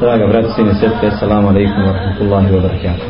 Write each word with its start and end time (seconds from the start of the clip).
Draga 0.00 0.26
brat, 0.26 0.54
sine, 0.56 0.72
sestre, 0.80 1.08
assalamu 1.08 1.48
alaikum 1.48 1.84
wa 1.84 1.92
rahmatullahi 1.92 2.52
wa 2.52 2.60
barakatuh. 2.60 3.06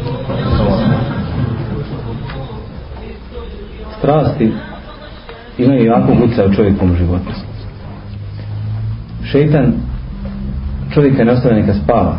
Strasti 3.98 4.52
imaju 5.58 5.84
jako 5.84 6.12
utjecaj 6.12 6.46
u 6.46 6.54
čovjekom 6.54 6.96
životu. 6.96 7.32
Šeitan 9.24 9.72
čovjeka 10.94 11.24
ne 11.24 11.32
ostavlja 11.32 11.58
neka 11.58 11.74
spava. 11.74 12.16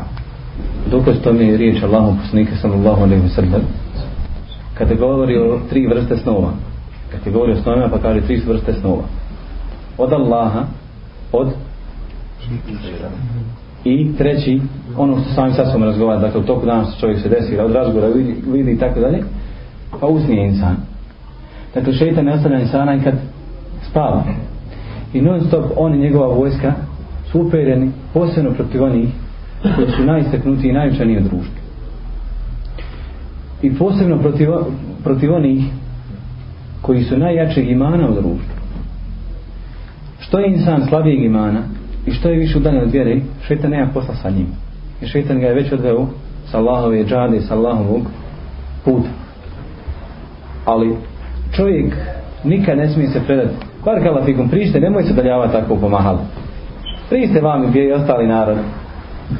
Dokaz 0.92 1.16
to 1.24 1.34
mi 1.34 1.46
je 1.46 1.58
riječ 1.58 1.84
Allahom 1.84 2.18
poslanika 2.18 2.56
sallallahu 2.56 3.04
alaihi 3.04 3.24
wa 3.24 3.36
sallam. 3.36 3.62
Kada 4.74 4.96
govori 4.96 5.38
o 5.38 5.60
tri 5.70 5.88
vrste 5.88 6.18
snova. 6.18 6.54
Kada 7.12 7.32
govori 7.32 7.52
o 7.52 7.62
snovima 7.62 7.90
pa 7.90 7.98
kaže 7.98 8.22
tri 8.22 8.42
vrste 8.48 8.74
snova. 8.74 9.04
Od 9.98 10.14
Allaha, 10.14 10.64
od 11.32 11.48
i 13.86 14.14
treći, 14.18 14.62
ono 14.98 15.18
što 15.22 15.34
sami 15.34 15.54
sa 15.54 15.66
sobom 15.66 15.84
razgovara, 15.84 16.20
dakle 16.20 16.40
u 16.40 16.44
toku 16.44 16.66
dana 16.66 16.86
što 16.86 17.00
čovjek 17.00 17.20
se 17.20 17.30
desi, 17.30 17.60
od 17.60 17.72
razgovora 17.72 18.08
vidi, 18.08 18.36
vidi 18.48 18.72
i 18.72 18.78
tako 18.78 19.00
dalje, 19.00 19.24
pa 20.00 20.08
usnije 20.08 20.48
insan. 20.48 20.76
Dakle, 21.74 21.94
šeitan 21.94 22.26
ne 22.26 22.34
ostavlja 22.34 22.60
insana 22.60 22.96
i 22.96 23.02
kad 23.04 23.14
spava. 23.90 24.24
I 25.14 25.22
non 25.22 25.42
stop 25.42 25.66
on 25.78 25.96
i 25.96 26.00
njegova 26.00 26.36
vojska 26.36 26.74
su 27.32 27.42
upereni 27.42 27.92
posebno 28.14 28.52
protiv 28.52 28.84
onih 28.84 29.10
koji 29.76 29.88
su 29.88 30.04
najistaknutiji 30.04 30.70
i 30.70 30.74
najučaniji 30.74 31.18
u 31.18 31.22
društvu. 31.22 31.62
I 33.62 33.76
posebno 33.76 34.18
protiv, 34.18 34.50
protiv 35.04 35.34
onih 35.34 35.64
koji 36.82 37.04
su 37.04 37.18
najjačeg 37.18 37.70
imana 37.70 38.10
u 38.10 38.14
društvu. 38.14 38.56
Što 40.20 40.40
je 40.40 40.54
insan 40.54 40.86
slabijeg 40.88 41.24
imana 41.24 41.62
i 42.06 42.12
što 42.12 42.30
je 42.30 42.40
više 42.40 42.58
udaljen 42.58 42.84
od 42.84 42.92
vjere, 42.92 43.20
šeitan 43.48 43.72
nema 43.72 43.92
posla 43.94 44.16
sa 44.16 44.30
njim. 44.30 44.48
I 45.02 45.08
šeitan 45.08 45.40
ga 45.40 45.48
je 45.48 45.54
već 45.54 45.72
odveo 45.72 46.08
sa 46.46 46.58
Allahove 46.58 47.06
džade, 47.06 47.42
sa 47.42 47.56
Allahovog 47.56 48.02
puta. 48.86 49.10
Ali 50.66 50.96
čovjek 51.56 51.96
nikad 52.44 52.78
ne 52.78 52.90
smije 52.90 53.10
se 53.10 53.22
predati. 53.28 53.56
Bar 53.86 54.04
kalafikum, 54.04 54.50
prište, 54.50 54.80
nemoj 54.80 55.04
se 55.04 55.14
daljavati 55.14 55.54
tako 55.54 55.76
pomahali. 55.76 56.20
Prište 57.10 57.42
vam 57.42 57.68
gdje 57.68 57.82
je 57.82 57.96
ostali 57.96 58.28
narod. 58.28 58.58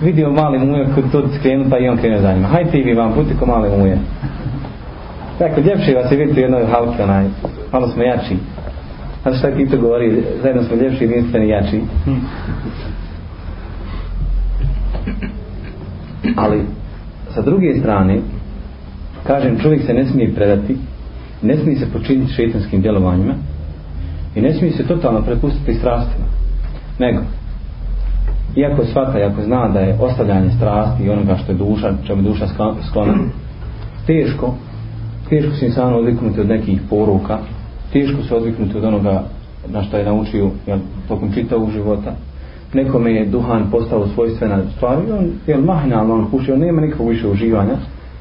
Vidio 0.02 0.32
mali 0.32 0.60
muje 0.60 0.88
kod 0.96 1.12
tu 1.12 1.24
skrenu 1.40 1.66
pa 1.70 1.78
i 1.78 1.90
on 1.90 1.98
krenuo 1.98 2.22
za 2.22 2.34
njima. 2.34 2.48
Hajde 2.48 2.72
ti 2.72 2.82
vi 2.82 2.94
vam 2.94 3.14
puti 3.14 3.38
ko 3.40 3.46
mali 3.46 3.78
muje. 3.78 3.98
Dakle, 5.40 5.64
ljepši 5.64 5.94
vas 5.94 6.12
je 6.12 6.18
vidjeti 6.18 6.40
u 6.40 6.44
jednoj 6.44 6.66
halki 6.66 7.02
onaj. 7.02 7.26
Malo 7.72 7.88
smo 7.88 8.04
jači. 8.04 8.36
A 9.24 9.34
šta 9.34 9.52
ti 9.52 9.68
to 9.70 9.78
govori? 9.78 10.24
Zajedno 10.42 10.64
smo 10.64 10.76
ljepši, 10.76 11.04
jedinstveni, 11.04 11.50
jači. 11.50 11.82
Ali, 16.36 16.62
sa 17.30 17.42
druge 17.42 17.80
strane, 17.80 18.20
kažem, 19.28 19.60
čovjek 19.60 19.86
se 19.86 19.94
ne 19.94 20.06
smije 20.06 20.36
predati, 20.36 20.78
ne 21.42 21.58
smije 21.58 21.80
se 21.80 21.92
počiniti 21.94 22.34
šeitanskim 22.34 22.82
djelovanjima 22.82 23.34
i 24.36 24.42
ne 24.42 24.54
smije 24.54 24.74
se 24.74 24.88
totalno 24.88 25.22
prepustiti 25.22 25.74
strastima. 25.74 26.26
Nego, 27.00 27.22
iako 28.56 28.86
svata, 28.86 29.20
iako 29.20 29.42
zna 29.42 29.68
da 29.68 29.80
je 29.80 29.98
ostavljanje 30.00 30.50
strasti 30.50 31.04
i 31.04 31.10
onoga 31.10 31.38
što 31.38 31.52
je 31.52 31.58
duša, 31.58 31.94
čemu 32.08 32.22
je 32.22 32.30
duša 32.30 32.48
sklona, 32.90 33.14
teško, 34.08 34.56
teško 35.30 35.56
se 35.56 35.66
insano 35.66 35.98
odviknuti 35.98 36.42
od 36.42 36.48
nekih 36.48 36.82
poruka, 36.90 37.40
teško 37.94 38.24
se 38.24 38.36
odviknuti 38.36 38.78
od 38.78 38.84
onoga 38.84 39.24
na 39.68 39.84
što 39.84 39.98
je 39.98 40.06
naučio 40.06 40.50
jel, 40.68 40.80
tokom 41.08 41.34
čitavog 41.34 41.72
života. 41.72 42.14
Nekome 42.74 43.14
je 43.14 43.26
duhan 43.26 43.72
postao 43.72 44.08
svojstvena 44.08 44.62
stvar 44.76 44.98
i 45.08 45.12
on 45.12 45.32
je 45.48 45.58
mahinalno 45.58 46.14
on 46.14 46.32
puši, 46.32 46.52
on 46.52 46.60
nema 46.60 46.82
nikakvog 46.82 47.10
više 47.10 47.28
uživanja, 47.28 47.76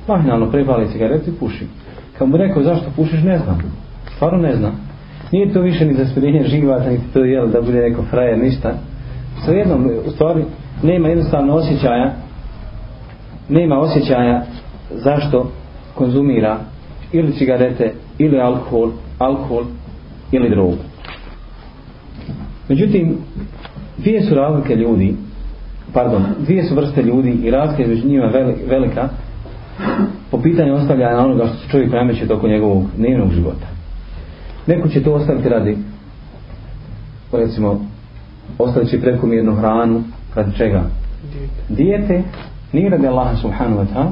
mahinalno 0.08 0.50
prepali 0.50 0.88
cigareti 0.92 1.30
i 1.30 1.34
puši. 1.40 1.66
Kad 2.18 2.28
mu 2.28 2.36
rekao 2.36 2.62
zašto 2.62 2.90
pušiš, 2.96 3.22
ne 3.22 3.38
znam. 3.38 3.58
Stvarno 4.14 4.38
ne 4.38 4.56
znam. 4.56 4.72
Nije 5.32 5.52
to 5.52 5.60
više 5.60 5.84
ni 5.84 5.94
za 5.94 6.04
spredenje 6.04 6.44
živata, 6.44 6.90
niti 6.90 7.12
to 7.12 7.24
jel, 7.24 7.48
da 7.48 7.60
bude 7.60 7.80
neko 7.80 8.02
frajer, 8.02 8.38
ništa. 8.38 8.74
Sve 9.44 9.56
jednom, 9.56 9.90
u 10.06 10.10
stvari, 10.10 10.44
nema 10.82 11.08
jednostavno 11.08 11.54
osjećaja, 11.54 12.14
nema 13.48 13.78
osjećaja 13.78 14.44
zašto 14.90 15.50
konzumira 15.94 16.58
ili 17.12 17.32
cigarete, 17.32 17.92
ili 18.18 18.40
alkohol, 18.40 18.90
alkohol 19.20 19.64
ili 20.32 20.50
drogu. 20.50 20.76
Međutim, 22.68 23.16
dvije 23.98 24.22
su 24.22 24.34
razlike 24.34 24.76
ljudi, 24.76 25.14
pardon, 25.92 26.24
dvije 26.38 26.64
su 26.64 26.74
vrste 26.74 27.02
ljudi 27.02 27.30
i 27.30 27.50
razlika 27.50 27.82
između 27.82 28.08
njima 28.08 28.26
velika 28.68 29.08
po 30.30 30.38
pitanju 30.42 30.74
ostavljanja 30.74 31.18
onoga 31.18 31.46
što 31.46 31.56
se 31.56 31.68
čovjek 31.68 31.92
nameće 31.92 32.26
toko 32.26 32.48
njegovog 32.48 32.84
dnevnog 32.96 33.32
života. 33.32 33.66
Neko 34.66 34.88
će 34.88 35.02
to 35.02 35.12
ostaviti 35.12 35.48
radi, 35.48 35.76
recimo, 37.32 37.80
ostavit 38.58 38.88
će 38.88 39.00
prekomjernu 39.00 39.54
hranu, 39.54 40.02
radi 40.34 40.56
čega? 40.56 40.82
Dijete, 41.68 42.22
nije 42.72 42.90
radi 42.90 43.06
Allaha 43.06 43.36
subhanahu 43.36 43.82
wa 43.82 43.86
ta'ala, 43.94 44.10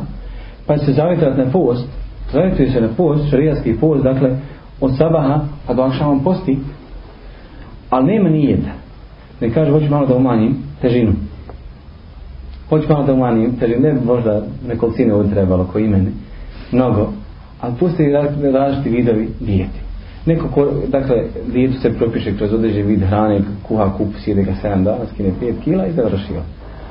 pa 0.67 0.79
će 0.79 0.85
se 0.85 0.93
zavjetrati 0.93 1.41
na 1.41 1.51
post, 1.53 1.89
zavjetuje 2.33 2.71
se 2.71 2.81
na 2.81 2.89
post, 2.97 3.31
šarijatski 3.31 3.75
post, 3.81 4.03
dakle, 4.03 4.37
od 4.81 4.97
sabaha 4.97 5.41
pa 5.67 5.75
do 5.75 5.83
akšavom 5.83 6.25
posti 6.25 6.59
ali 7.91 8.07
nema 8.07 8.29
nijeta. 8.29 8.71
Ne 9.41 9.51
kaže 9.51 9.71
hoću 9.71 9.91
malo 9.91 10.07
da 10.07 10.17
umanjim 10.17 10.57
težinu. 10.83 11.13
Hoću 12.69 12.89
malo 12.89 13.07
da 13.07 13.13
umanjim 13.13 13.57
težinu. 13.57 13.81
Ne 13.81 13.95
možda 14.05 14.43
nekolicine 14.69 15.15
ovdje 15.15 15.33
trebalo 15.33 15.65
ko 15.65 15.79
imene 15.79 16.11
mnogo. 16.73 17.13
Ali 17.61 17.75
pusti 17.81 18.13
različiti 18.53 18.97
vidovi 18.97 19.29
dijeti. 19.41 19.79
Neko 20.27 20.49
ko, 20.49 20.69
dakle, 20.89 21.17
dijetu 21.53 21.81
se 21.81 21.93
propiše 21.93 22.37
kroz 22.37 22.53
određen 22.53 22.87
vid 22.87 23.01
hrane, 23.01 23.41
kuha 23.63 23.93
kup, 23.97 24.09
sjede 24.25 24.43
ga 24.43 24.53
7 24.63 24.85
dana, 24.85 25.07
skine 25.15 25.31
5 25.43 25.53
kila 25.65 25.87
i 25.87 25.93
završio. 25.93 26.43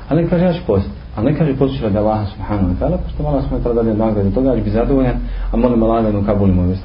Ali 0.08 0.22
ne 0.22 0.28
kaže 0.28 0.44
ja 0.44 0.52
ću 0.52 0.60
post. 0.66 0.90
A 1.16 1.22
ne 1.22 1.34
kaže 1.34 1.56
postiš 1.56 1.80
radi 1.80 1.98
Allah 1.98 2.28
subhanahu 2.36 2.68
wa 2.68 2.74
ta'ala, 2.80 2.96
pošto 2.96 3.26
Allah 3.26 3.42
subhanahu 3.42 3.64
wa 3.64 3.70
ta'ala 3.70 3.82
dalje 3.82 3.94
nagrade 3.94 4.30
toga, 4.30 4.48
ja 4.48 4.56
ću 4.56 4.60
biti 4.60 4.70
zadovoljan, 4.70 5.16
a 5.52 5.56
molim 5.56 5.82
Allah 5.82 6.04
da 6.04 6.18
mu 6.18 6.24
kabuli 6.26 6.52
moj. 6.52 6.76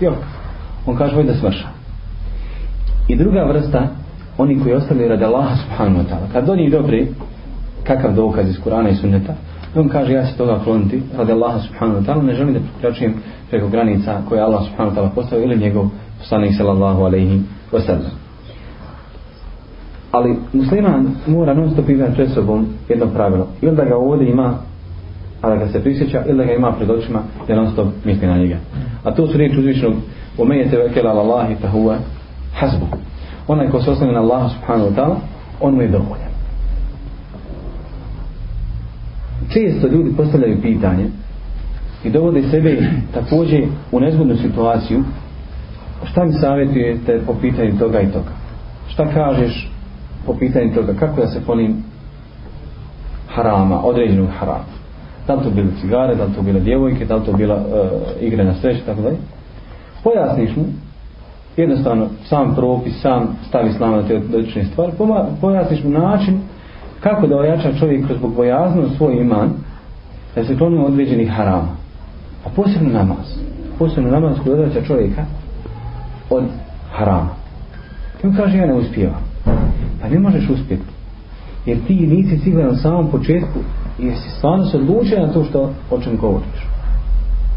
On 0.85 0.95
kaže 0.95 1.15
voj 1.15 1.23
da 1.23 1.33
svrša. 1.33 1.67
I 3.07 3.15
druga 3.15 3.43
vrsta, 3.43 3.87
oni 4.37 4.59
koji 4.59 4.75
ostavljaju 4.75 5.09
radi 5.09 5.23
Allaha 5.23 5.55
subhanahu 5.55 6.03
wa 6.03 6.09
ta'ala, 6.09 6.31
kad 6.33 6.45
do 6.45 6.55
njih 6.55 6.71
dobri, 6.71 7.07
kakav 7.83 8.13
dokaz 8.13 8.49
iz 8.49 8.59
Kurana 8.63 8.89
i 8.89 8.95
Sunneta, 8.95 9.33
on 9.75 9.89
kaže 9.89 10.13
ja 10.13 10.25
se 10.25 10.37
toga 10.37 10.59
kloniti 10.63 11.01
radi 11.17 11.31
Allaha 11.31 11.59
subhanahu 11.59 11.99
wa 11.99 12.05
ta'ala, 12.05 12.23
ne 12.23 12.33
želim 12.33 12.53
da 12.53 12.59
prekračujem 12.59 13.13
preko 13.49 13.67
granica 13.67 14.21
koje 14.29 14.41
Allah 14.41 14.63
subhanahu 14.65 14.95
wa 14.95 14.99
ta'ala 14.99 15.15
postavio 15.15 15.43
ili 15.43 15.57
njegov 15.57 15.85
poslanik 16.19 16.55
sallallahu 16.57 17.03
alaihi 17.03 17.41
wa 17.71 17.85
sallam. 17.85 18.11
Ali 20.11 20.37
musliman 20.53 21.15
mora 21.27 21.53
non 21.53 21.71
stop 21.71 21.89
imati 21.89 22.13
pred 22.13 22.31
sobom 22.31 22.67
jedno 22.89 23.07
pravilo. 23.07 23.47
Ili 23.61 23.75
da 23.75 23.85
ga 23.85 23.97
ovdje 23.97 24.29
ima, 24.29 24.53
a 25.42 25.48
da 25.48 25.56
ga 25.56 25.68
se 25.68 25.82
prisjeća, 25.82 26.24
ili 26.28 26.38
da 26.38 26.44
ga 26.44 26.52
ima 26.52 26.72
pred 26.72 26.90
očima, 26.90 27.22
jer 27.48 27.58
non 27.58 27.72
stop 27.72 27.88
misli 28.04 28.26
na 28.26 28.38
njega. 28.38 28.56
A 29.04 29.14
to 29.14 29.26
su 29.26 29.38
riječi 29.38 29.58
uzvišnog 29.58 29.94
ومن 30.38 30.56
يتوكل 30.56 31.06
على 31.06 31.20
الله 31.20 31.54
فهو 31.54 31.96
حسبه 32.54 32.86
onaj 33.48 33.70
ko 33.70 33.82
se 33.82 33.90
oslanja 33.90 34.12
na 34.12 34.20
Allaha 34.20 34.48
subhanahu 34.48 34.90
wa 34.90 34.94
ta'ala 34.94 35.16
on 35.60 35.74
mu 35.74 35.82
je 35.82 35.88
dovoljan 35.88 36.32
često 39.52 39.88
ljudi 39.88 40.16
postavljaju 40.16 40.62
pitanje 40.62 41.06
i 42.04 42.10
dovode 42.10 42.42
sebe 42.42 42.78
također 43.14 43.64
u 43.92 44.00
nezgodnu 44.00 44.36
situaciju 44.36 45.04
šta 46.04 46.24
mi 46.24 46.32
savjetujete 46.32 47.20
po 47.26 47.34
pitanju 47.40 47.78
toga 47.78 48.00
i 48.00 48.12
toga 48.12 48.30
šta 48.88 49.06
kažeš 49.14 49.70
po 50.26 50.34
pitanju 50.34 50.74
toga 50.74 50.94
kako 50.94 51.20
da 51.20 51.26
se 51.26 51.40
ponim 51.46 51.84
harama, 53.28 53.84
određenog 53.84 54.28
harama 54.38 54.78
Da 55.27 55.33
li 55.33 55.43
to 55.43 55.49
bile 55.49 55.67
cigare, 55.81 56.15
da 56.15 56.25
li 56.25 56.33
to 56.33 56.41
bile 56.41 56.59
djevojke 56.59 57.05
da 57.05 57.15
li 57.15 57.25
to 57.25 57.33
bila 57.33 57.55
uh, 57.55 57.61
igre 58.21 58.43
na 58.43 58.53
sreće 58.53 58.79
tako 58.85 59.01
dalje. 59.01 59.17
Pojasniš 60.03 60.55
mu 60.55 60.63
jednostavno 61.57 62.07
sam 62.23 62.55
propis, 62.55 63.01
sam 63.01 63.37
stavi 63.47 63.73
slama 63.73 63.97
na 63.97 64.07
te 64.07 64.15
odlične 64.15 64.65
stvari, 64.65 64.91
pojasniš 65.41 65.83
mu 65.83 65.89
način 65.89 66.39
kako 66.99 67.27
da 67.27 67.37
ojača 67.37 67.73
čovjek 67.79 68.05
kroz 68.05 68.17
zbog 68.17 68.35
bojaznost 68.35 68.97
svoj 68.97 69.21
iman 69.21 69.49
da 70.35 70.43
se 70.43 70.57
klonimo 70.57 70.85
određenih 70.85 71.31
harama. 71.31 71.75
A 72.45 72.49
posebno 72.55 72.89
namaz. 72.89 73.25
Posebno 73.79 74.11
namaz 74.11 74.37
koji 74.43 74.53
odreća 74.53 74.85
čovjeka 74.85 75.25
od 76.29 76.43
harama. 76.91 77.29
I 78.23 78.27
on 78.27 78.35
kaže 78.35 78.57
ja 78.57 78.65
ne 78.65 78.73
uspijevam. 78.73 79.21
Pa 80.01 80.09
ne 80.09 80.19
možeš 80.19 80.49
uspjeti 80.49 80.93
jer 81.65 81.77
ti 81.87 82.07
nisi 82.07 82.37
siguran 82.37 82.71
u 82.71 82.75
samom 82.75 83.11
početku 83.11 83.59
i 83.99 84.05
jesi 84.05 84.29
stvarno 84.29 84.65
se 84.65 84.77
odlučio 84.77 85.27
na 85.27 85.33
to 85.33 85.43
što 85.43 85.73
o 85.91 85.99
čem 85.99 86.17
govoriš? 86.17 86.67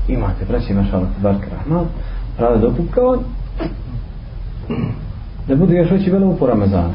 Imate 0.09 0.45
braći 0.49 0.75
mašala, 0.75 1.07
barka 1.23 1.47
rahman 1.57 1.87
prave 2.37 2.59
dokup 2.59 2.91
kao 2.91 3.19
da 5.49 5.57
bude 5.57 5.75
još 5.75 5.91
veći 5.91 6.11
bilo 6.11 6.37
po 6.37 6.47
Ramazanu 6.47 6.95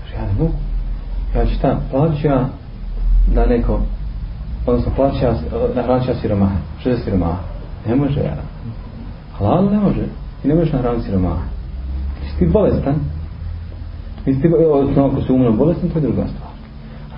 kaže 0.00 0.14
ja 0.14 0.26
ne 0.26 0.32
mogu. 0.38 0.52
Ja 1.36 1.46
ću 1.46 1.60
tam 1.60 1.80
plaća 1.90 2.46
da 3.34 3.46
neko 3.46 3.80
odnosno 4.66 4.92
plaća 4.96 5.28
eh, 5.28 5.74
nahranća 5.74 6.14
siromaha 6.14 6.56
što 6.80 6.90
je 6.90 6.98
siromaha 6.98 7.38
ne 7.86 7.96
može 7.96 8.20
ja. 8.20 8.36
Halal 9.38 9.70
ne 9.70 9.78
može. 9.78 10.02
Ti 10.42 10.48
ne 10.48 10.54
možeš 10.54 10.72
nahraniti 10.72 11.04
siromaha 11.04 11.42
jesi 12.22 12.38
ti 12.38 12.46
bolestan? 12.46 12.94
Jesi 14.26 14.40
ti 14.40 14.48
odnosno 14.72 15.06
ako 15.06 15.22
si 15.22 15.32
umno 15.32 15.52
bolestan 15.52 15.90
to 15.90 15.98
je 15.98 16.02
druga 16.02 16.26
stvar 16.26 16.49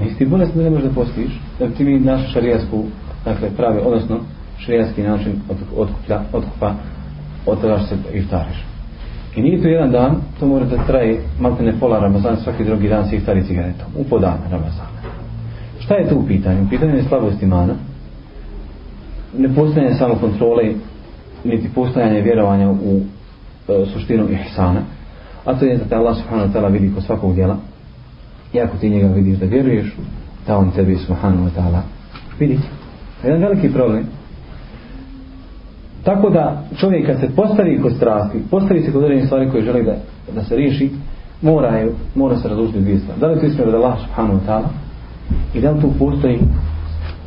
a 0.01 0.05
jesi 0.05 0.19
ti 0.19 0.27
bolestan 0.27 0.63
ne 0.63 0.71
možeš 0.71 0.85
da 0.85 0.95
postiš 0.95 1.41
da 1.59 1.69
ti 1.69 1.85
mi 1.85 2.01
našu 2.01 2.33
šarijasku 2.33 2.85
dakle 3.25 3.51
pravi 3.57 3.81
odnosno 3.85 4.19
šarijaski 4.59 5.03
način 5.03 5.33
od, 5.51 5.57
otkuplja, 5.77 6.21
otkupa 6.33 6.75
od 7.47 7.61
toga 7.61 7.79
što 7.79 7.87
se 7.87 7.97
iftariš. 8.13 8.65
I 9.37 9.43
nije 9.43 9.63
to 9.63 9.69
jedan 9.69 9.91
dan 9.91 10.17
to 10.41 10.47
mora 10.47 10.65
da 10.65 10.87
traje 10.87 11.21
malte 11.41 11.63
ne 11.63 11.73
pola 11.81 11.99
Ramazana 11.99 12.37
svaki 12.37 12.65
drugi 12.65 12.89
dan 12.89 13.09
se 13.09 13.17
iftari 13.17 13.45
cigaretom 13.45 13.87
u 13.97 14.05
podan 14.05 14.39
Ramazana. 14.51 15.03
Šta 15.81 15.95
je 15.95 16.09
to 16.09 16.17
u 16.17 16.27
pitanju? 16.27 16.63
U 16.63 16.69
pitanju 16.69 16.95
je 16.95 17.03
slabost 17.03 17.43
imana, 17.43 17.75
ne 19.39 19.49
samokontrole, 19.49 19.95
samo 19.95 20.15
kontrole, 20.15 20.73
niti 21.45 21.69
postojanje 21.75 22.21
vjerovanja 22.21 22.71
u 22.71 23.01
e, 23.69 23.87
suštinu 23.93 24.29
ihsana, 24.31 24.81
a 25.45 25.55
to 25.55 25.65
je 25.65 25.77
da 25.77 25.85
te 25.85 25.95
Allah 25.95 26.17
subhanahu 26.17 26.49
wa 26.49 26.53
ta'ala 26.53 26.73
vidi 26.73 26.95
kod 26.95 27.05
svakog 27.05 27.35
djela, 27.35 27.57
i 28.53 28.61
ako 28.61 28.77
ti 28.77 28.91
njega 28.91 29.07
vidiš 29.07 29.39
da 29.39 29.47
vjeruješ, 29.47 29.97
da 30.47 30.59
on 30.59 30.71
tebi 30.71 30.97
subhanahu 30.97 31.45
wa 31.45 31.51
ta'ala 31.57 31.81
vidi. 32.39 32.59
To 33.21 33.27
je 33.27 33.31
jedan 33.31 33.43
veliki 33.49 33.73
problem. 33.73 34.05
Tako 36.05 36.31
da 36.31 36.63
čovjek 36.77 37.07
kad 37.07 37.21
se 37.21 37.31
postavi 37.37 37.81
kod 37.83 37.93
strasti, 37.97 38.39
postavi 38.51 38.83
se 38.83 38.93
kod 38.93 39.03
određenih 39.03 39.27
stvari 39.27 39.51
koje 39.51 39.63
želi 39.63 39.85
da, 39.85 39.97
da 40.35 40.45
se 40.45 40.57
riješi, 40.57 40.91
mora, 41.43 41.77
je, 41.77 41.93
mora 42.15 42.37
se 42.37 42.49
razlučiti 42.49 42.81
dvije 42.81 42.99
stvari. 42.99 43.21
Da 43.21 43.27
li 43.27 43.41
to 43.41 43.47
ismjer 43.47 43.71
da 43.71 43.77
Allah 43.77 43.99
subhanahu 44.01 44.39
wa 44.39 44.47
ta'ala 44.49 44.69
i 45.55 45.61
da 45.61 45.71
li 45.71 45.81
tu 45.81 45.91
postoji 45.99 46.39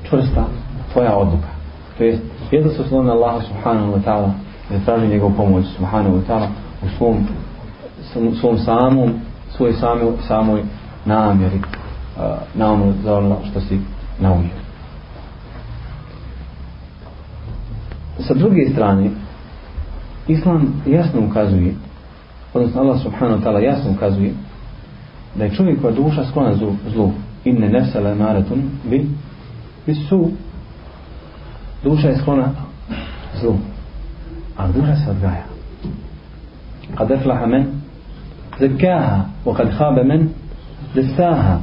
čvrsta 0.10 0.46
tvoja 0.94 1.16
odluka 1.16 1.56
to 1.98 2.04
jest 2.04 2.22
je 2.52 2.64
da 2.64 2.70
se 2.70 2.82
osloni 2.82 3.10
Allaha 3.10 3.42
subhanahu 3.42 3.94
wa 3.94 4.02
ta'ala 4.06 4.32
da 4.70 4.80
traži 4.86 5.08
njegov 5.08 5.32
pomoć 5.38 5.66
subhanahu 5.78 6.16
wa 6.16 6.22
ta'ala 6.28 6.48
u 6.86 6.88
svom 6.98 7.18
svom 8.40 8.58
samom 8.58 9.14
svoj 9.50 9.74
samoj, 9.74 10.12
samoj 10.28 10.64
namjeri 11.06 11.62
na 12.56 12.74
ono 12.74 12.94
za 13.04 13.18
ono 13.18 13.38
što 13.50 13.62
si 13.62 13.80
naumio. 14.20 14.50
Sa 18.20 18.34
druge 18.34 18.70
strane 18.72 19.10
Islam 20.28 20.84
jasno 20.88 21.22
ukazuje 21.30 21.76
odnosno 22.54 22.82
Allah 22.82 23.02
subhanahu 23.02 23.42
wa 23.42 23.44
ta'ala 23.44 23.60
jasno 23.60 23.92
ukazuje 23.92 24.34
da 25.36 25.44
je 25.44 25.56
čovjek 25.56 25.82
koja 25.82 25.94
duša 25.94 26.26
sklona 26.26 26.56
zlu, 26.56 26.76
zlu. 26.94 27.12
Inne 27.44 27.70
nefsele 27.70 28.16
maratun 28.16 28.64
bi 28.90 29.10
bi 29.86 29.94
su. 29.94 30.30
Duša 31.84 32.08
je 32.08 32.18
sklona 32.18 32.52
zlu 33.40 33.58
a 34.58 34.68
duša 34.68 34.96
se 34.96 35.12
odgaja. 35.12 35.44
Kad 36.98 37.12
eflaha 37.12 37.46
men 37.46 37.66
zekaha 38.60 39.26
wa 39.46 39.56
kad 39.56 39.72
habe 39.72 40.04
men 40.04 40.30
desaha 40.96 41.60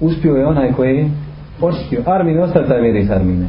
uspio 0.00 0.34
je 0.34 0.46
onaj 0.46 0.72
koji 0.72 0.96
je 0.96 1.10
očistio 1.60 2.02
Armin 2.06 2.42
ostaje 2.42 2.68
taj 2.68 2.82
miris 2.82 3.10
Armine 3.10 3.46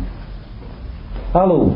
Alo 1.33 1.71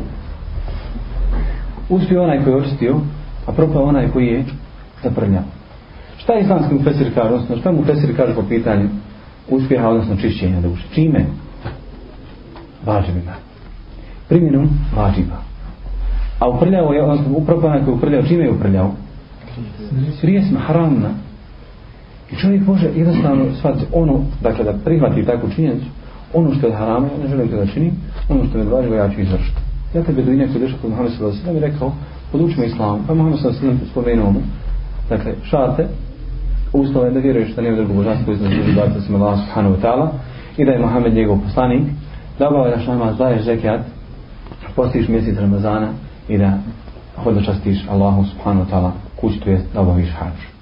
uspio 1.88 2.22
onaj 2.22 2.44
koji 2.44 2.52
je 2.52 2.60
očistio 2.60 3.00
a 3.46 3.52
propao 3.52 3.82
onaj 3.82 4.10
koji 4.10 4.26
je 4.26 4.44
zaprljao 5.02 5.42
šta 6.16 6.32
je 6.32 6.40
islamski 6.40 6.74
mu 6.74 6.82
fesir 6.82 7.14
kaže 7.14 7.34
odnosno 7.34 7.56
šta 7.56 7.72
mu 7.72 7.84
fesir 7.84 8.16
kaže 8.16 8.34
po 8.34 8.42
pitanju 8.48 8.88
uspjeha, 9.50 9.88
odnosno 9.88 10.16
čišćenja 10.16 10.60
duše. 10.60 10.82
Čime? 10.94 11.26
Važibima. 12.86 13.32
Primjenom 14.28 14.68
važiba. 14.96 15.36
A 16.38 16.48
uprljao 16.48 16.92
je, 16.92 17.02
odnosno 17.02 17.36
uprljao 17.36 17.66
onaj 17.66 17.84
koji 17.84 17.92
je 17.92 17.96
uprljao, 17.96 18.22
čime 18.22 18.44
je 18.44 18.52
uprljao? 18.52 18.92
Srijesma, 20.20 20.60
haramna. 20.60 21.08
I 22.32 22.36
čovjek 22.36 22.66
može 22.66 22.88
jednostavno 22.94 23.44
shvatiti 23.58 23.86
ono, 23.92 24.20
dakle 24.42 24.64
da 24.64 24.72
prihvati 24.84 25.24
takvu 25.24 25.50
činjenicu, 25.54 25.86
ono 26.34 26.54
što 26.54 26.66
je 26.66 26.74
harama, 26.76 27.06
ja 27.06 27.22
ne 27.22 27.28
želim 27.28 27.48
to 27.48 27.56
da 27.56 27.66
činim, 27.66 27.92
ono 28.28 28.44
što 28.44 28.58
je 28.58 28.64
važivo, 28.64 28.94
ja 28.94 29.10
ću 29.10 29.20
izvršiti. 29.20 29.60
Ja 29.94 30.02
tebe 30.02 30.22
do 30.22 30.32
inako 30.32 30.58
došao 30.58 30.78
kod 30.82 30.90
Muhammed 30.90 31.12
sallallahu 31.12 31.38
alejhi 31.38 31.54
ve 31.54 31.60
sellem 31.60 31.72
rekao: 31.72 31.92
"Poduči 32.32 32.60
me 32.60 32.66
islamu." 32.66 32.98
Pa 33.06 33.14
Muhammed 33.14 33.38
sallallahu 33.38 33.66
alejhi 33.66 33.78
ve 33.78 33.78
sellem 33.78 33.90
spomenuo 33.90 34.30
mu 34.30 34.40
dakle 35.08 35.32
šarte 35.42 35.86
uslova 36.72 37.06
je 37.06 37.12
da 37.12 37.20
vjeruješ 37.20 37.54
da 37.54 37.62
nema 37.62 37.76
drugog 37.76 37.96
božanstva 37.96 38.24
koji 38.24 38.36
znači 38.36 38.56
drugi 38.56 38.72
baviti 38.72 38.98
osim 38.98 39.14
Allah 39.14 39.38
subhanahu 39.38 39.74
wa 39.74 39.80
ta'ala 39.82 40.08
i 40.56 40.64
da 40.64 40.72
je 40.72 40.78
Muhammed 40.78 41.14
njegov 41.14 41.38
poslanik 41.38 41.82
da 42.38 42.48
obavljaš 42.48 42.86
namaz, 42.86 43.16
daješ 43.16 43.42
zekat, 43.42 43.80
postiš 44.76 45.08
mjesec 45.08 45.38
Ramazana 45.38 45.88
i 46.28 46.38
da 46.38 46.58
hodočastiš 47.16 47.78
Allahu 47.90 48.24
subhanahu 48.24 48.66
wa 48.66 48.74
ta'ala 48.74 48.90
kući 49.20 49.40
to 49.40 49.50
je 49.50 49.60
da 49.74 49.80
obaviš 49.80 50.10
hađ 50.18 50.59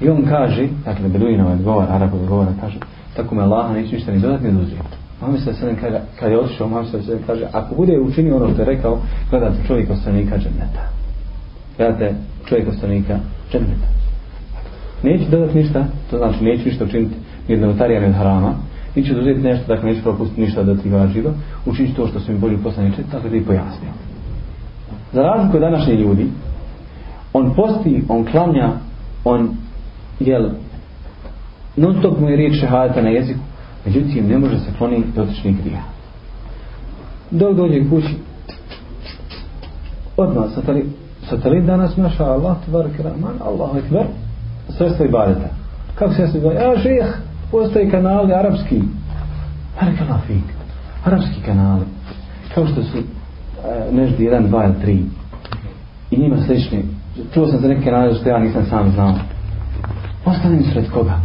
i 0.00 0.08
on 0.08 0.24
kaže 0.28 0.68
dakle 0.84 1.08
Beduinova 1.08 1.52
odgovor, 1.52 1.86
Arab 1.90 2.14
odgovor 2.14 2.46
kaže 2.60 2.78
tako 3.16 3.34
me 3.34 3.42
Allaha 3.42 3.74
neću 3.74 3.94
ništa 3.94 4.12
ni 4.12 4.20
dodati 4.20 4.44
ni 4.44 4.50
oduzeti 4.50 5.00
Muhammed 5.20 5.42
se 5.42 5.54
sve 5.54 5.76
kaže, 5.80 6.00
kada 6.20 6.32
je 6.32 6.38
otišao, 6.38 6.68
Muhammed 6.68 6.90
se 6.90 7.02
sve 7.02 7.18
kaže, 7.26 7.46
ako 7.52 7.74
bude 7.74 8.00
učinio 8.00 8.36
ono 8.36 8.52
što 8.52 8.62
je 8.62 8.66
rekao, 8.66 8.98
gledate 9.30 9.56
čovjek 9.66 9.90
ostanika 9.90 10.38
dženneta. 10.38 10.82
Gledate 11.76 12.14
čovjek 12.48 12.68
ostanika 12.68 13.18
dženneta 13.52 13.88
Neću 15.02 15.24
dodati 15.30 15.58
ništa, 15.58 15.84
to 16.10 16.18
znači 16.18 16.44
neću 16.44 16.68
ništa 16.68 16.84
učiniti 16.84 17.14
ni 17.48 17.54
od 17.54 17.60
novotarija 17.60 18.00
ni 18.00 18.06
od 18.06 18.14
harama, 18.14 18.54
neću 18.96 19.14
dozeti 19.14 19.40
nešto, 19.40 19.66
dakle 19.66 19.90
neću 19.90 20.02
propustiti 20.02 20.40
ništa 20.40 20.62
da 20.62 20.76
ti 20.76 20.90
ga 20.90 21.06
živa, 21.06 21.32
učiniti 21.66 21.94
to 21.94 22.06
što 22.06 22.20
su 22.20 22.32
mi 22.32 22.38
bolji 22.38 22.58
poslaniče, 22.58 23.02
tako 23.12 23.28
da 23.28 23.36
i 23.36 23.44
pojasnio. 23.44 23.90
Za 25.12 25.22
razliku 25.22 25.56
od 25.56 25.62
današnje 25.62 25.94
ljudi, 25.94 26.26
on 27.32 27.54
posti, 27.54 28.02
on 28.08 28.24
klanja, 28.24 28.72
on, 29.24 29.50
jel, 30.20 30.50
non 31.76 31.96
stop 31.98 32.20
mu 32.20 32.28
je 32.28 32.36
riječ 32.36 32.60
šehadeta 32.60 33.02
na 33.02 33.08
jeziku, 33.08 33.40
međutim 33.86 34.28
ne 34.28 34.38
može 34.38 34.58
se 34.58 34.72
kloniti 34.78 35.08
dotičnih 35.16 35.62
grija. 35.64 35.82
Dok 37.30 37.56
dođe 37.56 37.88
kući, 37.90 38.14
odmah 40.16 40.44
satelit, 40.54 40.86
satelit 41.28 41.64
danas, 41.64 41.96
maša 41.96 42.24
Allah, 42.24 42.56
tvar 42.64 42.86
kraman, 42.96 43.34
Allahu 43.44 43.78
ekber, 43.78 44.06
sredstvo 44.68 45.06
ibadeta. 45.06 45.48
Kako 45.94 46.12
se 46.12 46.38
ibadeta? 46.38 46.62
Ja, 46.62 46.76
žih, 46.76 47.16
postoji 47.50 47.90
kanali 47.90 48.34
arapski. 48.34 48.82
Baraka 49.80 50.18
fik. 50.26 50.44
Arapski 51.04 51.40
kanali. 51.46 51.84
Kao 52.54 52.66
što 52.66 52.82
su 52.82 52.98
e, 52.98 53.02
neždi 53.92 54.28
1, 54.28 54.48
2 54.48 54.64
ili 54.64 54.74
3. 54.86 55.04
I 56.10 56.20
njima 56.20 56.36
slični. 56.46 56.84
Čuo 57.34 57.46
sam 57.46 57.60
za 57.60 57.68
neke 57.68 57.84
kanale 57.84 58.14
što 58.14 58.28
ja 58.28 58.38
nisam 58.38 58.66
sam 58.70 58.90
znao. 58.90 59.14
Postavljen 60.24 60.62
sred 60.72 60.90
koga? 60.90 61.20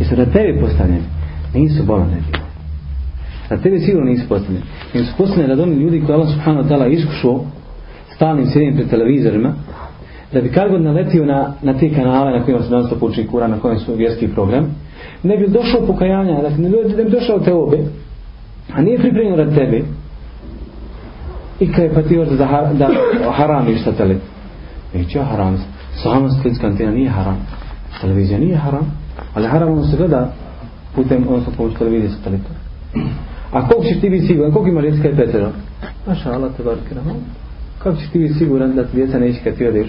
I 0.00 0.04
sada 0.04 0.24
na 0.24 0.32
tebi 0.32 0.60
postavljeni. 0.60 1.04
Nisu 1.54 1.84
bolan 1.84 2.08
neki. 2.10 2.38
Na 3.50 3.56
tebi 3.56 3.78
sigurno 3.78 4.10
nisu 4.10 4.28
postavljeni. 4.28 4.64
Nisu 4.94 5.12
postavljeni 5.18 5.56
da 5.56 5.62
oni 5.62 5.74
ljudi 5.74 6.00
koji 6.00 6.14
Allah 6.14 6.28
subhanahu 6.28 6.68
wa 6.68 6.72
ta'ala 6.72 6.92
iskušao 6.92 7.44
stalnim 8.14 8.46
sjedinjem 8.46 8.74
pred 8.74 8.90
televizorima 8.90 9.54
da 10.32 10.40
bi 10.40 10.48
kad 10.48 10.70
god 10.70 10.82
naletio 10.82 11.24
na, 11.26 11.52
na 11.62 11.78
te 11.78 11.94
kanale 11.94 12.38
na 12.38 12.44
kojima 12.44 12.62
se 12.62 12.70
non 12.70 12.88
uči 13.00 13.26
kura, 13.26 13.48
na 13.48 13.58
kojem 13.58 13.78
su 13.78 13.94
vjerski 13.94 14.28
program, 14.28 14.74
ne 15.22 15.36
bi 15.36 15.48
došao 15.48 15.86
pokajanja, 15.86 16.42
dakle, 16.42 16.58
ne 16.58 16.68
bi, 16.68 16.76
ne 16.96 17.04
bi 17.04 17.10
došao 17.10 17.38
te 17.38 17.52
obe, 17.52 17.78
a 18.72 18.82
nije 18.82 18.98
pripremio 18.98 19.36
rad 19.36 19.54
tebe, 19.54 19.82
i 21.60 21.72
kada 21.72 21.82
je 21.82 21.94
pa 21.94 22.02
ti 22.02 22.18
da, 22.38 22.64
da 22.74 22.88
haramiš 23.32 23.84
satelit. 23.84 24.18
Neće 24.94 25.18
ja 25.18 25.24
haram, 25.24 25.64
sama 26.02 26.30
satelitska 26.30 26.66
antena 26.66 26.90
nije 26.90 27.10
haram, 27.10 27.46
televizija 28.02 28.38
nije 28.38 28.56
haram, 28.56 28.86
ali 29.34 29.46
haram 29.46 29.72
ono 29.72 29.84
se 29.84 29.96
gleda 29.96 30.32
putem, 30.94 31.28
odnosno 31.28 31.52
pomoću 31.56 31.78
televizije 31.78 32.10
satelita. 32.10 32.50
A 33.52 33.68
koliko 33.68 33.84
ćeš 33.84 34.00
ti 34.00 34.10
biti 34.10 34.26
siguran, 34.26 34.52
koliko 34.52 34.70
imaš 34.70 34.84
djeca 34.84 35.08
i 35.08 35.16
petero? 35.16 35.50
Maša 36.06 36.32
Allah 36.32 36.50
te 36.56 36.62
barke 36.62 36.94
na 36.94 37.14
Kako 37.78 37.96
ćeš 37.96 38.08
ti 38.08 38.18
biti 38.18 38.34
siguran 38.34 38.74
da 38.74 38.84
ti 38.84 38.96
djeca 38.96 39.18
neće 39.18 39.40
kad 39.44 39.56
ti 39.56 39.66
odeš 39.66 39.86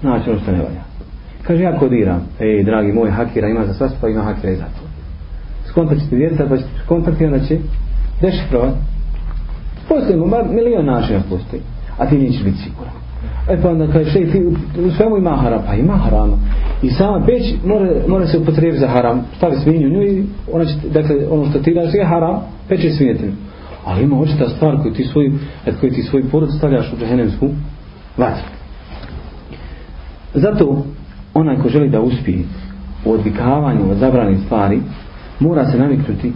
Znači 0.00 0.30
ono 0.30 0.40
što 0.40 0.52
ne 0.52 0.58
valja. 0.58 0.82
Kaže 1.42 1.62
ja 1.62 1.78
kodiram. 1.78 2.20
Ej, 2.40 2.64
dragi 2.64 2.92
moj, 2.92 3.10
hakira 3.10 3.48
ima 3.48 3.66
za 3.66 3.74
sva 3.74 3.88
pa 4.00 4.08
ima 4.08 4.22
hakira 4.22 4.52
i 4.52 4.56
za 4.56 4.64
to. 4.64 4.82
Skontat 5.70 5.98
ćete 5.98 6.16
djeca, 6.16 6.46
pa 6.48 6.56
ćete 6.56 6.68
kontakt 6.88 7.20
i 7.20 7.24
onda 7.24 7.40
će 7.40 7.58
dešifrovat. 8.20 8.74
Postoji 9.88 10.16
mu, 10.16 10.26
milion 10.54 10.86
načina 10.86 11.20
postoji. 11.30 11.62
A 11.98 12.06
ti 12.06 12.18
nećeš 12.18 12.44
biti 12.44 12.58
siguran. 12.58 12.95
E 13.48 13.62
pa 13.62 13.70
onda 13.70 13.86
kaže, 13.92 14.10
šej, 14.10 14.30
ti 14.32 14.44
u 14.86 14.90
svemu 14.90 15.16
ima 15.16 15.36
haram. 15.36 15.62
Pa 15.66 15.74
ima 15.74 15.96
harama. 15.96 16.36
I 16.82 16.90
sama 16.90 17.26
peć 17.26 17.54
mora, 17.64 17.90
mora 18.08 18.26
se 18.26 18.38
upotrijebiti 18.38 18.80
za 18.80 18.88
haram. 18.88 19.24
Stavi 19.36 19.56
svinju 19.56 19.88
nju 19.88 20.02
i 20.02 20.24
ona 20.52 20.64
će, 20.64 20.74
dakle, 20.92 21.16
ono 21.30 21.50
što 21.50 21.58
ti 21.58 21.74
daš 21.74 21.94
je 21.94 22.04
haram, 22.04 22.40
peče 22.68 22.90
svinjetinu. 22.90 23.32
Ali 23.84 24.04
ima 24.04 24.20
očita 24.20 24.48
stvar 24.48 24.82
koju 24.82 24.94
ti 24.94 25.04
svoj, 25.04 25.26
e, 25.66 25.72
koju 25.80 25.92
ti 25.92 26.02
svoj 26.02 26.22
porod 26.30 26.54
stavljaš 26.58 26.92
u 26.92 26.96
džahenemsku 26.96 27.48
vatru. 28.16 28.44
Zato 30.34 30.84
onaj 31.34 31.56
ko 31.56 31.68
želi 31.68 31.88
da 31.88 32.00
uspije 32.00 32.38
u 33.04 33.12
odvikavanju 33.12 33.90
od 33.90 33.96
zabranih 33.96 34.38
stvari 34.44 34.80
mora 35.40 35.70
se 35.70 35.78
naviknuti 35.78 36.32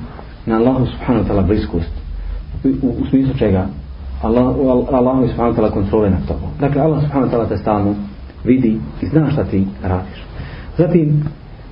na 0.47 0.57
Allahu 0.57 0.87
subhanahu 0.87 1.25
wa 1.25 1.29
ta'ala 1.29 1.47
bliskost 1.47 1.90
u, 2.64 2.69
u, 2.69 2.90
u 2.90 3.07
smislu 3.11 3.35
čega 3.38 3.67
Allah, 4.23 4.45
Allahu 4.93 5.29
subhanahu 5.29 5.53
wa 5.53 5.57
ta'ala 5.57 5.71
kontrole 5.71 6.11
nad 6.11 6.27
tobom 6.29 6.50
dakle 6.61 6.81
Allah 6.81 7.00
subhanahu 7.03 7.27
wa 7.27 7.31
ta'ala 7.31 7.49
te 7.49 7.57
stalno 7.57 7.95
vidi 8.45 8.81
i 9.03 9.07
zna 9.07 9.31
šta 9.31 9.45
ti 9.45 9.67
radiš 9.83 10.25
zatim 10.79 11.25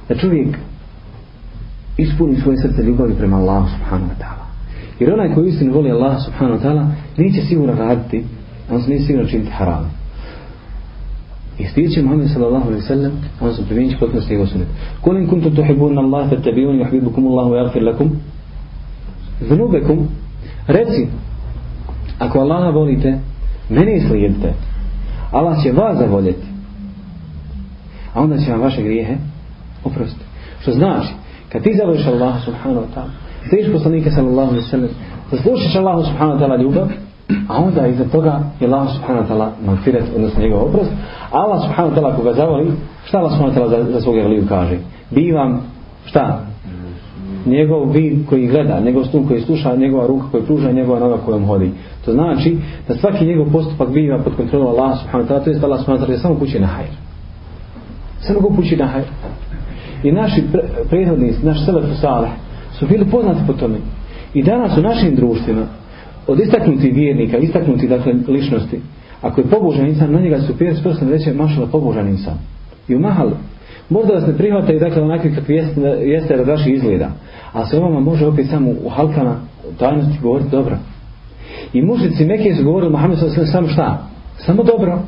da 0.08 0.14
čovjek 0.14 0.56
ispuni 1.96 2.36
svoje 2.36 2.58
srce 2.58 2.82
ljubavi 2.82 3.14
prema 3.14 3.36
Allahu 3.36 3.68
subhanahu 3.68 4.10
wa 4.10 4.24
ta'ala 4.24 4.44
jer 5.00 5.12
onaj 5.14 5.34
koji 5.34 5.48
istinu 5.48 5.72
voli 5.72 5.90
Allah 5.90 6.24
subhanahu 6.24 6.60
wa 6.60 6.62
ta'ala 6.62 6.86
neće 7.16 7.40
sigurno 7.40 7.74
raditi 7.74 8.24
on 8.70 8.82
se 8.82 8.90
neće 8.90 9.04
sigurno 9.04 9.28
činiti 9.28 9.50
haram 9.50 9.90
i 11.58 11.64
stijet 11.64 11.92
će 11.94 12.02
Muhammed 12.02 12.30
sallallahu 12.30 12.66
alaihi 12.66 12.82
sallam 12.82 13.12
on 13.40 13.54
se 13.54 13.64
primjenji 13.66 13.90
će 13.90 13.98
potpuno 13.98 14.22
njegov 14.30 14.46
sunet 14.46 14.68
kulim 15.00 15.28
kuntum 15.28 15.54
tuhibun 15.54 15.98
Allah 15.98 16.30
fattabiuni 16.30 16.84
yuhibbukum 16.84 17.26
Allah 17.26 17.46
wa 17.50 17.56
yaghfir 17.64 17.82
lakum 17.82 18.10
dhunubakum 19.48 20.08
reci 20.66 21.08
ako 22.18 22.38
Allaha 22.38 22.70
volite 22.70 23.18
mene 23.68 24.00
slijedite. 24.08 24.52
Allah 25.32 25.62
će 25.62 25.72
vas 25.72 25.98
zavoljeti. 25.98 26.46
A 28.14 28.22
onda 28.22 28.38
će 28.38 28.50
vam 28.50 28.60
vaše 28.60 28.82
grijehe 28.82 29.16
oprostiti. 29.84 30.24
Što 30.60 30.72
znači 30.72 31.08
kad 31.52 31.62
ti 31.62 31.76
zavoliš 31.78 32.06
Allah 32.06 32.44
subhanahu 32.44 32.80
wa 32.80 32.94
ta'ala 32.94 33.10
sliš 33.48 33.72
poslanika 33.72 34.10
sallallahu 34.10 34.50
alaihi 34.50 34.66
sallam 34.66 34.88
zaslušiš 35.30 35.76
Allah 35.76 36.06
subhanahu 36.06 36.38
wa 36.38 36.40
ta'ala 36.42 36.62
ljubav 36.62 36.88
a 37.48 37.62
onda 37.62 37.86
iza 37.86 38.04
toga 38.04 38.40
je 38.60 38.66
Allah 38.66 38.88
subhanahu 38.94 39.24
wa 39.24 39.28
ta'ala 39.28 39.50
magfiret, 39.66 40.04
odnosno 40.16 40.42
njegov 40.42 40.64
oprost. 40.68 40.90
Allah 41.30 41.62
subhanahu 41.62 41.94
wa 41.94 42.00
ta'ala 42.00 42.16
koga 42.16 42.32
zavoli 42.32 42.72
šta 43.04 43.18
Allah 43.18 43.32
subhanahu 43.32 43.60
wa 43.60 43.70
ta'ala 43.70 43.84
za, 43.84 43.92
za 43.92 44.00
svog 44.00 44.16
evliju 44.16 44.46
kaže? 44.48 44.78
Bivam, 45.10 45.60
šta? 46.04 46.40
Njegov 47.46 47.92
vid 47.92 48.26
koji 48.28 48.46
gleda, 48.46 48.80
njegov 48.80 49.04
stun 49.04 49.26
koji 49.26 49.40
sluša, 49.40 49.76
njegova 49.76 50.06
ruka 50.06 50.26
koji 50.30 50.42
pruža, 50.42 50.72
njegova 50.72 50.98
noga 50.98 51.16
kojom 51.16 51.44
hodi. 51.44 51.70
To 52.04 52.12
znači 52.12 52.56
da 52.88 52.94
svaki 52.94 53.26
njegov 53.26 53.52
postupak 53.52 53.88
biva 53.90 54.18
pod 54.18 54.36
kontrolom 54.36 54.68
Allah 54.68 54.98
subhanahu 54.98 55.28
wa 55.28 55.32
ta'ala, 55.32 55.44
to 55.44 55.50
je 55.50 55.60
Allah 55.62 55.80
subhanahu 55.80 56.04
wa 56.04 56.08
ta'ala 56.08 56.22
samo 56.22 56.38
kući 56.38 56.60
na 56.60 56.66
hajr. 56.66 56.90
Samo 58.20 58.40
ga 58.40 58.56
kući 58.56 58.76
na 58.76 58.86
hajr. 58.86 59.04
I 60.02 60.12
naši 60.12 60.42
pre, 60.52 60.62
prethodnici, 60.90 61.46
naš 61.46 61.64
selefu 61.64 61.94
saleh, 62.00 62.30
su 62.78 62.86
bili 62.86 63.10
poznati 63.10 63.40
po 63.46 63.52
tome. 63.52 63.76
I 64.34 64.42
danas 64.42 64.78
u 64.78 64.82
našim 64.82 65.14
društvima, 65.14 65.66
od 66.26 66.40
istaknutih 66.40 66.94
vjernika, 66.94 67.36
istaknutih 67.36 67.88
dakle 67.88 68.14
ličnosti, 68.28 68.80
ako 69.22 69.40
je 69.40 69.46
pobožan 69.46 69.86
insan, 69.86 70.12
na 70.12 70.20
njega 70.20 70.40
su 70.40 70.56
prijeti 70.56 70.82
prstom 70.82 71.08
reće 71.08 71.34
mašala 71.34 71.66
pobožan 71.66 72.08
insan. 72.08 72.34
I 72.88 72.96
u 72.96 73.00
mahalu. 73.00 73.32
Možda 73.90 74.14
vas 74.14 74.26
ne 74.26 74.36
prihvataju 74.36 74.80
dakle 74.80 75.02
onakvi 75.02 75.34
kakvi 75.34 75.54
jeste, 75.54 75.80
jeste 75.80 76.36
da 76.36 76.52
vaši 76.52 76.70
izgleda. 76.70 77.10
A 77.52 77.66
se 77.66 77.78
ovama 77.78 78.00
može 78.00 78.26
opet 78.26 78.46
samo 78.50 78.70
u 78.84 78.88
halkama 78.88 79.36
u 79.70 79.78
tajnosti 79.78 80.18
govoriti 80.22 80.50
dobro. 80.50 80.76
I 81.72 81.82
mušnici 81.82 82.24
Mekije 82.24 82.54
su 82.54 82.64
govorili 82.64 82.92
Mohamed 82.92 83.18
sam 83.18 83.46
samo 83.46 83.68
šta? 83.68 84.08
Samo 84.38 84.62
dobro. 84.62 84.98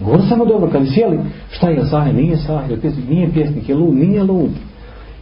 Govori 0.00 0.22
samo 0.28 0.44
dobro. 0.44 0.70
Kad 0.70 0.82
bi 0.82 0.88
sjeli, 0.88 1.18
šta 1.50 1.68
je 1.68 1.84
sahir? 1.84 2.14
Nije 2.14 2.36
sahir. 2.36 2.78
Nije 3.08 3.32
pjesnik. 3.32 3.68
Je 3.68 3.74
lud? 3.74 3.94
Nije 3.94 4.22
lud. 4.22 4.50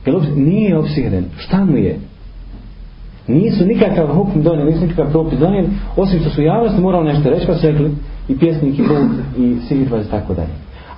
Je 0.06 0.12
lud? 0.12 0.24
Nije 0.36 0.78
obsihren. 0.78 1.24
Šta 1.38 1.64
mu 1.64 1.76
je? 1.76 1.98
Nisu 3.28 3.66
nikakav 3.66 4.06
hukm 4.06 4.42
donijeli, 4.42 4.72
nisu 4.72 4.86
nikakav 4.86 5.10
propis 5.10 5.38
donijeli, 5.38 5.68
osim 5.96 6.20
što 6.20 6.30
su 6.30 6.42
javnosti 6.42 6.80
morali 6.80 7.12
nešto 7.12 7.30
reći, 7.30 7.46
pa 7.46 7.54
su 7.54 7.66
rekli 7.66 7.90
i 8.28 8.38
pjesnik, 8.38 8.78
i 8.78 8.82
lud, 8.82 9.10
i 9.38 9.56
sihirbaz, 9.68 10.06
i 10.06 10.10
tako 10.10 10.34
dalje. 10.34 10.52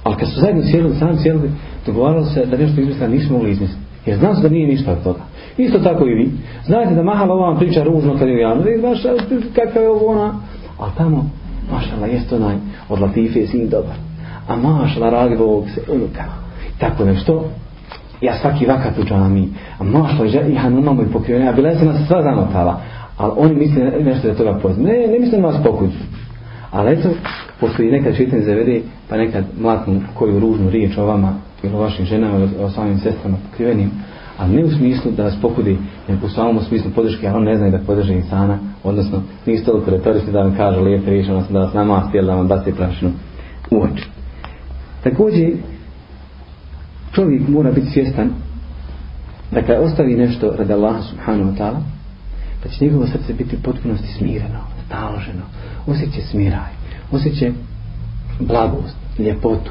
Ali 0.06 0.16
kad 0.16 0.28
su 0.28 0.40
zajedno 0.40 0.62
sjedili, 0.62 0.94
sam 0.94 1.16
sjedili, 1.16 1.50
dogovarali 1.86 2.24
se 2.24 2.46
da 2.46 2.56
nešto 2.56 2.80
izmislili, 2.80 3.16
nismo 3.16 3.36
mogli 3.36 3.50
izmisliti. 3.50 3.82
Jer 4.06 4.18
znam 4.18 4.34
se 4.34 4.42
da 4.42 4.48
nije 4.48 4.66
ništa 4.66 4.92
od 4.92 5.02
toga. 5.02 5.20
Isto 5.56 5.78
tako 5.78 6.06
i 6.06 6.14
vi. 6.14 6.30
Znate 6.66 6.94
da 6.94 7.02
Mahala 7.02 7.34
ova 7.34 7.48
vam 7.48 7.58
priča 7.58 7.82
ružno 7.82 8.18
kad 8.18 8.28
je 8.28 8.34
u 8.34 8.38
javno. 8.38 8.68
I 8.68 8.74
e, 8.74 8.80
kakav 9.54 9.82
je 9.82 9.90
ovo 9.90 10.06
ona. 10.06 10.34
A 10.80 10.90
tamo, 10.96 11.30
mašala, 11.72 12.06
jest 12.06 12.32
onaj 12.32 12.56
od 12.88 13.00
Latife 13.00 13.40
je 13.40 13.46
sin 13.46 13.68
dobar. 13.68 13.96
A 14.48 14.56
mašala, 14.56 15.10
radi 15.10 15.36
ovog 15.36 15.64
se 15.74 15.80
unuka. 15.92 16.24
Tako 16.78 17.04
nešto. 17.04 17.44
Ja 18.20 18.38
svaki 18.38 18.66
vakat 18.66 18.98
u 18.98 19.04
džami. 19.04 19.48
A 19.78 19.84
mašala, 19.84 20.28
ja, 20.28 20.46
i 20.46 20.54
hanuma 20.54 21.02
i 21.02 21.12
pokrivena, 21.12 21.50
A 21.50 21.52
bila 21.52 21.68
je 21.68 21.78
se 21.78 21.84
nas 21.84 22.06
sva 22.06 22.22
zanotala. 22.22 22.80
Ali 23.18 23.32
oni 23.36 23.54
misle 23.54 23.82
nešto 24.04 24.28
da 24.28 24.34
toga 24.34 24.58
poznam. 24.62 24.86
Ne, 24.86 25.06
ne 25.06 25.18
mislim 25.18 25.40
da 25.40 25.46
vas 25.46 25.62
pokuđu. 25.64 25.98
Ali 26.70 26.92
eto, 26.92 27.08
pošto 27.60 27.82
i 27.82 27.90
nekad 27.90 28.16
čitan 28.16 28.42
zavede, 28.42 28.80
pa 29.08 29.16
nekad 29.16 29.44
mlatnu 29.60 30.00
koju 30.14 30.40
ružnu 30.40 30.70
riječ 30.70 30.98
o 30.98 31.06
vama, 31.06 31.34
ili 31.62 31.74
o 31.74 31.78
vašim 31.78 32.04
ženama, 32.04 32.48
o 32.60 32.70
samim 32.70 32.98
sestrama 32.98 33.36
pokrivenim, 33.50 33.90
a 34.38 34.46
ne 34.46 34.64
u 34.64 34.70
smislu 34.70 35.12
da 35.12 35.24
vas 35.24 35.36
pokudi, 35.42 35.78
nego 36.08 36.26
u 36.26 36.28
samom 36.28 36.60
smislu 36.60 36.90
podrške, 36.94 37.28
a 37.28 37.36
on 37.36 37.44
ne 37.44 37.56
zna 37.56 37.70
da 37.70 37.78
podrže 37.78 38.14
insana, 38.14 38.58
odnosno 38.84 39.22
niste 39.46 39.66
toliko 39.66 39.90
retoristi 39.90 40.32
da 40.32 40.40
vam 40.40 40.56
kaže 40.56 40.80
lijepe 40.80 41.10
riječi, 41.10 41.30
odnosno 41.30 41.52
da 41.52 41.64
vas 41.64 41.74
namasti 41.74 42.16
ili 42.16 42.26
da 42.26 42.34
vam 42.34 42.48
baste 42.48 42.72
prašinu 42.72 43.10
u 43.70 43.82
oči. 43.82 44.08
Također, 45.04 45.52
čovjek 47.14 47.48
mora 47.48 47.72
biti 47.72 47.86
svjestan 47.86 48.30
da 49.50 49.62
kada 49.62 49.80
ostavi 49.80 50.14
nešto 50.14 50.52
radi 50.58 50.72
Allaha 50.72 51.02
subhanahu 51.02 51.50
wa 51.50 51.56
ta'ala, 51.58 51.80
da 52.64 52.70
će 52.70 52.84
njegovo 52.84 53.06
srce 53.06 53.34
biti 53.34 53.56
potpunosti 53.62 54.12
smireno, 54.18 54.75
staloženo, 54.86 55.42
osjeće 55.86 56.20
smiraj, 56.20 56.70
osjeće 57.12 57.52
blagost, 58.40 58.96
ljepotu, 59.18 59.70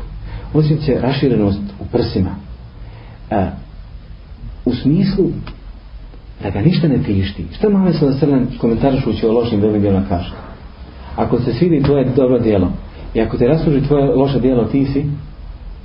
osjeće 0.53 1.00
raširenost 1.01 1.62
u 1.79 1.86
prsima. 1.86 2.36
E, 3.31 3.45
u 4.65 4.74
smislu 4.74 5.25
da 6.43 6.50
ga 6.50 6.62
ništa 6.62 6.88
ne 6.88 7.03
tišti. 7.03 7.45
Šta 7.57 7.69
Mame 7.69 7.93
Sala 7.93 8.13
komentarišući 8.57 9.25
o 9.25 9.34
lošim 9.34 9.62
dobrim 9.62 10.05
kaže? 10.10 10.34
Ako 11.15 11.39
se 11.39 11.53
svidi 11.53 11.84
tvoje 11.84 12.05
dobro 12.15 12.39
djelo 12.39 12.72
i 13.13 13.22
ako 13.22 13.38
te 13.38 13.48
rasuži 13.48 13.81
tvoje 13.81 14.15
loše 14.15 14.39
djelo, 14.39 14.63
ti 14.63 14.86
si 14.86 15.05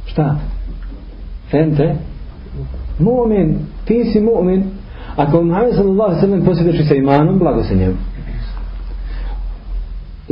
šta? 0.07 0.37
Fente? 1.51 1.97
Mu'min, 2.99 3.55
ti 3.85 4.05
si 4.13 4.21
mu'min. 4.21 4.63
Ako 5.17 5.43
Muhammed 5.43 5.75
sallallahu 5.75 6.21
sallam 6.21 6.45
posjedeći 6.45 6.85
sa 6.85 6.95
imanom, 6.95 7.39
blago 7.39 7.63
se 7.63 7.77
njemu. 7.77 7.95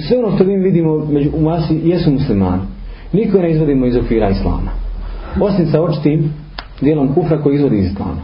Sve 0.00 0.18
ono 0.18 0.36
što 0.36 0.44
mi 0.44 0.56
vidimo 0.56 1.06
među, 1.10 1.30
u 1.34 1.40
masi 1.40 1.80
jesu 1.84 2.10
muslimani. 2.10 2.62
Niko 3.12 3.38
ne 3.38 3.50
izvodimo 3.50 3.86
iz 3.86 3.96
okvira 3.96 4.30
islama. 4.30 4.70
Osim 5.40 5.66
sa 5.66 5.82
očitim 5.82 6.32
dijelom 6.80 7.14
kufra 7.14 7.42
koji 7.42 7.54
izvodi 7.54 7.78
iz 7.78 7.86
islama. 7.86 8.22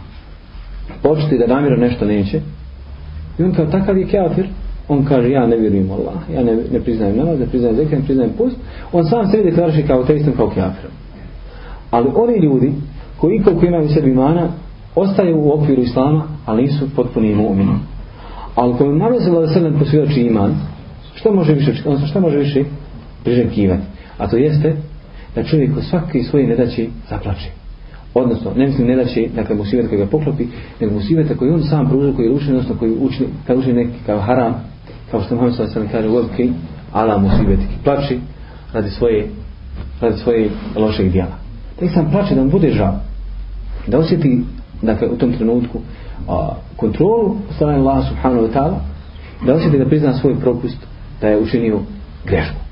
Početi 1.03 1.37
da 1.37 1.47
namjero 1.47 1.77
nešto 1.77 2.05
neće. 2.05 2.41
I 3.39 3.43
on 3.43 3.53
kao 3.53 3.65
takav 3.65 3.97
je 3.97 4.07
kafir. 4.07 4.47
On 4.87 5.05
kaže 5.05 5.29
ja 5.29 5.47
ne 5.47 5.57
vjerujem 5.57 5.91
Allah. 5.91 6.15
Ja 6.35 6.43
ne, 6.43 6.57
ne 6.71 6.79
priznajem 6.79 7.17
namaz, 7.17 7.39
ne 7.39 7.45
priznajem 7.45 7.75
zekaj, 7.75 7.99
ne 7.99 8.05
priznajem 8.05 8.33
post. 8.37 8.55
on 8.91 9.05
sam 9.05 9.27
sebi 9.27 9.49
deklariši 9.49 9.87
kao 9.87 10.03
teistom 10.03 10.33
kao 10.37 10.47
kafir. 10.47 10.89
Ali 11.91 12.09
oni 12.15 12.37
ljudi 12.37 12.73
koji 13.17 13.39
koliko 13.43 13.65
imaju 13.65 13.89
sebi 13.89 14.11
imana 14.11 14.49
ostaju 14.95 15.37
u 15.39 15.51
okviru 15.53 15.81
islama 15.81 16.23
ali 16.45 16.61
nisu 16.61 16.95
potpuni 16.95 17.35
mu'mini. 17.35 17.77
Ali 18.55 18.77
ko 18.77 18.83
je 18.83 18.95
namazila 18.95 19.41
da 19.41 19.47
se 19.47 19.61
ne 19.61 19.79
posvjedoči 19.79 20.21
iman 20.21 20.55
što 21.15 21.33
može 21.33 21.53
više, 21.53 21.73
odnosno 21.85 22.07
šta 22.07 22.19
može 22.19 22.37
više 22.37 22.63
priželjkivati 23.23 23.83
A 24.17 24.27
to 24.27 24.37
jeste 24.37 24.75
da 25.35 25.43
čovjek 25.43 25.77
u 25.77 25.81
svaki 25.81 26.23
svoj 26.23 26.43
nedaći 26.43 26.89
zaplače. 27.09 27.49
Odnosno, 28.13 28.51
ne 28.55 28.65
mislim 28.65 28.87
nedaći, 28.87 29.29
dakle, 29.35 29.55
musibeta 29.55 29.89
koji 29.89 29.99
ga 29.99 30.07
poklopi, 30.07 30.45
nego 30.81 30.93
musibeta 30.93 31.35
koji 31.35 31.51
on 31.51 31.63
sam 31.63 31.89
pružio, 31.89 32.13
koji 32.13 32.25
je 32.25 32.31
učin, 32.31 32.49
odnosno 32.49 32.75
koji 32.79 32.91
učini, 32.91 33.29
kao 33.47 33.55
učini 33.55 33.73
neki 33.73 33.97
kao 34.05 34.19
haram, 34.19 34.53
kao 35.11 35.21
što 35.21 35.35
Muhammed 35.35 35.55
sallallahu 35.55 35.79
alejhi 35.79 35.93
ve 35.93 36.07
sellem 36.07 36.43
kaže, 36.43 36.53
ala 36.93 37.17
musibetiki 37.17 37.73
Plači 37.83 38.19
radi 38.73 38.89
svoje 38.89 39.27
radi 40.01 40.17
svoje 40.17 40.49
lošeg 40.75 41.11
djela. 41.11 41.37
tek 41.79 41.89
sam 41.93 42.11
plače 42.11 42.35
da 42.35 42.43
mu 42.43 42.49
bude 42.49 42.71
žao. 42.71 42.99
Da 43.87 43.97
osjeti, 43.97 44.41
dakle, 44.81 45.07
u 45.07 45.17
tom 45.17 45.33
trenutku 45.33 45.79
a, 46.29 46.49
kontrolu 46.75 47.35
strane 47.55 47.79
Allah 47.79 48.07
subhanahu 48.09 48.47
wa 48.47 48.53
ta'ala, 48.53 48.77
da 49.45 49.53
osjeti 49.53 49.77
da 49.77 49.85
prizna 49.85 50.13
svoj 50.13 50.39
propust 50.39 50.77
da 51.21 51.27
je 51.27 51.39
učinio 51.39 51.79
grešku. 52.25 52.65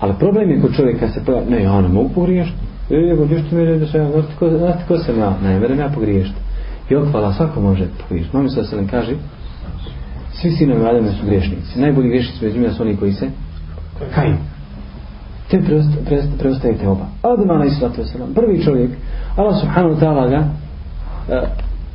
Ali 0.00 0.14
problem 0.18 0.50
je 0.50 0.60
kod 0.60 0.76
čovjeka 0.76 1.08
se 1.08 1.24
pojavi, 1.24 1.50
ne, 1.50 1.62
ja 1.62 1.80
ne 1.80 1.88
mogu 1.88 2.08
pogriješiti. 2.08 2.58
E, 2.90 2.94
evo, 2.94 3.24
gdje 3.24 3.38
što 3.38 3.56
mi 3.56 3.64
reći 3.64 3.80
da 3.80 3.86
sam 3.86 4.00
ja, 4.00 4.10
znate 4.10 4.28
ko, 4.38 4.50
ko 4.88 4.98
sam 4.98 5.18
ja? 5.18 5.36
Ne, 5.42 5.58
vedem 5.58 5.78
ja 5.78 5.88
pogriješiti. 5.94 6.38
I 6.90 6.96
okvala, 6.96 7.32
svako 7.32 7.60
može 7.60 7.86
pogriješiti. 8.02 8.36
Mami 8.36 8.50
se 8.50 8.60
da 8.60 8.66
se 8.66 8.76
nam 8.76 8.88
kaže, 8.88 9.14
svi 10.32 10.50
sinovi 10.50 10.86
Adame 10.86 11.12
su 11.12 11.26
griješnici. 11.26 11.80
Najbolji 11.80 12.08
griješnici 12.08 12.44
među 12.44 12.58
njima 12.60 12.72
su 12.72 12.82
oni 12.82 12.96
koji 12.96 13.12
se 13.12 13.28
kaju. 14.14 14.36
Te 15.50 15.60
preostajete 16.38 16.88
oba. 16.88 17.06
Adam 17.22 17.50
ala 17.50 17.64
islatu 17.64 18.02
wasalam, 18.02 18.34
prvi 18.34 18.64
čovjek, 18.64 18.90
Allah 19.36 19.60
subhanahu 19.60 19.94
wa 19.94 20.00
ta'ala 20.00 20.28
ga 20.28 20.44
e, 21.34 21.48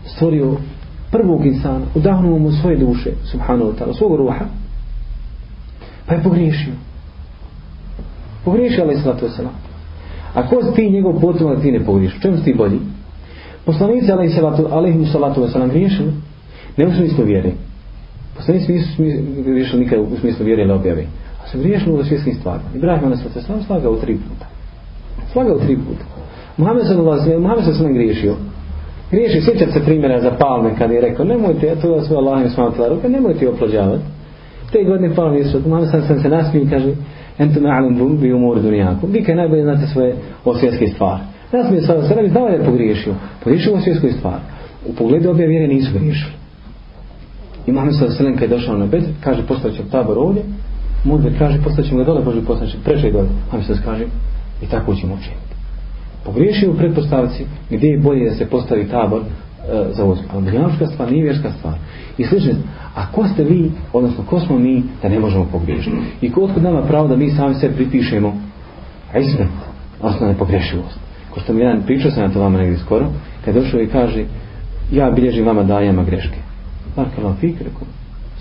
stvorio 0.06 0.58
prvog 1.12 1.46
insana, 1.46 1.86
udahnuo 1.96 2.40
mu 2.40 2.52
svoje 2.52 2.78
duše, 2.78 3.12
subhanahu 3.32 3.72
wa 3.72 3.76
ta'ala, 3.76 3.94
svog 3.94 4.16
ruha, 4.16 4.46
pa 6.12 6.16
je 6.16 6.24
pogriješio 6.24 6.74
pogriješi 8.46 8.82
alaih 8.82 9.00
sallatu 9.04 9.26
wasalam. 9.26 9.56
A 10.34 10.48
ko 10.48 10.56
ti 10.76 10.90
njegov 10.90 11.22
potomak 11.22 11.62
ti 11.62 11.72
ne 11.72 11.86
pogriješio? 11.86 12.20
Čemu 12.22 12.38
si 12.38 12.44
ti 12.44 12.54
bolji? 12.54 12.80
Poslanici 13.66 14.12
alaihi 14.12 14.34
salatu, 14.34 14.68
alaihi 14.72 15.06
salatu 15.06 15.48
nam 15.56 15.70
griješili, 15.70 16.12
ne 16.78 16.88
u 16.88 16.92
smislu 16.92 17.26
vjere. 17.26 17.52
Poslanici 18.36 18.74
nisu 18.74 19.04
griješili 19.44 19.84
nikad 19.84 20.00
u 20.00 20.18
smislu 20.20 20.46
vjere 20.46 20.64
ili 20.64 20.72
objave. 20.72 21.06
A 21.44 21.48
su 21.48 21.60
griješili 21.60 22.00
u 22.00 22.04
svjetskim 22.04 22.36
stvarima. 22.36 22.70
Ibrahim 22.76 23.16
se 23.16 23.24
salatu 23.24 23.40
wasalam 23.40 23.66
slagao 23.66 23.96
tri 23.96 24.16
puta. 24.16 24.46
Slagao 25.32 25.60
tri 25.60 25.76
puta. 25.76 26.06
Muhammed 26.58 26.86
sallallahu 26.88 27.22
alaihi 27.22 27.42
Muhammed 27.42 27.64
sallallahu 27.66 27.86
alaihi 27.86 28.00
griješio. 28.00 28.36
Griješi, 29.12 29.42
sjećat 29.42 29.74
se 29.74 29.86
primjera 29.86 30.22
za 30.22 30.32
palme 30.32 30.76
kad 30.78 30.92
je 30.92 31.02
rekao, 31.02 31.26
nemojte, 31.26 31.68
ja 31.68 31.76
to 31.76 31.96
da 31.96 32.04
sve 32.04 32.18
Allah 32.18 32.42
im 32.42 32.50
smatila 32.50 32.98
nemojte 33.10 33.50
oplođavati. 33.50 34.04
Te 34.72 34.84
godine 34.84 35.16
palme 35.16 35.38
nisu, 35.38 35.62
mama 35.68 35.86
sam, 35.86 36.02
sam 36.02 36.20
se 36.20 36.30
nasmije 36.30 36.66
i 36.66 36.70
kaže, 36.70 36.94
entu 37.38 37.60
ma'alim 37.60 37.98
bum 37.98 38.18
bi 38.18 38.34
umor 38.34 38.62
dunijaku. 38.62 39.08
Vi 39.08 39.24
kaj 39.24 39.36
najbolje 39.36 39.64
znate 39.64 39.88
svoje 39.88 40.16
osvjetske 40.46 40.88
stvari. 40.88 41.24
Nasmije 41.54 41.82
se, 41.82 42.16
ne 42.16 42.24
bi 42.24 42.30
znao 42.30 42.48
je 42.48 42.66
pogriješio. 42.66 43.14
Pogriješio 43.44 43.74
u 43.74 43.76
osvjetskoj 43.76 44.12
stvari. 44.12 44.42
U 44.90 44.94
pogledu 44.94 45.30
obje 45.30 45.48
vjere 45.48 45.68
nisu 45.68 45.92
griješili. 45.94 46.34
I 47.68 47.72
Muhammed 47.72 47.96
sallallahu 47.96 48.24
alaihi 48.24 48.40
kad 48.40 48.52
je 48.52 48.58
došao 48.58 48.78
na 48.78 48.86
bed, 48.86 49.04
kaže, 49.24 49.48
postavit 49.48 49.92
tabor 49.92 50.18
ovdje, 50.18 50.44
Mudbe 51.04 51.32
kaže, 51.40 51.62
postavit 51.64 51.90
ćemo 51.90 52.00
ga 52.00 52.06
dole, 52.06 52.22
Boži 52.24 52.42
postavit 52.48 52.74
će 52.74 52.80
preče 52.84 53.12
dole. 53.12 53.30
Muhammed 53.46 53.66
sallallahu 53.66 53.92
kaže, 53.92 54.06
i 54.62 54.66
tako 54.72 54.96
ćemo 54.96 55.14
učiniti 55.14 55.52
pogriješio 56.26 56.72
u 56.72 56.76
pretpostavci 56.76 57.46
gdje 57.70 57.88
je 57.88 58.00
bolje 58.00 58.30
da 58.30 58.36
se 58.36 58.46
postavi 58.46 58.88
tabor 58.88 59.22
E, 59.72 59.94
za 59.94 60.04
vojsku. 60.04 60.26
Ali 60.34 60.46
dunjavška 60.46 60.88
stvar 60.88 61.12
nije 61.12 61.24
vjerska 61.24 61.52
stvar. 61.52 61.74
I 62.18 62.24
slično, 62.24 62.52
a 62.96 63.12
ko 63.12 63.28
ste 63.28 63.44
vi, 63.44 63.72
odnosno 63.94 64.24
ko 64.24 64.40
smo 64.40 64.60
mi 64.60 64.84
da 65.02 65.10
ne 65.10 65.20
možemo 65.20 65.48
pogriješiti? 65.52 65.96
I 66.22 66.32
ko 66.32 66.42
otkud 66.42 66.64
nama 66.64 66.82
pravo 66.82 67.08
da 67.08 67.16
mi 67.16 67.30
sami 67.30 67.56
sve 67.56 67.72
pripišemo 67.72 68.34
ismet, 69.20 69.50
odnosno 70.02 70.28
nepogrešivost. 70.28 71.00
Ko 71.34 71.40
što 71.40 71.54
mi 71.54 71.62
jedan 71.62 71.82
pričao 71.86 72.12
sam 72.12 72.24
na 72.24 72.34
to 72.34 72.40
vama 72.40 72.58
negdje 72.58 72.78
skoro, 72.78 73.08
kad 73.46 73.56
došao 73.56 73.82
i 73.82 73.88
kaže, 73.88 74.26
ja 74.92 75.12
bilježim 75.12 75.46
vama 75.46 75.64
dajama 75.64 76.04
greške. 76.04 76.38
Marka 76.98 77.22
vam 77.22 77.36
fik, 77.36 77.56
rekao, 77.58 77.88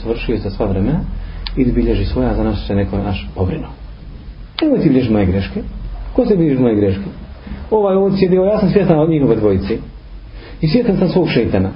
završio 0.03 0.39
za 0.39 0.51
sva 0.51 0.67
vremena, 0.67 1.01
i 1.57 1.73
bilježi 1.73 2.05
svoja, 2.05 2.35
za 2.35 2.45
nas 2.45 2.67
se 2.67 2.75
neko 2.75 2.97
naš 2.97 3.29
pobrinuo. 3.35 3.71
Nemoj 4.63 4.79
ti 4.79 4.89
bilježi 4.89 5.13
moje 5.13 5.27
greške. 5.27 5.63
Ko 6.13 6.27
se 6.27 6.37
bilježi 6.37 6.63
moje 6.63 6.77
greške? 6.77 7.05
ovaj 7.71 7.97
ovdje 7.97 8.19
sjedio, 8.19 8.45
ja 8.45 8.59
sam 8.59 8.71
svjestan 8.71 8.99
od 8.99 9.11
njihove 9.11 9.37
dvojice. 9.37 9.79
I 10.61 10.69
svjetan 10.69 10.97
sam 10.97 11.09
svog 11.09 11.29
šeitana. 11.29 11.71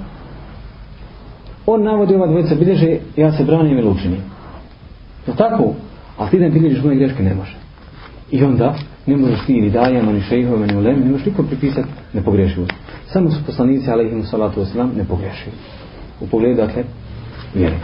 On 1.66 1.82
navodi 1.82 2.14
ova 2.14 2.26
dvojica 2.26 2.54
bilježe, 2.54 2.96
ja 3.16 3.32
se 3.32 3.44
branim 3.44 3.78
i 3.78 3.82
lučinim. 3.82 4.20
Je 5.26 5.36
tako? 5.36 5.74
A 6.18 6.30
ti 6.30 6.38
ne 6.38 6.50
bilježiš 6.50 6.84
moje 6.84 6.96
greške 6.96 7.22
ne 7.22 7.34
može. 7.34 7.56
I 8.30 8.44
onda 8.44 8.74
ne 9.06 9.16
možeš 9.16 9.46
ti 9.46 9.60
ni 9.60 9.70
dajama, 9.70 10.12
ni 10.12 10.20
šejhova, 10.20 10.66
ni 10.66 10.76
ulemi, 10.76 11.04
ne 11.04 11.10
možeš 11.10 11.26
nikom 11.26 11.46
pripisati 11.46 11.88
nepogrešivost. 12.12 12.72
Samo 13.06 13.30
su 13.30 13.44
poslanici, 13.46 13.90
alaihimu 13.90 14.22
salatu 14.22 14.60
wasalam, 14.60 14.96
nepogrešivi. 14.96 15.56
U 16.20 16.26
pogledu, 16.26 16.56
dakle, 16.56 16.84
vjeri. 17.54 17.74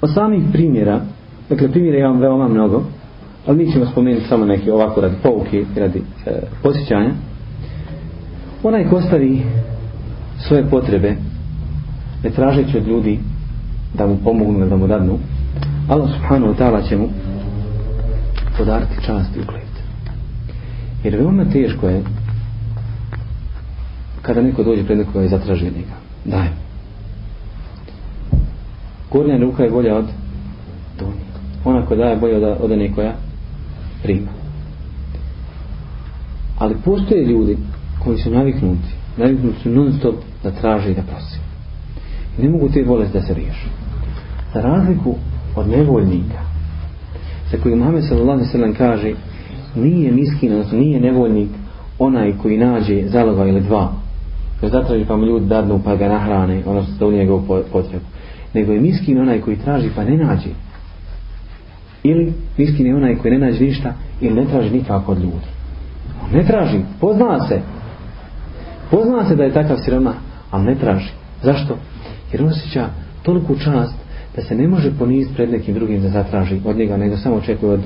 Od 0.00 0.14
samih 0.14 0.42
primjera, 0.52 1.00
dakle, 1.48 1.68
primjera 1.68 1.98
imam 1.98 2.20
veoma 2.20 2.48
mnogo, 2.48 2.82
ali 3.46 3.58
mi 3.58 3.72
ćemo 3.72 3.86
spomenuti 3.86 4.26
samo 4.26 4.44
neke 4.44 4.72
ovako 4.72 5.00
radi 5.00 5.14
pouke 5.22 5.64
radi 5.76 6.02
e, 6.26 6.30
posjećanja 6.62 7.10
onaj 8.62 8.88
ko 8.88 8.96
ostavi 8.96 9.42
svoje 10.38 10.70
potrebe 10.70 11.16
ne 12.24 12.30
tražeći 12.30 12.76
od 12.78 12.86
ljudi 12.86 13.20
da 13.94 14.06
mu 14.06 14.16
pomognu 14.24 14.68
da 14.68 14.76
mu 14.76 14.86
dadnu. 14.86 15.18
Allah 15.88 16.10
subhanahu 16.10 16.52
wa 16.52 16.58
ta'ala 16.58 16.88
će 16.88 16.96
mu 16.96 17.08
podariti 18.58 19.04
čast 19.06 19.36
i 19.36 19.40
ugled. 19.40 19.72
Jer 21.04 21.16
veoma 21.16 21.44
teško 21.44 21.88
je 21.88 22.02
kada 24.22 24.42
neko 24.42 24.62
dođe 24.62 24.84
pred 24.84 24.98
nekoga 24.98 25.24
i 25.24 25.28
zatraži 25.28 25.64
njega. 25.64 25.96
Daj. 26.24 26.48
Gornja 29.10 29.36
ruka 29.36 29.62
je 29.62 29.70
bolja 29.70 29.96
od 29.96 30.06
donje 30.98 31.32
ona 31.64 31.86
koja 31.86 31.98
daje 31.98 32.16
bolja 32.16 32.36
od, 32.36 32.56
od 32.60 32.78
nekoja 32.78 33.14
prima. 34.02 34.28
Ali 36.58 36.76
postoje 36.84 37.26
ljudi 37.26 37.56
koji 38.04 38.18
su 38.18 38.30
naviknuti, 38.30 38.88
naviknuti 39.16 39.58
su 39.62 39.70
non 39.70 39.92
stop 39.92 40.14
da 40.42 40.50
traže 40.50 40.90
i 40.90 40.94
da 40.94 41.02
prosi. 41.02 41.38
I 42.38 42.42
ne 42.42 42.50
mogu 42.50 42.68
te 42.68 42.84
bolesti 42.84 43.18
da 43.18 43.24
se 43.24 43.34
riješu. 43.34 43.68
Za 44.54 44.60
razliku 44.60 45.14
od 45.56 45.68
nevoljnika, 45.68 46.40
za 47.50 47.58
koji 47.62 47.76
Muhammed 47.76 48.04
sallallahu 48.04 48.32
alaihi 48.32 48.52
sallam 48.52 48.74
kaže, 48.74 49.12
nije 49.74 50.12
miskin, 50.12 50.52
odnosno 50.52 50.78
nije 50.78 51.00
nevoljnik 51.00 51.48
onaj 51.98 52.32
koji 52.42 52.58
nađe 52.58 53.08
zaloga 53.08 53.46
ili 53.46 53.60
dva, 53.60 53.92
koji 54.60 54.70
zatraži 54.70 55.04
pa 55.04 55.16
mu 55.16 55.26
ljudi 55.26 55.46
dadnu 55.46 55.80
pa 55.84 55.96
ga 55.96 56.08
nahrane, 56.08 56.62
odnosno 56.66 56.94
da 56.98 57.06
u 57.06 57.12
njegovu 57.12 57.42
potrebu. 57.72 58.04
Nego 58.54 58.72
je 58.72 58.80
miskin 58.80 59.20
onaj 59.20 59.40
koji 59.40 59.56
traži 59.56 59.88
pa 59.96 60.04
ne 60.04 60.16
nađe, 60.16 60.50
ili 62.02 62.32
miskin 62.58 62.86
je 62.86 62.96
onaj 62.96 63.16
koji 63.16 63.32
ne 63.32 63.46
nađe 63.46 63.64
ništa 63.64 63.94
ili 64.20 64.34
ne 64.34 64.44
traži 64.44 64.70
nikako 64.70 65.12
od 65.12 65.18
ljudi 65.18 65.52
on 66.22 66.36
ne 66.38 66.44
traži, 66.44 66.80
pozna 67.00 67.40
se 67.48 67.60
pozna 68.92 69.28
se 69.28 69.36
da 69.36 69.44
je 69.44 69.52
takav 69.52 69.76
siroma 69.84 70.14
ali 70.50 70.64
ne 70.64 70.74
traži, 70.74 71.10
zašto? 71.42 71.76
jer 72.32 72.42
on 72.42 72.48
osjeća 72.48 72.88
toliku 73.22 73.56
čast 73.58 73.94
da 74.36 74.42
se 74.42 74.54
ne 74.54 74.68
može 74.68 74.98
poniziti 74.98 75.34
pred 75.34 75.50
nekim 75.50 75.74
drugim 75.74 76.02
da 76.02 76.08
zatraži 76.08 76.60
od 76.64 76.76
njega, 76.76 76.96
nego 76.96 77.16
samo 77.16 77.36
očekuje 77.36 77.72
od 77.72 77.80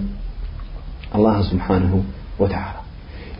Allaha 1.12 1.42
subhanahu 1.42 2.03
wa 2.38 2.49
ta'ala 2.49 2.83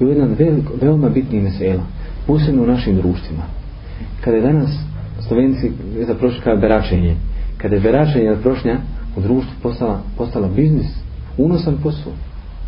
i 0.00 0.05
u 0.05 0.09
jedan 0.09 0.35
veliko, 0.38 0.72
veoma 0.81 1.09
bitni 1.09 1.40
mesela 1.40 1.83
posebno 2.26 2.62
u 2.62 2.66
našim 2.66 2.96
društvima 2.96 3.42
kada 4.20 4.37
je 4.37 4.42
danas 4.42 4.70
slovenci 5.29 5.72
za 6.07 6.14
prošle 6.14 6.57
beračenje 6.57 7.16
kada 7.59 7.74
je 7.74 7.81
beračenje 7.81 8.31
od 8.31 8.40
prošnja 8.42 8.79
u 9.16 9.20
društvu 9.20 9.52
postala, 9.62 10.00
postala 10.16 10.48
biznis, 10.48 10.87
unosan 11.38 11.76
posao. 11.83 12.12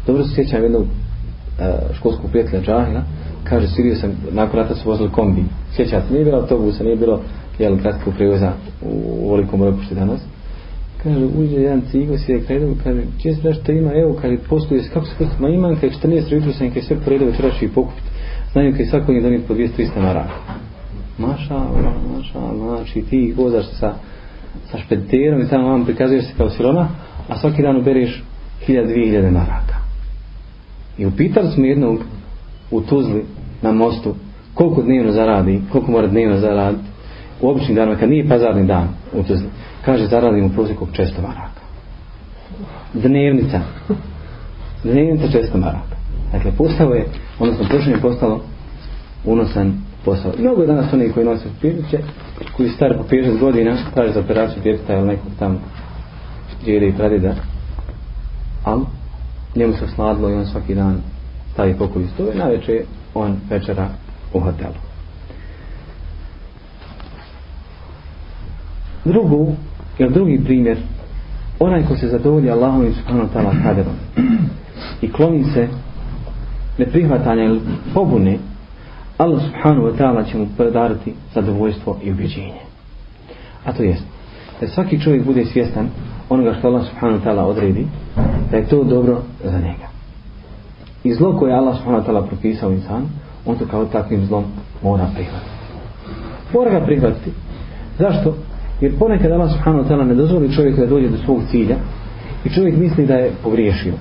Dobro 0.06 0.24
se 0.24 0.34
sjećam 0.34 0.62
jednog 0.62 0.84
e, 0.84 1.72
školskog 1.94 2.30
prijatelja 2.30 2.62
Džahila, 2.62 3.02
kaže, 3.44 3.66
sirio 3.66 3.96
sam, 3.96 4.11
nakon 4.33 4.61
rata 4.61 4.74
su 4.74 4.88
vozili 4.88 5.11
kombi. 5.11 5.44
Sjećam 5.77 6.03
se, 6.03 6.12
nije 6.12 6.24
bilo 6.24 6.38
autobusa, 6.38 6.85
nije 6.85 6.96
bilo 6.96 7.20
jel, 7.59 7.79
kratkog 7.79 8.14
prevoza 8.14 8.53
u, 8.83 9.03
u 9.22 9.33
velikom 9.33 9.62
ropušti 9.62 9.94
danas. 9.94 10.20
Kaže, 11.03 11.24
uđe 11.24 11.57
jedan 11.57 11.83
cigo 11.90 12.14
i 12.14 12.33
je 12.33 12.40
krenuo, 12.40 12.74
kaže, 12.85 13.03
čije 13.22 13.35
se 13.35 13.48
nešto 13.48 13.72
ima, 13.72 13.90
evo, 13.94 14.18
kaže, 14.22 14.37
postoji, 14.48 14.83
kako 14.94 15.07
se 15.07 15.12
postoji, 15.18 15.40
ma 15.40 15.48
imam, 15.48 15.77
kaže, 15.81 15.94
14 16.03 16.35
jutru 16.35 16.53
sam, 16.53 16.70
kaže, 16.70 16.87
sve 16.87 16.96
poredio 17.05 17.27
večera 17.27 17.51
ću 17.51 17.64
i 17.64 17.68
pokupiti. 17.68 18.09
Znaju, 18.53 18.72
kaže, 18.72 18.90
svakog 18.90 19.14
je 19.14 19.22
donijeti 19.22 19.48
po 19.48 19.55
200-300 19.55 20.01
maraka. 20.01 20.35
Maša, 21.18 21.59
maša, 22.14 22.57
znači, 22.57 23.03
ti 23.03 23.35
vozaš 23.37 23.66
sa 23.81 23.94
sa 24.70 24.79
špediterom 24.79 25.40
i 25.40 25.48
tamo 25.48 25.68
vam 25.68 25.85
prikazuješ 25.85 26.24
se 26.24 26.33
kao 26.37 26.51
siroma, 26.51 26.88
a 27.29 27.38
svaki 27.38 27.62
dan 27.62 27.77
ubereš 27.77 28.22
hiljad, 28.66 28.87
dvije 28.87 29.07
hiljade 29.07 29.31
maraka. 29.31 29.77
I 30.98 31.07
upitali 31.07 31.51
smo 31.51 31.64
jednog 31.64 31.98
u 32.70 32.81
Tuzli 32.81 33.24
na 33.62 33.72
mostu 33.72 34.14
koliko 34.54 34.83
dnevno 34.83 35.12
zaradi, 35.12 35.62
koliko 35.72 35.90
mora 35.90 36.07
dnevno 36.07 36.38
zaraditi 36.38 36.85
u 37.40 37.48
običnim 37.48 37.76
danima, 37.76 37.96
kad 37.96 38.11
nije 38.11 38.28
pazarni 38.28 38.66
dan 38.66 38.88
u 39.12 39.22
Tuzli. 39.22 39.48
Kaže, 39.85 40.07
zaradim 40.07 40.44
u 40.44 40.50
prosjeku 40.50 40.87
600 40.87 41.22
maraka. 41.22 41.61
Dnevnica. 42.94 43.61
Dnevnica 44.85 45.26
600 45.26 45.57
maraka. 45.57 45.96
Dakle, 46.33 46.52
postao 46.59 46.92
je, 46.92 47.07
odnosno 47.38 47.68
prošlo 47.68 47.92
je 47.92 48.00
postalo 48.00 48.40
unosan 49.24 49.72
posao. 50.04 50.33
Mnogo 50.38 50.61
je 50.61 50.66
danas 50.66 50.92
oni 50.92 51.12
koji 51.12 51.26
nose 51.26 51.48
pirće, 51.61 51.98
koji 52.57 52.68
stari 52.68 52.94
po 52.96 53.04
50 53.11 53.38
godina, 53.38 53.76
traži 53.94 54.12
za 54.12 54.20
operaciju 54.20 54.62
djeteta 54.62 54.94
ili 54.94 55.07
nekog 55.07 55.33
tamo 55.38 55.59
djede 56.64 56.88
i 56.88 56.92
pradida, 56.92 57.35
ali 58.64 58.83
njemu 59.57 59.72
se 59.72 59.85
osladilo 59.85 60.31
i 60.31 60.35
on 60.35 60.46
svaki 60.46 60.74
dan 60.74 61.00
stavi 61.58 61.74
pokoj 61.74 62.02
iz 62.02 62.08
toga 62.16 62.52
i 62.52 62.80
on 63.14 63.36
večera 63.50 63.88
u 64.34 64.40
hotelu. 64.40 64.74
Drugu, 69.04 69.52
jer 69.98 70.10
drugi 70.10 70.40
primjer, 70.44 70.78
onaj 71.58 71.86
ko 71.86 71.96
se 71.96 72.08
zadovolji 72.08 72.50
Allahom 72.50 72.86
i 72.86 72.92
subhanahu 72.92 73.28
ta'ala 73.34 73.62
kaderom 73.62 73.94
i 75.02 75.12
kloni 75.12 75.44
se 75.44 75.68
neprihvatanja 76.78 77.44
ili 77.44 77.60
pobune 77.94 78.38
Allah 79.18 79.42
subhanahu 79.42 79.86
wa 79.86 79.96
ta'ala 79.98 80.30
će 80.30 80.38
mu 80.38 80.46
predariti 80.56 81.14
zadovoljstvo 81.34 81.98
i 82.02 82.12
ubjeđenje. 82.12 82.60
A 83.64 83.72
to 83.72 83.82
jest, 83.82 84.04
da 84.60 84.68
svaki 84.68 85.00
čovjek 85.00 85.24
bude 85.24 85.44
svjestan 85.44 85.88
onoga 86.28 86.54
što 86.54 86.68
Allah 86.68 86.84
subhanahu 86.86 87.20
wa 87.20 87.24
ta'ala 87.24 87.42
odredi, 87.42 87.86
da 88.50 88.56
je 88.56 88.68
to 88.68 88.84
dobro 88.84 89.22
za 89.44 89.58
njega. 89.58 89.88
I 91.04 91.14
zlo 91.14 91.38
koje 91.38 91.54
Allah 91.54 91.76
subhanahu 91.76 92.04
wa 92.04 92.06
ta'ala 92.06 92.26
propisao 92.26 92.72
insan, 92.72 93.02
on 93.46 93.58
to 93.58 93.66
kao 93.66 93.84
takvim 93.84 94.26
zlom 94.26 94.44
mora 94.82 95.06
prihvatiti. 95.14 95.50
Mora 96.54 96.70
ga 96.70 96.87
prihvatiti. 96.87 97.30
Zašto? 97.98 98.34
Jer 98.80 98.98
ponekad 98.98 99.32
Allah 99.32 99.50
subhanahu 99.52 99.84
wa 99.84 99.88
ta'ala 99.88 100.04
ne 100.04 100.14
dozvoli 100.14 100.52
čovjeku 100.52 100.80
da 100.80 100.87
dođe 100.87 101.08
do 101.08 101.16
svog 101.24 101.40
cilja 101.50 101.76
i 102.44 102.50
čovjek 102.50 102.76
misli 102.76 103.06
da 103.06 103.14
je 103.14 103.32
pogriješio. 103.42 103.92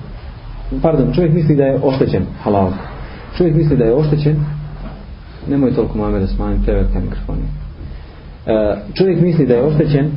Pardon, 0.82 1.12
čovjek 1.12 1.34
misli 1.34 1.56
da 1.56 1.64
je 1.64 1.80
oštećen 1.82 2.22
halal. 2.42 2.70
Čovjek 3.36 3.56
misli 3.56 3.76
da 3.76 3.84
je 3.84 3.94
oštećen 3.94 4.36
nemoj 5.48 5.74
toliko 5.74 5.98
mame 5.98 6.18
da 6.18 6.26
smanjim 6.26 6.62
prevelika 6.62 7.00
mikrofoni. 7.00 7.42
E, 8.46 8.76
čovjek 8.94 9.20
misli 9.20 9.46
da 9.46 9.54
je 9.54 9.62
oštećen 9.62 10.10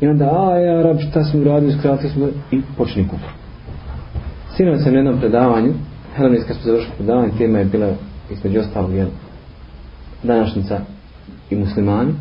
i 0.00 0.08
onda, 0.08 0.24
a 0.24 0.58
ja 0.58 0.82
rab, 0.82 0.98
šta 1.10 1.24
smo 1.24 1.40
uradili, 1.40 1.72
skratili 1.72 2.10
smo 2.10 2.26
i 2.50 2.62
počni 2.76 3.08
kufr. 3.08 3.39
Sinoć 4.60 4.82
sam 4.82 4.92
na 4.92 4.98
jednom 4.98 5.20
predavanju, 5.20 5.72
Helenis 6.16 6.44
kad 6.46 6.56
smo 6.56 6.64
završili 6.64 6.92
predavanje, 6.96 7.32
tema 7.38 7.58
je 7.58 7.64
bila 7.64 7.92
između 8.30 8.60
ostalog, 8.60 8.94
jel, 8.94 9.06
današnjica 10.22 10.80
i 11.50 11.56
muslimani. 11.56 12.12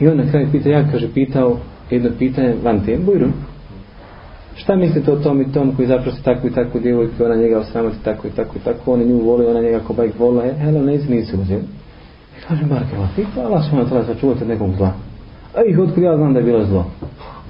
I 0.00 0.08
on 0.08 0.16
na 0.16 0.30
kraju 0.30 0.48
pita, 0.52 0.68
ja 0.68 0.90
kaže, 0.92 1.08
pitao 1.14 1.58
jedno 1.90 2.10
pitanje 2.18 2.54
van 2.64 2.80
tem, 2.84 3.04
bujru. 3.04 3.26
šta 4.54 4.76
mislite 4.76 5.12
o 5.12 5.16
tom 5.16 5.40
i 5.40 5.52
tom 5.52 5.76
koji 5.76 5.88
zaprosti 5.88 6.24
takvu 6.24 6.48
i 6.48 6.52
takvu 6.52 6.80
djevojku, 6.80 7.24
ona 7.24 7.34
njega 7.34 7.58
osramati 7.58 7.96
tako 8.04 8.26
i 8.26 8.30
tako 8.30 8.56
i 8.56 8.60
tako, 8.64 8.92
ona 8.92 9.04
nju 9.04 9.18
voli, 9.18 9.46
ona 9.46 9.60
njega 9.60 9.80
ko 9.80 9.92
bajk 9.92 10.18
vola, 10.18 10.44
e, 10.44 10.54
hele, 10.58 10.80
ne 10.80 10.94
izi 10.94 11.10
nisi 11.10 11.36
uzeli. 11.36 11.64
I 12.38 12.42
kaže, 12.48 12.66
Marke, 12.66 12.96
la 12.96 13.08
ti, 13.16 13.26
pa 13.34 13.40
Allah 13.40 13.68
smo 13.68 13.78
na 13.78 14.04
sačuvati 14.04 14.42
od 14.42 14.48
nekog 14.48 14.70
zla. 14.76 14.92
A 15.54 15.60
ih 15.70 15.78
otkud 15.78 16.02
ja 16.02 16.16
znam 16.16 16.32
da 16.32 16.38
je 16.38 16.44
bilo 16.44 16.64
zlo. 16.64 16.86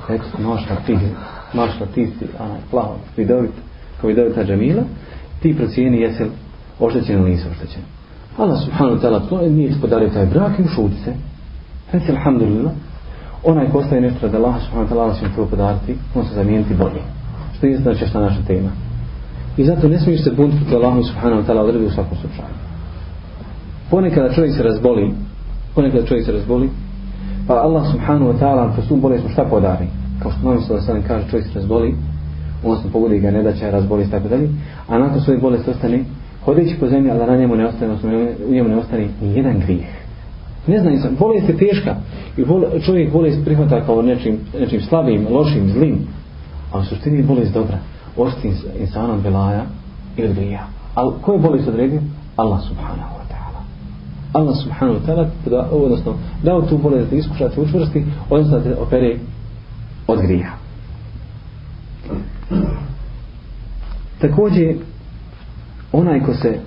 Rekao 0.08 0.26
sam, 0.30 0.44
mašla 0.44 0.76
ti, 0.86 0.98
mašla 1.54 1.86
ti 1.94 2.06
si, 2.06 2.26
onaj, 2.38 2.60
plavo, 2.70 2.98
vidovit, 3.16 3.52
kao 4.00 4.08
vidovita 4.08 4.44
džamila, 4.44 4.82
ti 5.42 5.56
procijeni 5.56 6.00
jesi 6.00 6.24
oštećen 6.80 7.20
ili 7.20 7.30
nisi 7.30 7.48
oštećen. 7.48 7.82
Allah 8.38 8.58
subhanahu 8.64 8.96
wa 8.96 9.02
ta'ala, 9.02 9.28
to 9.28 9.48
nije 9.48 9.68
ti 9.68 9.80
podario 9.80 10.08
taj 10.08 10.26
brak 10.26 10.58
i 10.58 10.62
ušuti 10.62 10.96
se. 11.04 11.12
Reci, 11.92 12.10
alhamdulillah, 12.10 12.72
onaj 13.44 13.68
ko 13.70 13.78
ostaje 13.78 14.00
nešto 14.00 14.28
da 14.28 14.38
Allah 14.38 14.54
subhanahu 14.62 14.94
wa 14.94 14.98
ta'ala 14.98 15.18
će 15.18 15.34
to 15.36 15.46
podariti, 15.46 15.96
on 16.14 16.24
se 16.24 16.34
zamijeniti 16.34 16.74
bolje. 16.74 17.02
Što 17.56 17.66
je 17.66 17.78
znači 17.78 18.06
šta 18.06 18.20
naša 18.20 18.42
tema. 18.46 18.70
I 19.56 19.64
zato 19.64 19.88
ne 19.88 19.98
smiješ 19.98 20.24
se 20.24 20.30
buniti 20.30 20.58
protiv 20.58 20.76
Allahu 20.76 21.02
subhanahu 21.02 21.42
wa 21.42 21.46
ta'ala 21.46 21.60
odredi 21.60 21.86
u 21.86 21.90
svakom 21.90 22.18
slučaju. 22.18 22.54
Ponekada 23.90 24.32
čovjek 24.32 24.54
se 24.54 24.62
razboli, 24.62 25.14
ponekada 25.74 26.06
čovjek 26.06 26.26
se 26.26 26.32
razboli, 26.32 26.70
pa 27.46 27.54
Allah 27.54 27.86
subhanahu 27.92 28.32
wa 28.32 28.38
ta'ala 28.40 28.74
kroz 28.74 28.88
tu 28.88 28.96
bolest 28.96 29.24
mu 29.24 29.30
šta 29.30 29.44
podari? 29.44 29.86
Kao 30.22 30.32
što 30.32 30.78
se 30.78 30.86
sada 30.86 31.00
kaže 31.08 31.28
čovjek 31.30 31.46
se 31.46 31.54
razboli, 31.54 31.94
odnosno 32.70 32.90
pogodi 32.90 33.18
ga 33.18 33.30
ne 33.30 33.42
da 33.42 33.52
će 33.52 33.70
razboli 33.70 34.10
tako 34.10 34.28
dalje, 34.28 34.48
a 34.88 34.98
nakon 34.98 35.20
svoje 35.20 35.38
bolesti 35.38 35.70
ostane 35.70 36.04
hodeći 36.44 36.76
po 36.80 36.86
zemlji, 36.86 37.10
ali 37.10 37.18
da 37.18 37.26
na 37.26 37.36
njemu 37.36 37.56
ne 37.56 37.66
ostane, 37.66 37.92
odnosno 37.92 38.10
u 38.48 38.52
njemu 38.52 38.68
ne 38.68 38.76
ostane 38.76 39.08
ni 39.22 39.34
jedan 39.34 39.60
grijeh. 39.60 40.06
Ne 40.66 40.80
znam, 40.80 40.98
sam, 40.98 41.16
bolest 41.18 41.48
je 41.48 41.56
teška 41.56 41.96
i 42.36 42.44
bol, 42.44 42.64
čovjek 42.86 43.12
bolest 43.12 43.44
prihvata 43.44 43.84
kao 43.86 44.02
nečim, 44.02 44.38
nečim 44.60 44.80
slabim, 44.80 45.26
lošim, 45.30 45.70
zlim, 45.70 45.98
a 46.72 46.78
u 46.78 46.84
suštini 46.84 47.16
je 47.16 47.22
bolest 47.22 47.52
dobra. 47.54 47.78
Osti 48.16 48.52
insanom 48.80 49.20
belaja 49.22 49.64
i 50.16 50.24
od 50.24 50.34
grija. 50.34 50.66
Ali 50.94 51.12
ko 51.22 51.32
je 51.32 51.38
bolest 51.38 51.68
odredio? 51.68 52.00
Allah 52.36 52.60
subhanahu 52.68 53.14
wa 53.18 53.26
ta'ala. 53.32 53.60
Allah 54.32 54.56
subhanahu 54.62 54.98
wa 54.98 55.06
ta'ala, 55.06 55.26
da, 55.50 55.68
odnosno, 55.70 56.14
dao 56.42 56.62
tu 56.62 56.78
bolest 56.78 57.10
da 57.10 57.16
iskušate 57.16 57.60
učvrsti, 57.60 58.04
odnosno 58.30 58.58
da 58.58 58.64
te 58.64 58.76
opere 58.76 59.18
od 60.06 60.20
grija. 60.20 60.50
Također, 64.20 64.76
onaj 65.92 66.20
ko 66.20 66.34
se 66.34 66.58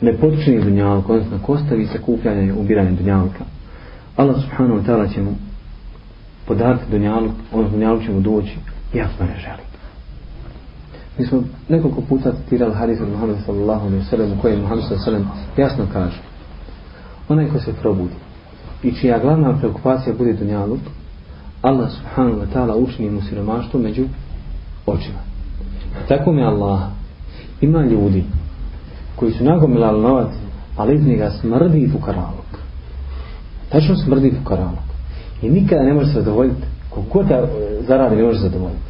ne 0.00 0.16
počini 0.16 0.64
dunjalka, 0.64 1.12
odnosno 1.12 1.38
ko 1.46 1.52
ostavi 1.52 1.86
sakupljanje 1.86 2.46
i 2.46 2.52
ubiranje 2.52 2.90
dunjalka, 2.90 3.44
Allah 4.16 4.36
subhanahu 4.42 4.80
wa 4.80 4.86
ta'ala 4.86 5.14
će 5.14 5.22
mu 5.22 5.34
podariti 6.46 6.84
dunjalku, 6.90 7.34
odnosno 7.52 7.78
dunjalku 7.78 8.04
će 8.04 8.12
mu 8.12 8.20
doći, 8.20 8.56
jasno 8.94 9.26
ne 9.26 9.36
želi. 9.40 9.62
Mi 11.18 11.26
smo 11.26 11.42
nekoliko 11.68 12.00
puta 12.00 12.32
citirali 12.32 12.74
hadis 12.74 13.00
od 13.00 13.08
Muhammeda 13.08 13.40
sallallahu 13.40 13.86
alaihi 13.86 14.04
sallam 14.04 14.32
u 14.32 14.42
kojem 14.42 14.60
Muhammed 14.60 14.84
sallallahu 14.84 15.10
alaihi 15.10 15.26
sallam 15.26 15.46
jasno 15.56 15.86
kaže 15.92 16.20
onaj 17.28 17.48
ko 17.48 17.58
se 17.58 17.72
probudi 17.72 18.14
i 18.82 18.92
čija 18.92 19.18
glavna 19.18 19.58
preokupacija 19.58 20.14
bude 20.18 20.32
dunjaluk, 20.32 20.80
Allah 21.64 21.88
subhanahu 21.88 22.44
wa 22.44 22.46
ta'ala 22.52 22.76
učini 22.76 23.10
mu 23.10 23.20
siromaštvo 23.22 23.80
među 23.80 24.04
očima. 24.86 25.18
Tako 26.08 26.32
mi 26.32 26.44
Allah 26.44 26.80
ima 27.60 27.82
ljudi 27.82 28.24
koji 29.16 29.32
su 29.32 29.44
nagomilali 29.44 30.02
novac, 30.02 30.32
ali 30.76 30.94
iz 30.94 31.06
njega 31.06 31.30
smrdi 31.30 31.88
fukaralog. 31.92 32.44
Tačno 33.68 33.96
smrdi 33.96 34.34
fukaralog. 34.38 34.84
I 35.42 35.50
nikada 35.50 35.82
ne 35.82 35.94
može 35.94 36.06
se 36.06 36.12
zadovoljiti, 36.12 36.62
koliko 36.90 37.22
da 37.22 37.34
e, 37.34 37.48
zaradi 37.86 38.16
ne 38.16 38.22
može 38.22 38.38
se 38.38 38.44
zadovoljiti. 38.44 38.82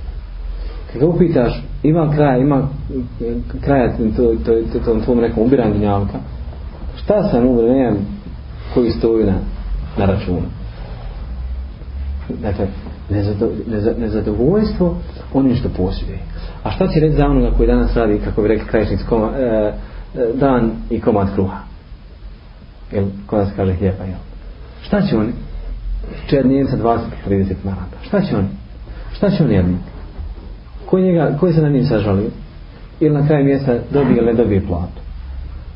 Kad 0.92 1.00
ga 1.00 1.06
upitaš, 1.06 1.62
ima 1.82 2.10
kraja, 2.14 2.38
ima 2.38 2.68
e, 3.20 3.34
kraja 3.60 3.96
to, 3.96 4.04
to, 4.16 4.34
to, 4.72 4.78
to, 4.84 5.00
tom 5.06 5.18
nekom 5.18 5.42
ubiranju 5.42 5.74
dunjavka, 5.74 6.18
šta 6.96 7.28
sam 7.30 7.46
ubranjem 7.46 7.96
koji 8.74 8.90
stoji 8.90 9.24
na, 9.24 9.34
na 9.98 10.06
računu. 10.06 10.63
Dakle, 12.28 12.66
nezadovoljstvo 13.98 14.96
onim 15.32 15.56
što 15.56 15.68
posjeduje. 15.68 16.18
A 16.62 16.70
šta 16.70 16.88
će 16.88 17.00
reći 17.00 17.16
za 17.16 17.26
onoga 17.26 17.56
koji 17.56 17.66
danas 17.66 17.96
radi, 17.96 18.20
kako 18.24 18.42
bi 18.42 18.48
rekli 18.48 18.68
krajišnic 18.68 19.00
koma, 19.08 19.30
e, 19.36 19.42
e 19.42 19.72
dan 20.34 20.70
i 20.90 21.00
komad 21.00 21.34
kruha. 21.34 21.58
Jel, 22.92 23.04
kod 23.26 23.38
nas 23.38 23.48
kaže 23.56 23.74
hljeba, 23.74 24.04
jel? 24.04 24.18
Šta 24.82 25.02
će 25.02 25.16
oni? 25.16 25.32
Černjenca 26.26 26.76
20-30 26.76 27.54
maraka. 27.64 27.96
Šta 28.02 28.20
će 28.20 28.36
oni? 28.36 28.48
Šta 29.12 29.30
će 29.30 29.44
oni 29.44 29.54
jedniti? 29.54 29.94
koji, 30.94 31.04
njega, 31.04 31.36
koji 31.40 31.52
se 31.52 31.62
na 31.62 31.68
njim 31.68 31.84
sažalio? 31.84 32.30
Ili 33.00 33.14
na 33.14 33.26
kraju 33.26 33.44
mjesta 33.44 33.74
dobije 33.92 34.16
ili 34.16 34.26
ne 34.26 34.32
dobije 34.32 34.66
platu? 34.66 35.00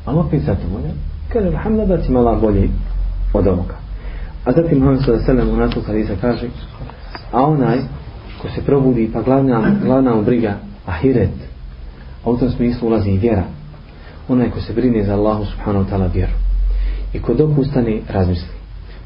Ali 0.05 0.19
opet 0.19 0.41
sad 0.45 0.57
to 0.57 0.67
volje. 0.73 0.93
Kaže, 1.33 1.47
alhamdulillah 1.47 1.99
da 1.99 2.05
ti 2.05 2.11
mala 2.11 2.35
bolje 2.35 2.69
od 3.33 3.47
ovoga. 3.47 3.75
A 4.45 4.51
zatim 4.51 4.79
Muhammed 4.79 5.01
sallallahu 5.01 5.31
alejhi 5.31 5.51
u 5.51 5.55
naslov 5.55 5.85
hadisa 5.85 6.13
kaže: 6.21 6.47
"A 7.31 7.43
onaj 7.43 7.79
ko 8.41 8.47
se 8.55 8.61
probudi 8.61 9.09
pa 9.13 9.21
glavna 9.21 9.75
glavna 9.83 10.21
briga 10.21 10.53
ahiret, 10.85 11.29
a 12.25 12.29
u 12.29 12.37
tom 12.37 12.49
smislu 12.49 12.87
ulazi 12.87 13.09
i 13.09 13.17
vjera. 13.17 13.43
Onaj 14.29 14.49
ko 14.49 14.61
se 14.61 14.73
brine 14.73 15.03
za 15.03 15.13
Allahu 15.13 15.45
subhanahu 15.45 15.85
wa 15.85 15.89
ta'ala 15.89 16.13
vjeru. 16.13 16.31
I 17.13 17.19
ko 17.21 17.33
dok 17.33 17.57
ustane, 17.57 17.99
razmisli. 18.09 18.49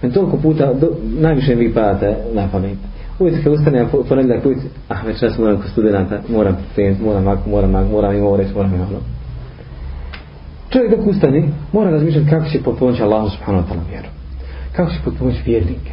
Men 0.02 0.12
toliko 0.12 0.38
puta, 0.38 0.74
do, 0.74 0.88
najviše 1.20 1.56
vi 1.56 1.74
padate 1.74 2.16
na 2.34 2.48
pamet. 2.52 2.78
Uvijek 3.20 3.44
kad 3.44 3.54
ustane, 3.54 3.80
a 3.80 3.88
ponedljak 4.10 4.46
uvijek, 4.46 4.60
ah, 4.90 5.02
već 5.06 5.20
čas 5.20 5.38
moram 5.38 5.58
kod 5.58 5.70
studenta, 5.72 6.20
moram 6.30 6.58
prijemt, 6.74 7.02
moram 7.02 7.28
ovako, 7.28 7.50
moram 7.50 7.76
ovako, 7.76 7.92
moram 7.92 8.16
i 8.16 8.20
ovo 8.20 8.38
reći, 8.38 8.54
moram 8.54 8.72
i 8.72 8.76
ono. 8.76 9.00
Čovjek 10.70 10.98
dok 10.98 11.08
ustane, 11.08 11.48
mora 11.72 11.92
razmišljati 11.92 12.30
kako 12.30 12.50
će 12.50 12.64
pomoći 12.64 13.04
Allahu 13.04 13.30
subhanahu 13.30 13.68
wa 13.68 13.74
ta'ala 13.74 13.90
vjeru 13.90 14.13
kako 14.76 14.92
će 14.92 14.98
potpomoći 15.06 15.42
vjernike? 15.46 15.92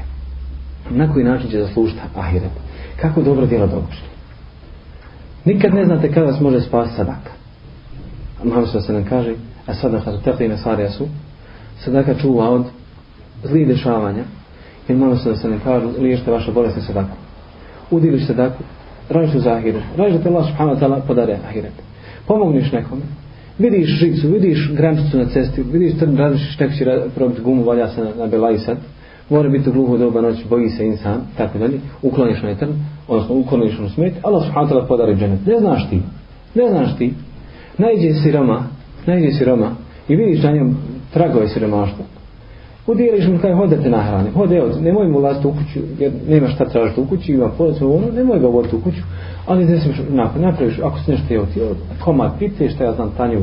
Na 0.91 1.13
koji 1.13 1.25
način 1.25 1.51
će 1.51 1.59
zaslužiti 1.59 2.01
ahiret? 2.17 2.53
Kako 3.01 3.23
dobro 3.23 3.47
djelo 3.47 3.67
dopušti 3.67 4.11
nikad 5.45 5.75
ne 5.75 5.85
znate 5.85 6.13
kada 6.13 6.27
vas 6.27 6.41
može 6.41 6.61
spasiti 6.61 6.97
sadaka. 6.97 7.31
Malo 8.45 8.67
što 8.67 8.81
se 8.81 8.93
nam 8.93 9.05
kaže 9.05 9.35
a 9.67 9.75
sadaka 9.75 10.13
su 10.13 10.23
tekli 10.23 10.49
na 10.49 10.57
sarija 10.57 10.91
su 10.91 11.09
sadaka 11.79 12.15
čuva 12.15 12.51
od 12.51 12.65
zlih 13.45 13.69
dešavanja. 13.69 14.25
Jer 14.89 14.99
malo 14.99 15.17
što 15.17 15.37
se 15.37 15.49
nam 15.49 15.61
kaže 15.65 15.87
liješite 15.87 16.31
vaše 16.31 16.53
bolesti 16.53 16.81
sadaku. 16.81 17.17
Udiliš 17.91 18.27
sadaku 18.27 18.63
radiš 19.09 19.31
za 19.31 19.53
ahiret 19.53 19.83
radiš 19.97 20.15
da 20.15 20.23
te 20.23 20.29
Allah 20.29 20.47
subhanahu 20.47 20.77
wa 20.77 20.81
ta'ala 20.81 21.01
podare 21.07 21.39
ahiret. 21.49 21.73
Pomogniš 22.27 22.73
nekome 22.73 23.03
vidiš 23.61 23.89
žicu, 23.89 24.29
vidiš 24.29 24.73
grančicu 24.73 25.19
na 25.19 25.25
cesti, 25.25 25.63
vidiš 25.63 25.99
trn, 25.99 26.17
različiš 26.17 26.59
neko 26.59 26.73
će 26.75 26.85
probiti 27.15 27.41
gumu, 27.43 27.65
valja 27.65 27.89
se 27.89 28.01
na, 28.01 28.11
na 28.19 28.27
belaj 28.27 28.59
sad, 28.59 28.79
mora 29.31 29.49
biti 29.49 29.71
u 29.71 29.73
gluhu 29.73 29.99
doba 29.99 30.21
noć, 30.21 30.37
boji 30.49 30.69
se 30.69 30.87
insan, 30.87 31.21
tako 31.37 31.59
dalje, 31.59 31.81
ukloniš 32.03 32.43
onaj 32.43 32.57
trn, 32.57 32.73
odnosno 33.09 33.37
ukloniš 33.37 33.79
ono 33.79 33.89
smet, 33.89 34.15
Allah 34.23 34.45
subhanahu 34.45 34.75
ta'ala 34.75 34.89
podari 34.89 35.17
dženet. 35.17 35.47
Ne 35.47 35.59
znaš 35.59 35.91
ti, 35.91 36.01
ne 36.55 36.69
znaš 36.69 36.99
ti, 36.99 37.15
Najđe 37.81 38.15
si 38.15 38.33
Roma, 38.33 38.63
najde 39.07 39.33
si 39.33 39.45
Roma 39.45 39.71
i 40.09 40.17
vidiš 40.17 40.43
na 40.43 40.51
njem 40.51 40.77
tragove 41.13 41.49
siromaštva. 41.49 42.05
Udjeliš 42.87 43.29
mu 43.29 43.39
kaj 43.39 43.55
hodate 43.55 43.91
na 43.91 44.03
hrane, 44.03 44.31
hode, 44.31 44.57
evo, 44.57 44.69
nemoj 44.81 45.09
mu 45.09 45.19
ulaziti 45.19 45.47
u 45.47 45.53
kuću, 45.53 45.81
jer 45.99 46.13
nema 46.29 46.49
šta 46.49 46.65
tražiti 46.65 47.01
u 47.01 47.07
kući, 47.07 47.33
ima 47.33 47.49
podac 47.59 47.83
ono, 47.83 48.13
nemoj 48.15 48.39
ga 48.39 48.47
voditi 48.47 48.77
u 48.77 48.81
kuću, 48.81 49.03
ali 49.47 49.65
ne 49.65 49.81
smiješ 49.81 49.99
napraviš, 50.37 50.79
ako 50.79 50.99
si 50.99 51.11
nešto 51.11 51.35
jeo 51.35 51.47
ti, 51.47 51.61
komad 52.05 52.39
pite, 52.39 52.71
šta 52.71 52.85
ja 52.85 52.93
znam, 52.93 53.11
tanjur, 53.17 53.43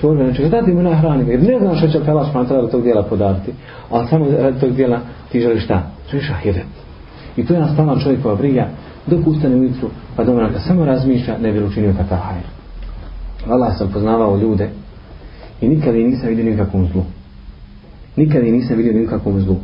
čorbe, 0.00 0.24
nečega, 0.24 0.48
znači, 0.48 0.62
dati 0.62 0.72
mu 0.72 0.82
na 0.82 1.22
ga, 1.24 1.30
jer 1.30 1.42
ne 1.42 1.58
znaš 1.58 1.78
što 1.78 1.88
će 1.88 2.04
te 2.04 2.10
Allah 2.10 2.30
smatra 2.30 2.60
pa 2.62 2.70
tog 2.70 2.82
dijela 2.82 3.02
podariti, 3.02 3.52
ali 3.90 4.08
samo 4.08 4.26
radi 4.38 4.60
tog 4.60 4.72
dijela 4.72 5.00
ti 5.32 5.40
želiš 5.40 5.64
šta? 5.64 5.82
Želiš 6.10 6.30
ahiret. 6.30 6.66
I 7.36 7.46
to 7.46 7.54
je 7.54 7.60
nas 7.60 7.72
stalna 7.72 8.00
čovjekova 8.00 8.34
briga, 8.34 8.68
dok 9.06 9.26
ustane 9.26 9.56
ujutru, 9.56 9.88
pa 10.16 10.24
dobro, 10.24 10.50
kad 10.52 10.62
samo 10.62 10.84
razmišlja, 10.84 11.38
ne 11.38 11.52
bi 11.52 11.64
učinio 11.64 11.94
kakav 11.98 12.18
hajr. 12.18 12.44
Allah 13.48 13.78
sam 13.78 13.90
poznavao 13.92 14.38
ljude 14.38 14.70
i 15.60 15.68
nikada 15.68 15.98
i 15.98 16.04
nisam 16.04 16.28
vidio 16.28 16.44
nikakvom 16.44 16.88
zlu. 16.92 17.02
Nikada 18.16 18.46
i 18.46 18.52
nisam 18.52 18.76
vidio 18.76 18.92
nikakvom 18.92 19.40
zlu. 19.40 19.56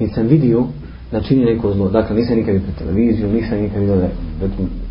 Nisam 0.00 0.14
sam 0.14 0.26
vidio 0.26 0.64
da 1.12 1.20
čini 1.20 1.44
neko 1.44 1.72
zlo. 1.72 1.88
Dakle, 1.88 2.16
nisam 2.16 2.36
nikad 2.36 2.54
vidio 2.54 2.70
televiziju, 2.78 3.32
nisam 3.32 3.58
nikad 3.58 3.80
vidio 3.80 3.96
da, 3.96 4.08
da 4.40 4.46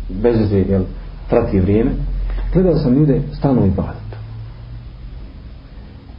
bez 0.08 0.40
veze, 0.40 0.58
jel, 0.58 0.82
trati 1.28 1.60
vrijeme. 1.60 1.90
Gledao 2.52 2.78
sam 2.78 2.94
ljude 2.94 3.22
stalno 3.32 3.66
i 3.66 3.70
badetu. 3.70 4.04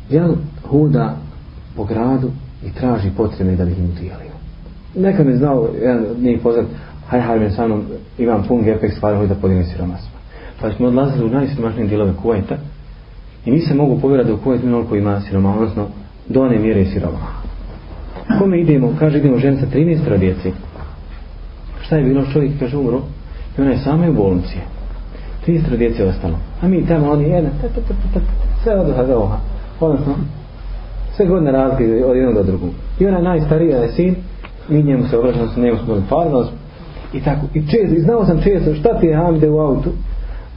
jel 0.10 0.36
huda 0.69 1.17
po 1.76 1.84
gradu 1.84 2.32
i 2.65 2.71
traži 2.71 3.10
potrebe 3.17 3.56
da 3.56 3.65
bi 3.65 3.71
im 3.71 3.89
utijelio. 3.93 4.36
Neka 4.95 5.24
mi 5.24 5.38
znao, 5.38 5.69
jedan 5.82 6.06
nije 6.19 6.39
poznat, 6.39 6.65
haj 7.08 7.21
haj 7.21 7.39
me 7.39 7.52
sa 7.52 7.67
mnom, 7.67 7.84
imam 8.17 8.43
pun 8.48 8.63
gepek 8.63 8.93
stvari, 8.93 9.17
hoću 9.17 9.28
da 9.28 9.36
podijelim 9.36 9.65
siromasima. 9.65 10.15
Pa 10.62 10.71
smo 10.71 10.88
odlazili 10.88 11.26
u 11.26 11.30
najsiromašnije 11.30 11.88
dijelove 11.88 12.13
Kuvajta 12.21 12.58
i 13.45 13.52
nisam 13.52 13.78
mogu 13.78 14.00
povjerati 14.00 14.30
da 14.30 14.36
u 14.36 14.38
Kuvajtu 14.38 14.67
mnogo 14.67 14.95
ima 14.95 15.21
siroma, 15.21 15.56
odnosno 15.56 15.88
do 16.30 16.41
one 16.41 16.60
mjere 16.60 16.86
siroma. 16.86 17.19
Kome 18.39 18.62
idemo? 18.62 18.93
Kaže, 19.00 19.17
idemo 19.17 19.38
žen 19.38 19.58
sa 19.60 19.65
13 19.65 20.17
djeci. 20.17 20.52
Šta 21.82 21.98
je 21.98 22.04
bilo? 22.04 22.26
Čovjek 22.34 22.60
kaže, 22.60 22.78
umro. 22.78 23.02
I 23.58 23.62
ona 23.62 23.72
je 23.72 23.78
sama 23.78 24.10
u 24.10 24.13
bolnici. 24.13 24.58
13 25.48 25.78
djece 25.78 26.04
je 26.04 26.10
ostalo. 26.10 26.38
A 26.62 26.68
mi 26.68 26.86
tamo, 26.86 27.12
oni 27.12 27.24
jedna, 27.30 27.50
ta, 27.62 27.68
ta, 27.68 27.82
ta, 27.82 27.94
ta, 28.13 28.20
ta, 28.20 28.26
sve 28.63 28.80
od 28.80 28.89
oha 28.89 29.04
do 29.04 29.18
oha. 29.18 29.38
Odnosno, 29.80 30.13
sve 31.15 31.26
godine 31.26 31.52
razlike 31.52 32.06
od 32.06 32.18
jednog 32.18 32.34
do 32.34 32.44
drugog. 32.44 32.70
I 33.00 33.08
ona 33.08 33.22
najstarija 33.22 33.78
je 33.78 33.91
sin, 33.91 34.15
mi 34.70 34.84
njemu 34.84 35.08
se 35.08 35.18
obraćamo 35.18 35.48
sa 35.48 35.62
njemu 35.62 35.78
smo 35.86 36.02
farnost. 36.10 36.52
I 37.13 37.22
tako, 37.22 37.46
i 37.54 37.62
često, 37.62 37.96
i 37.96 38.02
znao 38.02 38.26
sam 38.26 38.41
često, 38.41 38.74
šta 38.74 39.00
ti 39.00 39.06
je 39.06 39.15
Hamide 39.15 39.50
u 39.50 39.60
autu? 39.60 39.89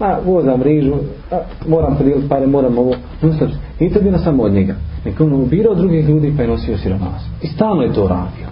Ma, 0.01 0.19
vozam 0.27 0.63
rižu, 0.63 0.95
a, 1.33 1.39
moram 1.69 1.97
podijeliti 1.97 2.29
pare, 2.29 2.47
moram 2.47 2.79
ovo, 2.79 2.95
nustač. 3.23 3.51
I 3.81 3.91
to 3.91 3.99
je 3.99 4.03
bilo 4.03 4.19
samo 4.19 4.43
od 4.43 4.53
njega. 4.53 4.75
Neko 5.05 5.25
ono 5.25 5.37
ubirao 5.37 5.75
drugih 5.75 6.09
ljudi 6.09 6.35
pa 6.37 6.43
je 6.43 6.49
nosio 6.49 6.79
siromas. 6.79 7.23
I 7.43 7.47
stalno 7.47 7.83
je 7.83 7.93
to 7.93 8.09
radio. 8.09 8.49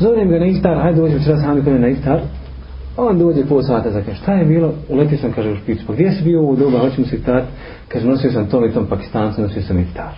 Zovem 0.00 0.28
ga 0.28 0.38
na 0.38 0.46
iftar, 0.46 0.82
hajde 0.82 1.00
dođe 1.00 1.14
večeras 1.14 1.42
Hamid 1.42 1.64
kod 1.64 1.80
na 1.80 1.88
iftar. 1.88 2.20
On 2.96 3.18
dođe 3.18 3.46
po 3.46 3.62
sata 3.62 3.90
za 3.90 4.02
kaže, 4.02 4.18
šta 4.18 4.32
je 4.32 4.44
bilo? 4.44 4.72
Uletio 4.88 5.18
sam, 5.18 5.32
kaže, 5.32 5.50
u 5.50 5.56
špicu. 5.56 5.86
Pa 5.86 5.92
gdje 5.92 6.12
si 6.12 6.24
bio 6.24 6.42
u 6.42 6.56
doba, 6.56 6.78
hoćemo 6.78 7.06
se 7.06 7.16
iftar? 7.16 7.42
Kaže, 7.88 8.06
nosio 8.06 8.32
sam 8.32 8.46
tom 8.46 8.64
i 8.64 8.72
tom 8.72 8.86
pakistancu, 8.86 9.42
nosio 9.42 9.62
sam 9.62 9.78
iftar. 9.78 10.14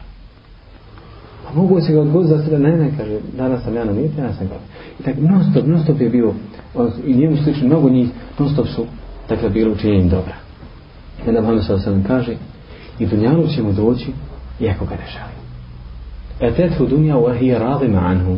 A 1.49 1.55
mogu 1.55 1.81
se 1.81 1.93
ga 1.93 2.01
odgoditi 2.01 2.35
za 2.35 2.45
sebe? 2.45 2.59
Ne, 2.59 2.77
ne, 2.77 2.91
kaže, 2.99 3.19
danas 3.37 3.65
sam 3.65 3.75
ja 3.75 3.85
na 3.85 3.93
niti, 3.93 4.21
ja 4.21 4.33
sam 4.33 4.47
ga. 4.47 4.55
I 5.01 5.03
tako, 5.03 5.21
non 5.21 5.45
stop, 5.51 5.67
non 5.67 5.81
stop 5.83 6.01
je 6.01 6.09
bio, 6.09 6.35
on, 6.75 6.91
i 7.07 7.15
njemu 7.15 7.37
slično, 7.37 7.67
mnogo 7.67 7.91
njih, 7.91 8.09
non 8.39 8.49
stop 8.49 8.67
su, 8.67 8.87
dakle, 9.29 9.51
bilo 9.51 9.73
učinjeni 9.73 10.11
dobra. 10.11 10.35
I 11.27 11.29
onda 11.29 11.41
Muhammed 11.41 11.65
sam 11.65 12.05
kaže, 12.07 12.37
i 12.99 13.07
dunjalu 13.07 13.47
će 13.47 13.63
mu 13.63 13.73
doći, 13.73 14.07
iako 14.61 14.85
ga 14.85 14.95
ne 14.95 15.07
želi. 15.13 15.41
E 16.41 16.55
tetu 16.57 16.87
dunja 16.87 17.17
wa 17.17 17.31
ahija 17.31 17.59
radima 17.59 17.99
anhu. 17.99 18.37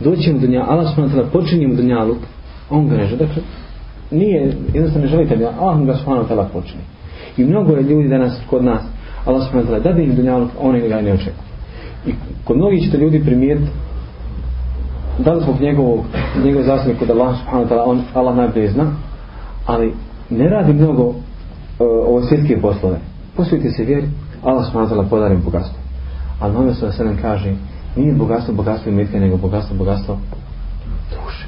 Doći 0.00 0.32
mu 0.32 0.38
dunja, 0.38 0.64
Allah 0.68 0.94
s.a.v. 0.94 1.30
počinje 1.32 1.68
mu 1.68 1.74
dunjaluk, 1.74 2.18
on 2.70 2.88
ga 2.88 2.96
ne 2.96 3.06
želi. 3.06 3.18
Dakle, 3.18 3.42
nije, 4.10 4.56
jednostavno 4.74 5.06
ne 5.06 5.10
želite 5.10 5.36
dunja, 5.36 5.50
Allah 5.60 5.78
mu 5.78 5.84
ga 5.84 5.92
ta'ala 5.92 6.46
počinje. 6.52 6.82
I 7.36 7.44
mnogo 7.44 7.72
je 7.72 7.82
ljudi 7.82 8.08
danas 8.08 8.32
kod 8.50 8.64
nas, 8.64 8.82
Allah 9.26 9.42
s.a.v. 9.42 9.62
da 9.62 9.80
dade 9.80 10.04
im 10.04 10.16
dunjaluk, 10.16 10.50
oni 10.60 10.88
ga 10.88 11.00
ne 11.00 11.12
očekuju. 11.12 11.44
I 12.06 12.12
kod 12.44 12.56
mnogih 12.56 12.82
ćete 12.82 12.98
ljudi 12.98 13.24
primijetiti 13.24 13.70
da 15.18 15.32
li 15.32 15.42
zbog 15.42 15.60
njegovog, 15.60 16.00
njegove 16.44 16.64
zasluge 16.64 16.98
kod 16.98 17.10
Allah 17.10 17.36
subhanahu 17.38 17.64
wa 17.64 17.68
ta'ala, 17.68 17.84
on, 17.86 18.02
Allah 18.14 18.36
najbolje 18.36 18.70
zna, 18.70 18.92
ali 19.66 19.94
ne 20.30 20.48
radi 20.48 20.72
mnogo 20.72 21.02
uh, 21.04 21.14
ovo 21.78 22.22
svjetske 22.22 22.60
poslove. 22.60 22.98
Posvijete 23.36 23.70
se 23.70 23.84
vjeri, 23.84 24.08
Allah 24.42 24.66
subhanahu 24.66 24.94
wa 24.94 24.96
ta'ala 24.96 25.08
podarim 25.08 25.40
bogatstvo. 25.44 25.78
Ali 26.40 26.52
Muhammed 26.52 26.76
sallallahu 26.76 27.02
alejhi 27.02 27.22
kaže, 27.22 27.54
nije 27.96 28.12
bogatstvo 28.12 28.54
bogatstvo 28.54 28.92
imetka, 28.92 29.18
nego 29.18 29.36
bogatstvo 29.36 29.76
bogatstvo 29.76 30.18
duše. 31.10 31.46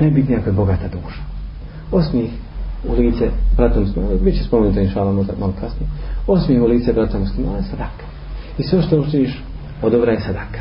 Najbitnija 0.00 0.40
je 0.46 0.52
bogata 0.52 0.88
duša. 0.88 1.22
Osmih 1.92 2.30
u 2.88 2.92
lice 2.92 3.30
brata 3.56 3.80
muslimana, 3.80 4.14
bit 4.14 4.34
će 4.34 4.44
spomenuto 4.44 4.80
inšala 4.80 5.12
možda 5.12 5.32
malo 5.40 5.52
kasnije, 5.60 5.90
osmih 6.26 6.62
u 6.62 6.66
lice 6.66 6.92
brata 6.92 7.18
muslimana 7.18 7.56
je 7.56 7.62
sadaka. 7.62 8.04
I 8.58 8.62
sve 8.62 8.82
što 8.82 9.00
učiniš 9.00 9.42
od 9.82 9.92
dobra 9.92 10.12
je 10.12 10.20
sadaka. 10.20 10.60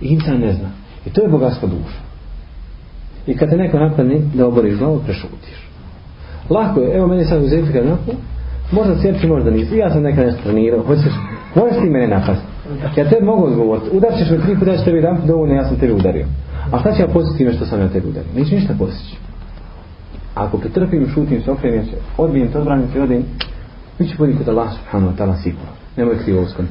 I 0.00 0.06
insan 0.06 0.38
ne 0.38 0.52
zna. 0.52 0.68
I 1.06 1.10
to 1.10 1.22
je 1.22 1.28
bogatstvo 1.28 1.68
duša. 1.68 1.98
I 3.26 3.36
kad 3.36 3.50
te 3.50 3.56
neko 3.56 3.78
napadne 3.78 4.18
da 4.34 4.46
oboriš 4.46 4.78
glavu, 4.78 5.00
prešutiš. 5.04 5.68
Lako 6.50 6.80
je, 6.80 6.96
evo 6.96 7.06
meni 7.06 7.24
sad 7.24 7.42
uzeti 7.42 7.72
kad 7.72 7.86
napadne, 7.86 8.14
možda 8.72 9.00
sjerči, 9.02 9.26
možda 9.26 9.50
nisi. 9.50 9.76
Ja 9.76 9.90
sam 9.90 10.02
nekad 10.02 10.26
nešto 10.26 10.42
trenirao, 10.42 10.82
hoćeš, 10.82 11.12
možeš 11.54 11.78
ti 11.80 11.90
mene 11.90 12.08
napasti. 12.08 12.53
Dakle, 12.82 13.02
ja 13.02 13.10
te 13.10 13.24
mogu 13.24 13.46
odgovoriti. 13.46 13.96
Udar 13.96 14.10
ćeš 14.18 14.30
me 14.30 14.40
tri 14.40 14.58
puta, 14.58 14.70
ja 14.70 14.78
ću 14.78 14.84
tebi 14.84 14.98
jedan 14.98 15.26
dovoljno, 15.26 15.54
ja 15.54 15.68
sam 15.68 15.76
tebi 15.76 15.92
udario. 15.92 16.26
A 16.72 16.78
šta 16.78 16.92
će 16.92 17.02
ja 17.02 17.08
posjeti 17.08 17.38
time 17.38 17.52
što 17.52 17.66
sam 17.66 17.80
ja 17.80 17.88
tebi 17.88 18.08
udario? 18.08 18.30
Neće 18.36 18.54
ništa 18.54 18.74
posjeći. 18.78 19.16
Ako 20.34 20.58
pretrpim, 20.58 21.08
šutim 21.14 21.42
se, 21.42 21.50
okrenim 21.50 21.84
se, 21.84 21.96
odbijem 22.16 22.52
te, 22.52 22.58
odbranim 22.58 22.88
se, 22.92 23.02
odim, 23.02 23.24
mi 23.98 24.08
će 24.08 24.16
poditi 24.16 24.38
kod 24.38 24.48
Allah 24.48 24.68
subhanahu 24.72 25.12
wa 25.12 25.16
ta'ala 25.18 25.42
sigurno. 25.42 25.70
Nemoj 25.96 26.18
krivo 26.18 26.42
uskon. 26.42 26.66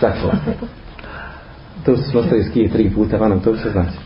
Sakla. 0.00 0.34
To 1.84 1.96
što 1.96 2.04
smo 2.10 2.20
ostali 2.20 2.44
skije 2.44 2.68
tri 2.68 2.90
puta, 2.90 3.16
vanom, 3.16 3.40
to 3.40 3.56
što 3.56 3.70
znači. 3.70 3.98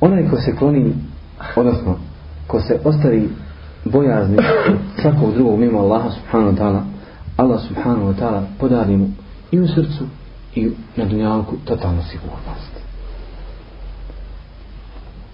Onaj 0.00 0.28
ko 0.30 0.36
se 0.36 0.56
kloni, 0.56 0.94
odnosno, 1.56 1.96
ko 2.46 2.60
se 2.60 2.78
ostavi 2.84 3.28
bojazni 3.84 4.36
svakog 5.00 5.34
drugog 5.34 5.58
mimo 5.58 5.78
Allaha 5.78 6.10
subhanahu 6.10 6.52
wa 6.52 6.58
ta'ala, 6.58 6.80
Allah 7.36 7.60
subhanahu 7.68 8.06
wa 8.06 8.14
ta'ala 8.18 8.42
podari 8.58 8.96
mu 8.96 9.08
i 9.50 9.60
u 9.60 9.68
srcu 9.68 10.04
i 10.54 10.70
na 10.96 11.04
dunjalku 11.04 11.56
totalnu 11.64 12.02
sigurnost. 12.02 12.72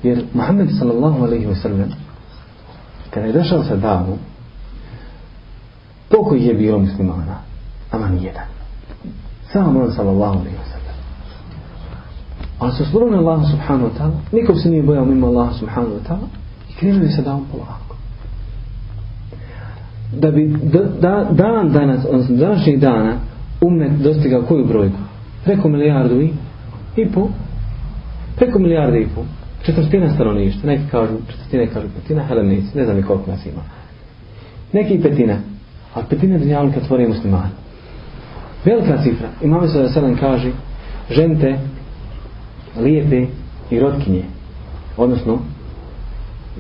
Jer 0.03 0.25
Muhammed 0.35 0.69
sallallahu 0.79 1.25
alaihi 1.25 1.47
wa 1.47 1.55
sallam 1.55 1.91
kada 3.11 3.27
je 3.27 3.33
došao 3.33 3.65
sa 3.65 3.77
davom 3.77 4.19
koliko 6.09 6.35
je 6.35 6.55
bilo 6.55 6.79
muslimana 6.79 7.39
ama 7.91 8.09
nijedan. 8.09 8.59
samo 9.53 9.81
on 9.81 9.93
sallallahu 9.93 10.39
alaihi 10.39 10.57
wa 10.57 10.65
sallam 10.65 10.97
ali 12.59 12.73
se 12.73 12.85
slobodni 12.85 13.19
Allah 13.19 13.51
subhanahu 13.51 13.91
wa 13.91 13.99
ta'ala 13.99 14.17
nikom 14.33 14.57
se 14.57 14.69
nije 14.71 14.83
bojao 14.83 15.05
mimo 15.05 15.27
Allah 15.27 15.55
subhanahu 15.59 15.95
wa 15.95 16.09
ta'ala 16.09 16.27
i 16.71 16.73
krenuli 16.81 17.13
sa 17.13 17.23
davom 17.23 17.45
polako 17.53 17.88
da 20.13 20.31
bi 20.31 20.57
da, 21.01 21.29
dan 21.31 21.73
danas 21.73 22.05
odnosno 22.05 22.37
današnjih 22.37 22.81
dana 22.81 23.15
umet 23.61 23.93
dostigao 23.93 24.43
koju 24.43 24.65
brojku? 24.65 24.99
Preko 25.45 25.69
milijardu 25.69 26.21
i 26.21 26.31
i 26.97 27.07
po? 27.07 27.29
Preko 28.37 28.59
milijarde 28.59 29.01
i 29.01 29.07
po. 29.15 29.25
Četvrtina 29.63 30.15
stanovništva 30.15 30.71
neki 30.71 30.83
kažu 30.91 31.15
četvrtina 31.31 31.67
kažu 31.67 31.87
petina 31.97 32.23
helenici 32.23 32.79
ne 32.79 32.85
znam 32.85 32.97
ni 32.97 33.03
koliko 33.03 33.31
nas 33.31 33.47
ima. 33.47 33.63
Neki 34.73 35.01
petina. 35.03 35.37
A 35.95 36.03
petina 36.11 36.39
dunjavnika 36.39 36.81
tvori 36.81 37.09
muslimani 37.09 37.51
velika 38.65 39.03
cifra. 39.03 39.29
Imam 39.43 39.69
se 39.69 39.79
da 39.79 39.89
sedam 39.89 40.17
kaže 40.17 40.51
žente 41.11 41.59
lijepe 42.81 43.27
i 43.71 43.81
rotkinje 43.81 44.23
odnosno 44.97 45.39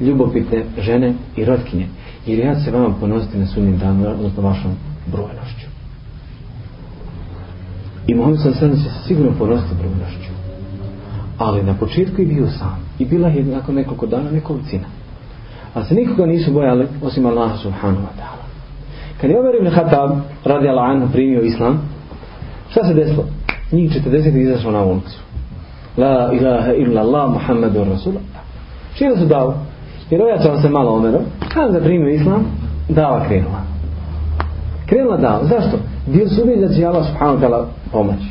ljubopitne 0.00 0.64
žene 0.78 1.14
i 1.36 1.44
rotkinje 1.44 1.86
jer 2.28 2.38
ja 2.38 2.60
se 2.60 2.70
vama 2.70 2.94
ponositi 3.00 3.38
na 3.38 3.46
sunnim 3.46 3.78
danu 3.78 4.08
odnosno 4.08 4.42
vašom 4.42 4.70
brojnošću? 5.06 5.66
I 8.06 8.14
Mohamed 8.14 8.40
sam 8.40 8.54
sedam 8.54 8.76
se 8.76 8.90
sigurno 9.06 9.32
ponositi 9.38 9.74
brojnošću. 9.74 10.32
Ali 11.38 11.62
na 11.62 11.74
početku 11.74 12.20
je 12.20 12.26
bio 12.26 12.46
sam 12.50 12.84
i 12.98 13.04
bila 13.04 13.28
je 13.28 13.44
nakon 13.44 13.74
nekoliko 13.74 14.06
dana 14.06 14.30
nekolicina. 14.30 14.84
A 15.74 15.84
se 15.84 15.94
nikoga 15.94 16.26
nisu 16.26 16.52
bojali 16.52 16.86
osim 17.02 17.26
Allaha 17.26 17.56
subhanahu 17.56 18.02
wa 18.02 18.20
ta'ala. 18.20 18.44
Kad 19.20 19.30
je 19.30 19.40
Omer 19.40 19.54
ibn 19.54 19.70
Khattab 19.70 20.10
radi 20.44 20.68
Allah 20.68 20.90
anhu 20.90 21.12
primio 21.12 21.42
islam 21.42 21.80
šta 22.70 22.84
se 22.84 22.94
desilo? 22.94 23.24
njih 23.72 23.92
40 24.06 24.42
izašlo 24.42 24.70
na 24.70 24.84
ulicu. 24.84 25.18
La 25.96 26.32
ilaha 26.32 26.72
illa 26.72 27.00
Allah 27.00 27.30
Muhammedun 27.30 27.88
rasulullah. 27.88 28.42
Širo 28.94 29.16
su 29.16 29.26
dao 29.26 29.54
jer 30.10 30.22
ovaj 30.22 30.32
ojačao 30.32 30.60
se 30.60 30.68
malo 30.68 30.92
Omerom 30.92 31.22
kada 31.54 31.78
je 31.78 31.84
primio 31.84 32.10
islam 32.10 32.44
dava 32.88 33.24
krenula. 33.26 33.62
Krenula 34.86 35.16
dava. 35.16 35.44
Zašto? 35.44 35.78
dio 36.12 36.28
su 36.28 36.42
uvijek 36.42 36.60
da 36.60 36.74
će 36.74 36.84
Allah 36.84 37.06
subhanahu 37.06 37.38
ta'ala 37.38 37.64
pomoći? 37.92 38.28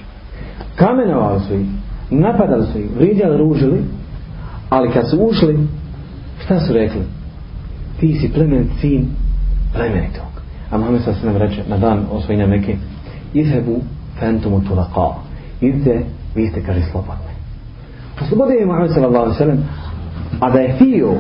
Kamenovali 0.76 1.40
su 1.40 1.54
ih 1.54 1.66
napadali 2.10 2.66
su 2.72 2.80
ih 2.80 2.86
vriđali, 2.98 3.38
ružili 3.38 3.84
ali 4.70 4.92
kad 4.92 5.10
su 5.10 5.18
ušli 5.18 5.68
šta 6.46 6.60
su 6.60 6.74
rekli? 6.74 7.02
Ti 8.00 8.14
si 8.14 8.34
plemen 8.34 8.70
sin 8.82 9.08
plemenitog. 9.74 10.26
A 10.72 10.78
Muhammed 10.78 11.02
sa 11.02 11.14
nam 11.24 11.38
reče 11.38 11.64
na 11.70 11.78
dan 11.78 12.06
osvojenja 12.12 12.48
Mekke 12.48 12.76
izhebu 13.34 13.76
fentumu 14.20 14.62
tulaqa. 14.70 15.14
Idite 15.62 16.06
vi 16.36 16.48
ste 16.48 16.64
kaže 16.64 16.82
slobodni. 16.92 17.34
Oslobodio 18.22 18.60
je 18.60 18.66
Muhammed 18.66 18.92
sallallahu 18.94 19.34
sallam 19.34 19.64
a 20.40 20.50
da 20.50 20.60
je 20.60 20.74
htio 20.74 21.14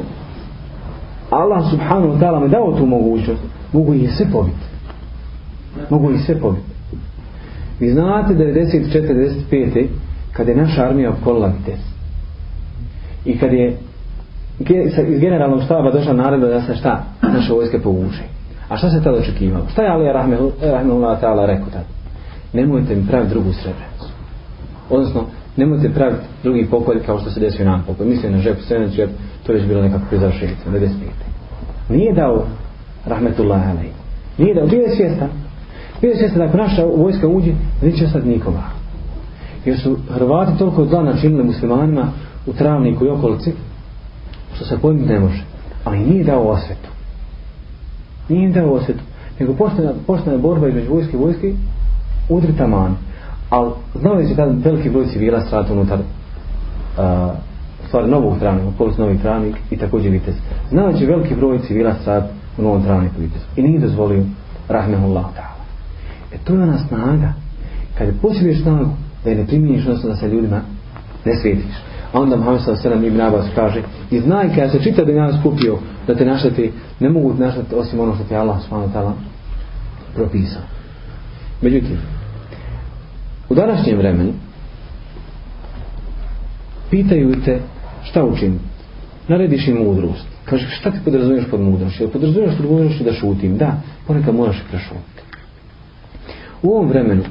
Allah 1.30 1.70
subhanahu 1.72 2.08
wa 2.08 2.20
ta'ala 2.20 2.40
mi 2.40 2.50
dao 2.50 2.78
tu 2.78 2.86
mogućnost 2.86 3.42
mogu 3.74 3.94
ih 3.94 4.12
sve 4.18 4.26
pobiti 4.32 4.66
mogu 5.90 6.12
ih 6.12 6.22
sve 6.26 6.40
pobiti 6.40 6.68
vi 7.80 7.90
znate 7.90 8.34
94-95 8.34 9.88
kada 10.34 10.52
je 10.52 10.58
naša 10.58 10.84
armija 10.84 11.10
opkolila 11.10 11.48
Vites 11.48 11.80
i 13.26 13.38
kad 13.38 13.54
je 13.54 13.78
iz 15.08 15.20
generalnog 15.20 15.64
štaba 15.64 15.92
došla 15.92 16.14
naredba 16.14 16.48
da 16.48 16.62
se 16.62 16.76
šta 16.76 17.04
naše 17.22 17.54
vojske 17.54 17.80
povuče 17.80 18.24
A 18.70 18.78
šta 18.78 18.90
se 18.90 19.04
tada 19.04 19.18
očekivalo? 19.18 19.66
Šta 19.72 19.82
je 19.82 19.90
Ali 19.90 20.06
Rahmanullah 20.62 21.22
ta'ala 21.22 21.46
rekao 21.46 21.66
tada? 21.66 21.86
Nemojte 22.54 22.96
mi 22.96 23.08
praviti 23.08 23.30
drugu 23.30 23.54
srebrenicu. 23.54 24.08
Odnosno, 24.90 25.24
nemojte 25.58 25.90
praviti 25.90 26.24
drugi 26.44 26.68
pokolj 26.72 27.00
kao 27.06 27.20
što 27.20 27.30
se 27.30 27.40
desio 27.40 27.66
nam 27.66 27.84
pokolj. 27.88 28.08
Mislim 28.08 28.32
na 28.32 28.38
žep, 28.38 28.58
srebrenicu, 28.62 28.96
žep, 28.96 29.10
to 29.48 29.54
je 29.54 29.60
već 29.60 29.68
bilo 29.68 29.82
nekako 29.82 30.06
pri 30.10 30.20
završenicu, 30.20 30.72
ne. 30.72 30.80
Nije 31.90 32.14
dao 32.14 32.46
Rahmetullah 33.06 33.70
alej. 33.70 33.90
Nije 34.38 34.56
dao, 34.56 34.68
bio 34.68 34.82
je 34.82 34.96
svjestan. 34.96 35.30
Bio 36.02 36.10
je 36.10 36.18
svjestan 36.18 36.40
da 36.40 36.46
ako 36.46 36.58
naša 36.58 36.86
vojska 36.86 37.28
uđe, 37.28 37.54
neće 37.82 38.08
sad 38.08 38.28
nikoga. 38.28 38.64
Jer 39.66 39.80
su 39.80 39.98
Hrvati 40.10 40.58
toliko 40.58 40.86
zla 40.86 41.04
načinili 41.04 41.44
muslimanima 41.44 42.12
u 42.46 42.54
travniku 42.54 43.06
i 43.06 43.10
okolici, 43.10 43.54
što 44.56 44.66
se 44.66 44.78
pojmiti 44.78 45.10
ne 45.10 45.20
može. 45.20 45.44
Ali 45.84 46.00
nije 46.00 46.24
dao 46.24 46.48
osvetu. 46.48 46.90
Nije 48.30 48.46
im 48.46 48.54
dao 48.54 48.72
osvetu. 48.72 49.04
Nego 49.40 49.54
postane, 49.54 49.90
postane 50.08 50.38
borba 50.38 50.68
između 50.68 50.94
vojske 50.94 51.18
i 51.18 51.20
vojske, 51.20 51.54
udri 52.30 52.58
taman. 52.58 52.96
Ali 53.50 53.72
znao 53.96 54.20
je 54.20 54.36
da 54.36 54.46
veliki 54.46 54.90
broj 54.90 55.06
civila 55.06 55.42
strata 55.42 55.74
unutar 55.74 56.00
uh, 56.00 57.47
stvari 57.88 58.12
novog 58.12 58.40
travnika, 58.40 58.68
okolic 58.68 58.98
novih 58.98 59.22
travnik 59.22 59.56
i 59.72 59.78
također 59.78 60.12
vitez. 60.12 60.36
Znao 60.70 60.90
je 60.90 61.08
veliki 61.08 61.36
broj 61.36 61.60
civila 61.60 61.94
sad 62.06 62.30
u 62.58 62.62
novom 62.62 62.84
travniku 62.84 63.16
vitez. 63.20 63.42
I 63.56 63.62
nije 63.62 63.80
dozvolio 63.80 64.24
rahmehullah 64.70 65.26
ta'ala. 65.26 65.58
E 66.34 66.38
to 66.44 66.54
je 66.54 66.64
ona 66.64 66.78
snaga. 66.78 67.34
Kad 67.98 68.08
je 68.08 68.14
posjeduješ 68.22 68.62
snagu, 68.62 68.90
da 69.24 69.30
je 69.30 69.36
ne 69.36 69.46
primijeniš, 69.46 69.86
odnosno 69.88 70.10
da 70.10 70.16
se 70.16 70.28
ljudima 70.28 70.62
ne 71.26 71.36
svetiš. 71.36 71.76
A 72.14 72.22
onda 72.22 72.36
Muhammed 72.36 72.62
s.a.v. 72.62 73.08
ibn 73.08 73.22
Abbas 73.22 73.46
kaže 73.56 73.82
i 74.12 74.20
znaj 74.20 74.56
kada 74.56 74.70
se 74.70 74.84
čita 74.84 75.04
da 75.04 75.14
nas 75.14 75.36
kupio 75.44 75.78
da 76.08 76.16
te 76.16 76.26
našati, 76.26 76.72
ne 77.00 77.10
mogu 77.10 77.34
te 77.34 77.40
našati 77.40 77.76
osim 77.76 78.00
ono 78.00 78.16
što 78.16 78.24
ti 78.24 78.36
Allah 78.36 78.58
s.a.v. 78.62 79.12
propisao. 80.16 80.62
Međutim, 81.62 81.98
u 83.50 83.56
današnjem 83.56 83.98
vremenu 83.98 84.34
pitaju 86.90 87.36
te 87.46 87.60
šta 88.10 88.26
učiniti. 88.26 88.64
Narediš 89.28 89.68
im 89.68 89.78
mudrost. 89.78 90.26
Kaže, 90.46 90.68
šta 90.70 90.92
ti 90.92 90.98
podrazumiješ 91.06 91.46
pod 91.52 91.62
mudrošću? 91.62 92.04
Jel 92.04 92.12
podrazumiješ 92.12 92.58
pod 92.58 92.72
mudrošću 92.72 93.04
da 93.04 93.14
šutim? 93.14 93.58
Da, 93.58 93.82
ponekad 94.08 94.36
moraš 94.36 94.58
i 94.58 94.70
prešutiti. 94.72 95.22
U 96.62 96.70
ovom 96.70 96.90
vremenu, 96.90 97.24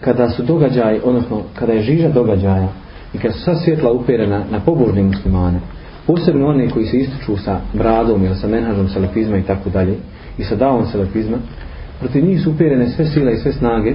kada 0.00 0.30
su 0.30 0.42
događaji, 0.42 1.00
odnosno 1.04 1.42
kada 1.54 1.72
je 1.72 1.82
žiža 1.82 2.08
događaja 2.08 2.68
i 3.14 3.18
kada 3.18 3.34
su 3.34 3.40
sva 3.40 3.54
svjetla 3.54 3.92
uperena 3.92 4.44
na 4.50 4.60
pobožne 4.60 5.02
muslimane, 5.02 5.60
posebno 6.06 6.48
one 6.48 6.70
koji 6.70 6.86
se 6.86 6.98
ističu 6.98 7.36
sa 7.36 7.60
bradom 7.72 8.24
ili 8.24 8.36
sa 8.36 8.48
menhažom 8.48 8.88
selefizma 8.88 9.36
i 9.36 9.42
tako 9.42 9.70
dalje, 9.70 9.96
i 10.38 10.44
sa 10.44 10.56
davom 10.56 10.86
selefizma, 10.86 11.36
protiv 12.00 12.24
njih 12.24 12.42
su 12.42 12.50
uperene 12.50 12.88
sve 12.88 13.06
sile 13.06 13.32
i 13.32 13.36
sve 13.36 13.52
snage 13.52 13.94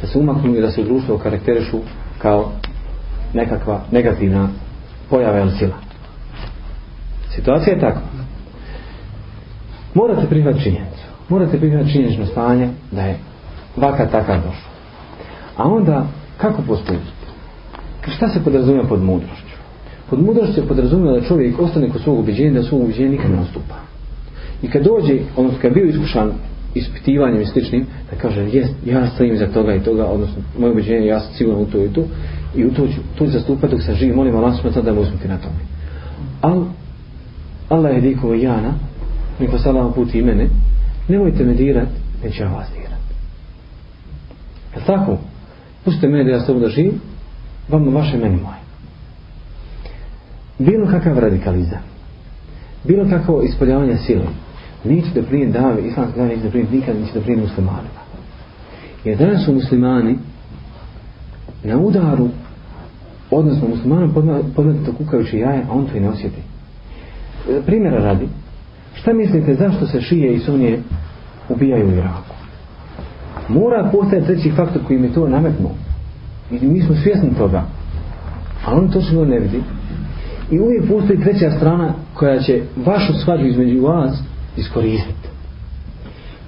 da 0.00 0.06
se 0.06 0.18
umaknu 0.18 0.56
i 0.56 0.60
da 0.60 0.70
se 0.70 0.84
društvo 0.84 1.18
karakterišu 1.18 1.78
kao 2.18 2.52
nekakva 3.34 3.80
negativna 3.90 4.48
pojava 5.12 5.38
ili 5.40 5.50
sila. 5.50 5.76
Situacija 7.34 7.74
je 7.74 7.80
takva. 7.80 8.02
Morate 9.94 10.26
prihvat 10.26 10.56
činjenicu. 10.62 11.06
Morate 11.28 11.58
prihvat 11.58 11.86
činjenično 11.92 12.26
stanje 12.26 12.68
da 12.90 13.02
je 13.02 13.16
vaka 13.76 14.06
takav 14.06 14.36
došla. 14.36 14.70
A 15.56 15.68
onda, 15.68 16.06
kako 16.36 16.62
postupiti? 16.62 17.22
Šta 18.08 18.28
se 18.28 18.44
podrazumije 18.44 18.88
pod 18.88 19.02
mudrošću? 19.02 19.56
Pod 20.10 20.20
mudrošću 20.20 20.54
se 20.54 20.68
podrazumije 20.68 21.20
da 21.20 21.26
čovjek 21.26 21.60
ostane 21.60 21.90
kod 21.90 22.00
svog 22.00 22.18
ubiđenja, 22.18 22.60
da 22.60 22.62
svog 22.62 22.82
ubiđenja 22.82 23.10
nikad 23.10 23.30
ne 23.30 23.38
ostupa. 23.38 23.74
I 24.62 24.70
kad 24.70 24.82
dođe, 24.82 25.18
odnosno 25.36 25.58
kad 25.62 25.74
bio 25.74 25.84
iskušan 25.84 26.32
ispitivanjem 26.74 27.42
i 27.42 27.46
sličnim, 27.46 27.86
da 28.10 28.16
kaže, 28.16 28.48
jes, 28.52 28.68
ja 28.86 29.06
stojim 29.06 29.36
za 29.36 29.46
toga 29.46 29.74
i 29.74 29.80
toga, 29.80 30.06
odnosno 30.06 30.42
moje 30.58 30.72
ubiđenje, 30.72 31.06
ja 31.06 31.20
sam 31.20 31.34
sigurno 31.34 31.60
u 31.60 31.66
to 31.66 31.84
i 31.84 31.88
to, 31.88 32.04
i 32.54 32.64
u 32.64 32.74
to 32.74 32.86
ću, 32.86 33.00
tu 33.18 33.24
ću 33.24 33.30
zastupati 33.30 33.74
dok 33.74 33.82
sam 33.82 33.94
živ, 33.94 34.16
molim 34.16 34.36
Allah 34.36 34.60
smeta 34.60 34.82
da 34.82 34.92
me 34.92 35.00
uzmeti 35.00 35.28
na 35.28 35.38
tome. 35.38 35.60
Al, 36.40 36.64
Allah 37.68 37.94
je 37.94 38.00
diko 38.00 38.34
i 38.34 38.42
jana, 38.42 38.74
mi 39.38 39.48
poslala 39.48 39.92
put 39.92 40.14
i 40.14 40.22
mene, 40.22 40.48
nemojte 41.08 41.44
me 41.44 41.54
dirat, 41.54 41.88
neće 42.24 42.42
ja 42.42 42.48
vas 42.48 42.68
dirat. 42.74 43.00
Je 44.76 44.86
tako? 44.86 45.18
Pustite 45.84 46.08
mene 46.08 46.24
da 46.24 46.30
ja 46.30 46.40
s 46.40 46.46
tobom 46.46 46.62
da 46.62 46.68
živim, 46.68 47.00
vama 47.68 47.90
vaše, 47.90 48.16
meni 48.16 48.36
moje. 48.36 48.62
Bilo 50.58 50.86
kakav 50.86 51.18
radikalizam, 51.18 51.82
bilo 52.84 53.08
kakvo 53.08 53.42
ispoljavanje 53.42 53.96
sile, 53.96 54.26
neće 54.84 55.08
da 55.14 55.22
prije 55.22 55.46
dave, 55.46 55.88
islamske 55.88 56.16
dave 56.16 56.28
neće 56.28 56.42
da 56.42 56.50
prije 56.50 56.66
nikad, 56.72 56.96
neće 57.00 57.12
da 57.14 57.20
prije 57.20 57.36
muslimanima. 57.36 58.02
Jer 59.04 59.18
danas 59.18 59.44
su 59.44 59.52
muslimani 59.52 60.18
na 61.64 61.78
udaru, 61.78 62.28
odnosno 63.32 63.68
muslimanom 63.68 64.14
podmetite 64.56 64.92
kukajuće 64.98 65.38
jaje, 65.38 65.62
a 65.68 65.72
on 65.72 65.86
to 65.86 65.96
i 65.96 66.00
ne 66.00 66.08
osjeti. 66.08 66.40
E, 67.50 67.60
primjera 67.66 67.98
radi, 67.98 68.28
šta 68.94 69.12
mislite 69.12 69.54
zašto 69.54 69.86
se 69.86 70.00
šije 70.00 70.34
i 70.34 70.38
sunije 70.38 70.78
ubijaju 71.48 71.88
u 71.88 71.92
Iraku? 71.92 72.34
Mora 73.48 73.88
postati 73.92 74.26
treći 74.26 74.50
faktor 74.50 74.82
koji 74.86 74.98
mi 74.98 75.12
to 75.12 75.28
nametnuo. 75.28 75.72
I 76.50 76.66
mi 76.66 76.80
smo 76.80 76.94
svjesni 76.94 77.34
toga. 77.38 77.62
A 78.66 78.74
on 78.74 78.90
to 78.90 79.00
što 79.00 79.24
ne 79.24 79.38
vidi. 79.38 79.62
I 80.50 80.60
uvijek 80.60 80.88
postoji 80.88 81.20
treća 81.20 81.50
strana 81.50 81.94
koja 82.14 82.40
će 82.40 82.62
vašu 82.86 83.12
svađu 83.24 83.46
između 83.46 83.82
vas 83.82 84.22
iskoristiti. 84.56 85.28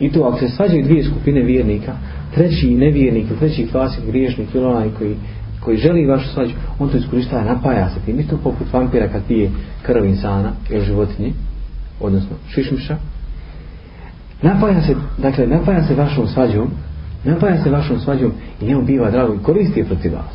I 0.01 0.13
to 0.13 0.23
ako 0.23 0.39
se 0.39 0.49
svađaju 0.49 0.85
dvije 0.85 1.05
skupine 1.05 1.43
vjernika, 1.43 1.93
treći 2.35 2.71
nevjernik, 2.71 3.27
treći 3.39 3.67
klasik, 3.67 4.05
griješnik 4.07 4.55
ili 4.55 4.65
onaj 4.65 4.89
koji, 4.99 5.17
koji 5.65 5.77
želi 5.77 6.07
vašu 6.07 6.29
svađu, 6.29 6.53
on 6.79 6.89
to 6.89 6.97
iskoristava, 6.97 7.45
napaja 7.45 7.91
se 7.91 8.01
tim. 8.07 8.21
Isto 8.21 8.37
poput 8.37 8.73
vampira 8.73 9.09
kad 9.09 9.23
pije 9.29 9.51
krv 9.83 10.05
insana 10.05 10.53
ili 10.71 10.85
životinje, 10.85 11.33
odnosno 12.01 12.37
šišmiša. 12.49 12.97
Napaja 14.43 14.83
se, 14.83 14.95
dakle, 15.19 15.47
napaja 15.47 15.83
se 15.83 15.95
vašom 15.95 16.27
svađom, 16.27 16.71
napaja 17.25 17.63
se 17.63 17.71
vašom 17.71 18.01
svađom 18.01 18.33
i 18.61 18.65
njemu 18.65 18.83
biva 18.83 19.11
drago 19.11 19.35
i 19.35 19.43
koristi 19.43 19.81
je 19.81 19.87
protiv 19.87 20.13
vas. 20.15 20.35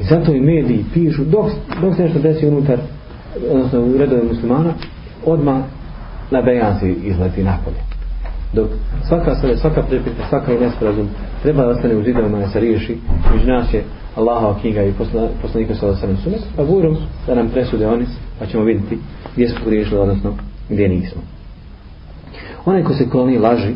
I 0.00 0.04
zato 0.04 0.32
i 0.32 0.40
mediji 0.40 0.84
pišu, 0.94 1.24
dok, 1.24 1.50
dok 1.80 1.96
se 1.96 2.02
nešto 2.02 2.18
desi 2.18 2.46
unutar, 2.46 2.78
odnosno 3.50 3.80
u 3.80 3.98
redove 3.98 4.22
muslimana, 4.22 4.72
odmah 5.26 5.62
na 6.30 6.42
bejan 6.42 6.80
se 6.80 6.92
izleti 6.92 7.42
napolje. 7.42 7.89
Dok 8.52 8.70
svaka 9.08 9.34
sve, 9.34 9.56
svaka 9.56 9.82
prepita, 9.82 10.28
svaka 10.28 10.54
i 10.54 10.60
nesporazum 10.60 11.08
treba 11.42 11.62
da 11.62 11.68
ostane 11.68 11.96
u 11.96 12.04
zidovima 12.04 12.38
da 12.38 12.48
se 12.48 12.60
riješi, 12.60 12.98
među 13.32 13.46
nas 13.46 13.74
je 13.74 13.84
Allahova 14.16 14.60
knjiga 14.60 14.82
i 14.82 14.92
poslanika 15.42 15.74
sa 15.74 15.88
osanem 15.88 16.16
sunet, 16.16 16.40
pa 16.56 16.64
gurom 16.64 16.96
da 17.26 17.34
nam 17.34 17.48
presude 17.48 17.86
oni, 17.86 18.06
pa 18.38 18.46
ćemo 18.46 18.64
vidjeti 18.64 18.98
gdje 19.34 19.48
smo 19.48 19.58
pogriješili, 19.64 20.00
odnosno 20.00 20.34
gdje 20.68 20.88
nismo. 20.88 21.22
Onaj 22.64 22.84
ko 22.84 22.94
se 22.94 23.10
kloni 23.10 23.38
laži 23.38 23.74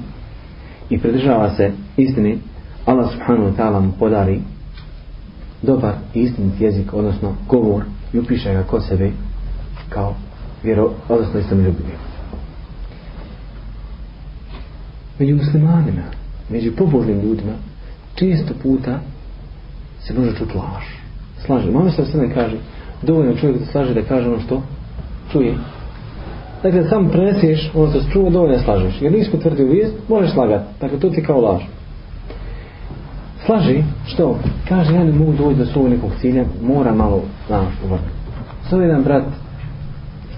i 0.91 0.99
pridržava 0.99 1.51
se 1.51 1.71
istini, 1.97 2.39
Allah 2.87 3.11
subhanahu 3.13 3.49
wa 3.49 3.57
ta'ala 3.57 3.81
mu 3.81 3.93
podari 3.99 4.41
dobar 5.63 5.95
i 6.15 6.21
istinit 6.21 6.61
jezik, 6.61 6.95
odnosno 6.95 7.35
govor 7.49 7.83
i 8.13 8.19
upiše 8.19 8.53
ga 8.53 8.63
kod 8.63 8.85
sebe 8.85 9.11
kao 9.89 10.15
vjero, 10.63 10.91
odnosno 11.09 11.41
istom 11.41 11.59
ljubivim. 11.59 12.14
Među 15.19 15.37
muslimanima, 15.37 16.03
među 16.49 16.73
pobožnim 16.77 17.21
ljudima, 17.21 17.53
često 18.15 18.55
puta 18.63 18.99
se 20.01 20.15
može 20.15 20.37
čuti 20.37 20.57
laž. 20.57 20.85
Slaže. 21.47 21.71
Mame 21.71 21.91
se 21.91 22.05
sve 22.05 22.27
ne 22.27 22.35
kaže, 22.35 22.57
dovoljno 23.03 23.37
čovjek 23.37 23.59
da 23.59 23.67
slaže 23.67 23.95
da 23.95 24.03
kaže 24.03 24.29
ono 24.29 24.41
što 24.41 24.63
čuje. 25.33 25.55
Dakle, 26.63 26.89
sam 26.89 27.09
preneseš 27.09 27.71
ono 27.75 27.91
što 27.91 28.11
čuo, 28.13 28.31
dovoljno 28.31 28.59
slažeš. 28.59 29.03
Jer 29.03 29.13
nisi 29.13 29.31
potvrdio 29.31 29.67
vijest, 29.67 29.95
možeš 30.09 30.33
slagati. 30.33 30.65
Dakle, 30.81 31.01
to 31.01 31.11
ti 31.11 31.23
kao 31.23 31.41
laž. 31.41 31.63
Slaži, 33.47 33.85
što? 34.07 34.39
Kaže, 34.69 34.95
ja 34.95 35.05
ne 35.05 35.13
mogu 35.13 35.33
doći 35.33 35.59
do 35.59 35.67
svog 35.67 35.89
nekog 35.89 36.11
cilja, 36.21 36.45
mora 36.63 36.95
malo, 36.95 37.23
znaš, 37.47 37.75
uvrti. 37.85 38.05
vrtu. 38.05 38.71
Zove 38.71 38.85
jedan 38.85 39.03
brat, 39.03 39.25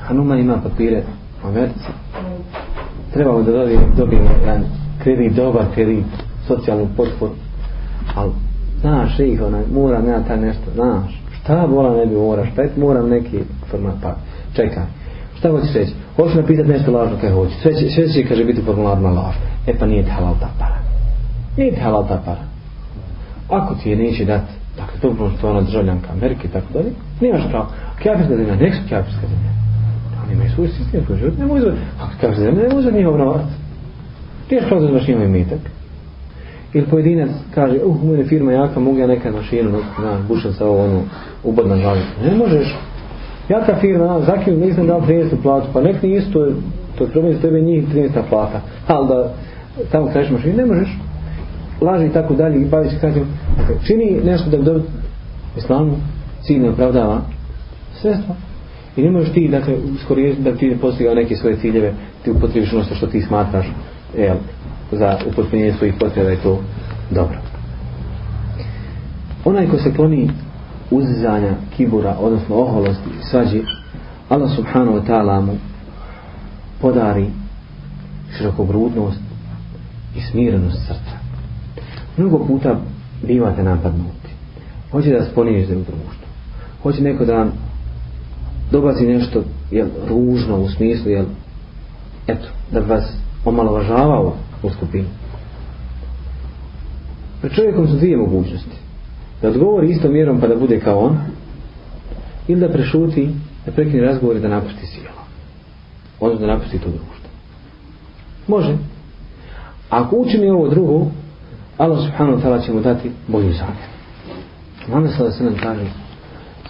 Hanuma 0.01 0.37
ima 0.37 0.61
papire, 0.63 1.03
u 1.45 1.49
trebamo 3.17 3.43
da 3.43 3.53
dobijemo, 3.53 3.87
dobijemo 3.97 4.31
jedan 4.41 4.65
kredit, 5.03 5.33
dobar 5.33 5.65
kredit, 5.75 6.05
socijalnu 6.47 6.89
potporu, 6.97 7.33
ali 8.15 8.33
znaš 8.81 9.19
ih, 9.19 9.43
onaj, 9.43 9.63
moram 9.75 10.09
ja 10.09 10.25
taj 10.25 10.41
nešto, 10.41 10.63
znaš, 10.75 11.23
šta 11.41 11.65
vola 11.65 11.97
ne 11.97 12.07
bi 12.07 12.15
moraš, 12.15 12.49
pet 12.57 12.77
moram 12.77 13.09
neki 13.09 13.41
format, 13.71 13.95
pa 14.03 14.17
čekaj, 14.55 14.83
šta 15.39 15.51
hoćeš 15.51 15.75
reći, 15.75 15.93
hoćeš 16.17 16.35
napisati 16.35 16.69
nešto 16.69 16.93
lažno 16.93 17.17
kaj 17.21 17.31
hoćeš, 17.31 17.59
sve 17.63 17.75
će, 17.75 17.89
sve 17.91 18.09
će 18.09 18.29
kaže 18.29 18.45
biti 18.45 18.63
formularno 18.63 19.09
laž, 19.09 19.35
e 19.67 19.79
pa 19.79 19.87
nije 19.87 20.05
ti 20.05 20.11
halal 20.11 20.35
ta 20.41 20.49
para, 20.59 20.79
nije 21.57 21.75
ti 21.75 21.81
halal 21.81 22.09
ta 22.09 22.23
para, 22.25 22.45
ako 23.49 23.75
ti 23.75 23.91
je 23.91 23.97
neće 23.97 24.25
dati, 24.25 24.53
dakle 24.77 25.01
to 25.01 25.09
je 25.09 25.15
ono 25.19 25.51
ona 25.51 25.61
državljanka 25.61 26.13
Amerike 26.13 26.49
i 26.49 26.51
tako 26.51 26.73
dalje, 26.73 26.91
nemaš 27.21 27.49
pravo, 27.51 27.67
kjafirska 28.03 28.37
zemlja, 28.37 28.57
nek 28.57 28.75
su 28.75 28.81
kjafirska 28.89 29.27
zemlja, 29.27 29.66
oni 30.27 30.35
imaju 30.35 30.51
svoj 30.51 30.69
sistem, 30.69 31.05
koji 31.07 31.19
život, 31.19 31.39
ne 31.39 31.47
uzeti. 31.47 31.77
A 32.01 32.05
kaže 32.21 32.41
zemlja, 32.41 32.69
ne 32.69 32.77
uzeti 32.77 32.97
njihov 32.97 33.19
novac, 33.19 33.47
Teško 34.49 34.67
što 34.67 34.77
uzmeš 34.77 34.91
uzmaš 34.91 35.09
njima 35.09 35.25
imetak. 35.25 35.59
Ili 36.75 36.87
pojedinac 36.87 37.31
kaže, 37.55 37.79
uh, 37.85 38.05
moja 38.05 38.25
firma 38.25 38.53
jaka, 38.53 38.81
mogu 38.81 38.99
ja 38.99 39.07
nekad 39.07 39.35
mašinu, 39.35 39.71
na, 40.03 40.19
bušam 40.29 40.53
sa 40.53 40.67
ovo, 40.67 40.85
ono, 40.85 41.03
ubod 41.45 41.69
na 41.69 41.77
glavi. 41.77 42.01
Ne 42.25 42.37
možeš. 42.37 42.77
Jaka 43.49 43.77
firma, 43.81 44.21
zakinu, 44.21 44.57
nisam 44.57 44.87
dao 44.87 45.01
30 45.01 45.43
platu, 45.43 45.67
pa 45.73 45.81
nek 45.81 46.03
ni 46.03 46.17
isto, 46.17 46.47
to 46.99 47.05
je 47.05 47.11
problem 47.11 47.35
s 47.35 47.41
tebe 47.41 47.61
njih 47.61 47.85
13 47.95 48.09
plata. 48.29 48.61
Ali 48.87 49.09
da 49.09 49.35
tamo 49.93 50.11
kažeš 50.13 50.31
mašinu, 50.31 50.57
ne 50.57 50.67
možeš. 50.67 50.99
Laži 51.81 52.07
i 52.07 52.13
tako 52.13 52.35
dalje, 52.35 52.61
i 52.61 52.65
bavi 52.65 52.89
se 52.89 53.01
kažem, 53.01 53.27
dakle, 53.59 53.75
čini 53.87 54.21
nešto 54.25 54.51
da 54.51 54.57
bi 54.57 54.65
dobiti 54.65 54.89
islamu, 55.57 55.97
cilj 56.43 56.59
ne 56.59 56.71
opravdava 56.71 57.21
sredstva. 58.01 58.35
I 58.97 59.03
ne 59.03 59.11
možeš 59.11 59.33
ti, 59.33 59.49
dakle, 59.49 59.75
skorije 60.05 60.35
da 60.35 60.57
ti 60.57 60.69
ne 60.69 60.77
postigao 60.77 61.15
neke 61.15 61.37
svoje 61.37 61.57
ciljeve, 61.57 61.95
ti 62.25 62.31
upotrebiš 62.31 62.73
ono 62.73 62.85
što 62.85 63.07
ti 63.07 63.23
smatraš, 63.23 63.67
jel, 64.17 64.37
za 64.93 65.19
upotpunjenje 65.27 65.73
svojih 65.73 65.95
potreba 66.01 66.31
je 66.31 66.37
to 66.37 66.63
dobro. 67.11 67.39
Onaj 69.45 69.69
ko 69.69 69.79
se 69.79 69.95
kloni 69.95 70.31
uzizanja, 70.91 71.55
kibura, 71.77 72.17
odnosno 72.21 72.57
oholosti, 72.57 73.11
svađi, 73.31 73.63
Allah 74.29 74.51
subhanahu 74.57 74.99
wa 74.99 75.07
ta'ala 75.07 75.41
mu 75.41 75.53
podari 76.81 77.27
širokogrudnost 78.37 79.21
i 80.17 80.21
smirenost 80.21 80.87
srca. 80.87 81.17
Mnogo 82.17 82.47
puta 82.47 82.81
bivate 83.23 83.63
napadnuti. 83.63 84.31
Hoće 84.91 85.11
da 85.11 85.19
vas 85.19 85.29
u 85.37 85.45
društvu. 85.45 86.27
Hoće 86.83 87.03
neko 87.03 87.25
da 87.25 87.35
vam 87.35 87.53
dobaci 88.71 89.07
nešto 89.07 89.43
jel, 89.71 89.87
ružno 90.09 90.59
u 90.59 90.69
smislu, 90.69 91.11
jel, 91.11 91.25
eto, 92.27 92.49
da 92.73 92.81
vas 92.81 93.05
omalovažavao 93.45 94.37
u 94.63 94.71
skupinu. 94.71 95.09
Pred 97.41 97.53
čovjekom 97.53 97.89
su 97.89 97.97
dvije 97.97 98.17
mogućnosti. 98.17 98.77
Da 99.43 99.49
odgovori 99.49 99.91
istom 99.91 100.13
mjerom 100.13 100.41
pa 100.41 100.47
da 100.47 100.57
bude 100.57 100.81
kao 100.81 100.99
on, 100.99 101.19
ili 102.49 102.61
da 102.61 102.69
prešuti, 102.69 103.31
da 103.67 103.73
prekine 103.73 104.03
razgovor 104.03 104.37
i 104.37 104.41
da 104.41 104.49
napusti 104.49 104.87
sjelo. 104.87 105.23
Odnosno 106.21 106.47
da 106.47 106.53
napusti 106.53 106.79
to 106.79 106.89
društvo. 106.89 107.31
Može. 108.47 108.77
Ako 109.91 110.17
učini 110.17 110.51
ovo 110.51 110.69
drugo, 110.69 111.07
Allah 111.79 111.99
subhanahu 112.01 112.39
wa 112.39 112.43
ta'ala 112.43 112.67
će 112.67 112.73
mu 112.73 112.81
dati 112.81 113.11
bolju 113.29 113.53
zamjer. 113.53 113.89
Mame 114.89 115.09
sada 115.09 115.31
se 115.31 115.45
nam 115.45 115.55
kaže, 115.63 115.85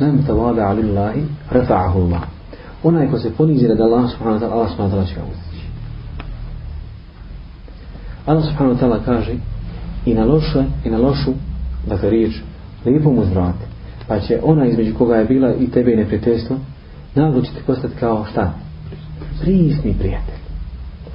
Men 0.00 0.24
tavada 0.26 0.68
alillahi, 0.68 1.22
rafa'ahu 1.50 1.98
Allah. 2.00 2.22
Onaj 2.82 3.10
ko 3.10 3.18
se 3.18 3.30
ponizi 3.30 3.68
da 3.68 3.84
Allah 3.84 4.10
subhanahu 4.10 4.36
wa 4.36 4.40
ta'ala, 4.40 4.54
Allah 4.54 4.70
subhanahu 4.70 4.96
wa 4.96 4.98
ta'ala 4.98 5.08
će 5.08 5.14
ga 5.14 5.22
uzdići. 5.22 5.66
Allah 8.26 8.44
subhanahu 8.44 8.76
wa 8.76 8.80
ta'ala 8.80 9.04
kaže 9.04 9.34
i 10.06 10.14
na 10.14 10.24
loše, 10.24 10.64
i 10.84 10.90
na 10.90 10.98
lošu, 10.98 11.32
dakle 11.86 12.10
riječ, 12.10 12.32
lijepo 12.86 13.10
mu 13.10 13.24
zvrati. 13.24 13.64
Pa 14.08 14.20
će 14.20 14.40
ona 14.42 14.66
između 14.66 14.94
koga 14.94 15.16
je 15.16 15.24
bila 15.24 15.54
i 15.54 15.66
tebe 15.66 15.92
i 15.92 15.96
neprijateljstvo, 15.96 16.56
naglo 17.14 17.42
će 17.42 17.50
ti 17.52 17.60
postati 17.66 17.94
kao 18.00 18.24
šta? 18.30 18.52
Prisni 19.40 19.94
prijatelj. 19.98 20.40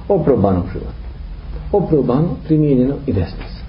Oprobano 0.08 0.64
život. 0.72 0.94
Oprobano, 1.72 2.28
primijenjeno 2.44 2.94
i 3.06 3.12
desno 3.12 3.44
se. 3.48 3.62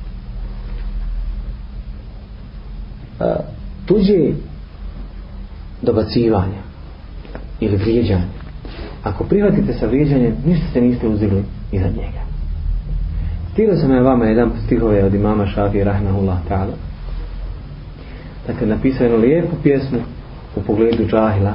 Tuđe 3.86 4.34
dobacivanja 5.84 6.62
ili 7.60 7.78
vrijeđanje. 7.78 8.28
Ako 9.04 9.24
prihvatite 9.24 9.74
sa 9.74 9.88
vrijeđanjem, 9.88 10.36
ništa 10.46 10.66
se 10.74 10.82
niste 10.82 11.08
uzeli 11.08 11.44
iza 11.72 11.88
njega. 11.88 12.24
Stilo 13.54 13.76
sam 13.76 13.92
je 13.92 14.02
vama 14.02 14.26
jedan 14.26 14.52
stihove 14.66 15.04
od 15.04 15.14
imama 15.14 15.46
Šafi 15.46 15.84
Rahmanullah 15.84 16.38
ta'ala. 16.50 16.76
Dakle, 18.48 18.68
napisao 18.68 19.04
jednu 19.04 19.18
lijepu 19.18 19.56
pjesmu 19.64 20.00
u 20.56 20.62
pogledu 20.62 21.06
džahila 21.08 21.54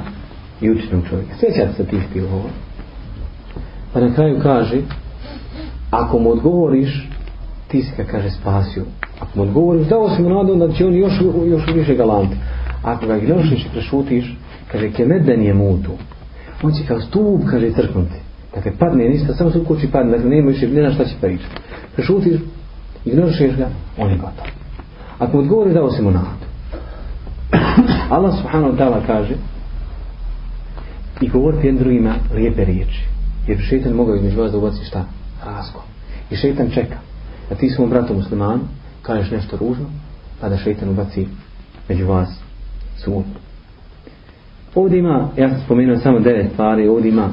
i 0.61 0.71
učinog 0.71 1.03
čovjeka. 1.09 1.35
Sjećate 1.39 1.73
se 1.73 1.85
tih 1.85 2.03
stihova. 2.09 2.49
Pa 3.93 3.99
na 3.99 4.13
kraju 4.13 4.39
kaže, 4.43 4.81
ako 5.91 6.19
mu 6.19 6.31
odgovoriš, 6.31 7.09
ti 7.67 7.81
si 7.81 7.91
ga 7.97 8.03
kaže 8.03 8.29
spasio. 8.29 8.83
Ako 9.19 9.29
mu 9.35 9.43
odgovoriš, 9.43 9.87
dao 9.87 10.09
si 10.09 10.21
mu 10.21 10.29
nadu, 10.29 10.55
da 10.55 10.73
će 10.73 10.85
on 10.85 10.95
još, 10.95 11.13
još 11.45 11.75
više 11.75 11.95
galanti. 11.95 12.35
Ako 12.83 13.05
ga 13.05 13.17
ignoriš 13.17 13.65
i 13.65 13.69
prešutiš, 13.73 14.35
kaže, 14.71 14.91
kemeden 14.91 15.43
je 15.43 15.53
mutu. 15.53 15.91
On 16.63 16.71
će 16.71 16.87
kao 16.87 17.01
stup, 17.01 17.41
kaže, 17.51 17.71
crknuti. 17.71 18.19
Dakle, 18.55 18.71
padne 18.79 19.09
ništa, 19.09 19.33
samo 19.33 19.51
se 19.51 19.59
ukoči 19.59 19.91
padne, 19.91 20.11
dakle, 20.11 20.29
nema 20.29 20.47
više, 20.47 20.67
ne 20.67 20.81
zna 20.81 20.91
šta 20.91 21.05
će 21.05 21.15
pričati 21.21 21.55
prešutiš, 21.99 22.41
ignorišeš 23.05 23.55
ga, 23.55 23.69
on 23.97 24.09
je 24.09 24.17
gotov. 24.17 24.47
Ako 25.19 25.37
mu 25.37 25.43
odgovori, 25.43 25.73
dao 25.73 25.91
si 25.91 26.01
mu 26.01 26.11
nadu. 26.11 26.45
Allah 28.15 28.33
subhanahu 28.41 28.77
ta'ala 28.77 29.05
kaže 29.07 29.35
i 31.21 31.29
govorite 31.29 31.67
jednim 31.67 31.83
drugima 31.83 32.15
lijepe 32.35 32.65
riječi. 32.65 33.07
Jer 33.47 33.59
šeitan 33.69 33.93
mogao 33.93 34.15
između 34.15 34.41
vas 34.41 34.51
da 34.51 34.57
ubaci 34.57 34.85
šta? 34.85 35.05
Rasko. 35.45 35.83
I 36.31 36.35
šeitan 36.35 36.69
čeka. 36.69 36.97
A 37.51 37.55
ti 37.55 37.69
svom 37.69 37.89
bratu 37.89 38.13
muslimanu 38.13 38.61
kažeš 39.01 39.31
nešto 39.31 39.57
ružno, 39.57 39.85
pa 40.41 40.49
da 40.49 40.57
šeitan 40.57 40.89
ubaci 40.89 41.27
među 41.89 42.07
vas 42.07 42.29
sud. 43.03 43.23
Ovdje 44.75 44.99
ima, 44.99 45.29
ja 45.37 45.49
sam 45.49 45.59
spomenuo 45.65 45.97
samo 45.97 46.19
devet 46.19 46.51
stvari, 46.53 46.87
ovdje 46.87 47.09
ima 47.09 47.29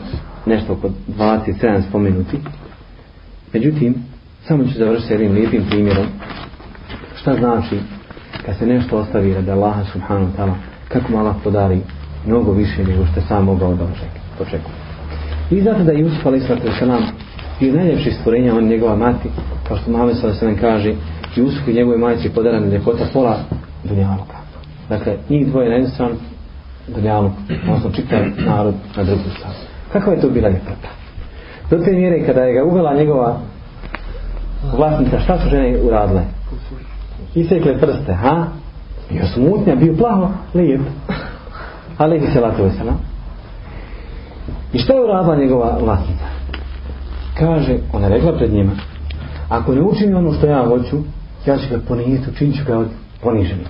nešto 0.46 0.72
oko 0.72 0.90
27 1.18 1.88
spomenuti. 1.88 2.38
Međutim, 3.52 3.94
Samo 4.48 4.64
ću 4.64 4.78
završiti 4.78 5.12
jednim 5.12 5.32
lijepim 5.32 5.64
primjerom. 5.70 6.06
Šta 7.16 7.34
znači 7.34 7.78
kad 8.46 8.56
se 8.58 8.66
nešto 8.66 8.98
ostavi 8.98 9.34
radi 9.34 9.50
Allaha 9.50 9.84
subhanahu 9.92 10.32
ta'ala, 10.38 10.54
kako 10.88 11.12
mu 11.12 11.18
Allah 11.18 11.34
podari 11.44 11.80
mnogo 12.26 12.52
više 12.52 12.84
nego 12.84 13.06
što 13.06 13.20
je 13.20 13.26
sam 13.26 13.44
mogao 13.44 13.74
da 13.74 13.84
očekuje. 14.40 14.74
I 15.50 15.62
zato 15.62 15.84
da 15.84 15.92
Jusuf 15.92 16.26
alaih 16.26 16.42
sallatu 16.42 16.68
wasalam 16.68 17.02
bio 17.60 17.74
najljepši 17.74 18.10
stvorenja, 18.10 18.54
on 18.54 18.64
njegova 18.64 18.96
mati, 18.96 19.28
kao 19.68 19.76
što 19.76 19.90
Mame 19.90 20.14
sallatu 20.14 20.38
wasalam 20.38 20.60
kaže, 20.60 20.94
Jusuf 21.36 21.68
i 21.68 21.74
njegove 21.74 21.98
majci 21.98 22.30
podarana 22.30 22.66
ljepota 22.66 23.04
pola 23.12 23.38
dunjaluka. 23.84 24.35
Dakle, 24.88 25.16
njih 25.28 25.46
dvoje 25.46 25.68
na 25.68 25.74
jednu 25.74 25.90
stranu, 25.90 26.14
dunjalu, 26.88 27.30
odnosno 27.62 27.90
čitav 27.90 28.20
narod 28.46 28.74
na 28.96 29.02
drugu 29.02 29.22
stranu. 29.38 29.54
Kakva 29.92 30.12
je 30.12 30.20
to 30.20 30.30
bila 30.30 30.48
ljepota? 30.48 30.88
Do 31.70 31.78
te 31.78 31.92
mjere 31.92 32.26
kada 32.26 32.40
je 32.40 32.54
ga 32.54 32.64
uvela 32.64 32.94
njegova 32.94 33.38
vlasnica, 34.76 35.20
šta 35.20 35.38
su 35.38 35.48
žene 35.48 35.78
uradile? 35.82 36.22
Isekle 37.34 37.78
prste, 37.78 38.14
ha? 38.14 38.46
Bio 39.10 39.26
smutnja, 39.26 39.74
bio 39.74 39.94
plaho, 39.94 40.28
lijep. 40.54 40.80
Ali 41.98 42.20
se 42.32 42.40
latove 42.40 42.68
vesela. 42.68 42.92
I 44.72 44.78
šta 44.78 44.92
je 44.92 45.04
uradila 45.04 45.36
njegova 45.36 45.78
vlasnica? 45.82 46.24
Kaže, 47.38 47.76
ona 47.92 48.08
rekla 48.08 48.32
pred 48.32 48.52
njima, 48.52 48.72
ako 49.48 49.74
ne 49.74 49.82
učini 49.82 50.14
ono 50.14 50.32
što 50.32 50.46
ja 50.46 50.66
hoću, 50.66 50.96
ja 51.46 51.56
ću 51.56 51.64
ga 51.70 51.78
poniziti, 51.88 52.30
učinit 52.30 52.56
ću 52.56 52.64
ga 52.66 52.78
od 52.78 52.88
poniženi. 53.22 53.64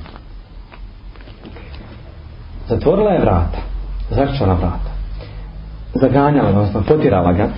Zatvorila 2.68 3.10
je 3.10 3.20
vrata, 3.20 3.58
zaključala 4.10 4.54
vrata, 4.54 4.90
zaganjala, 5.94 6.48
odnosno 6.48 6.82
potirala 6.88 7.32
ga, 7.32 7.48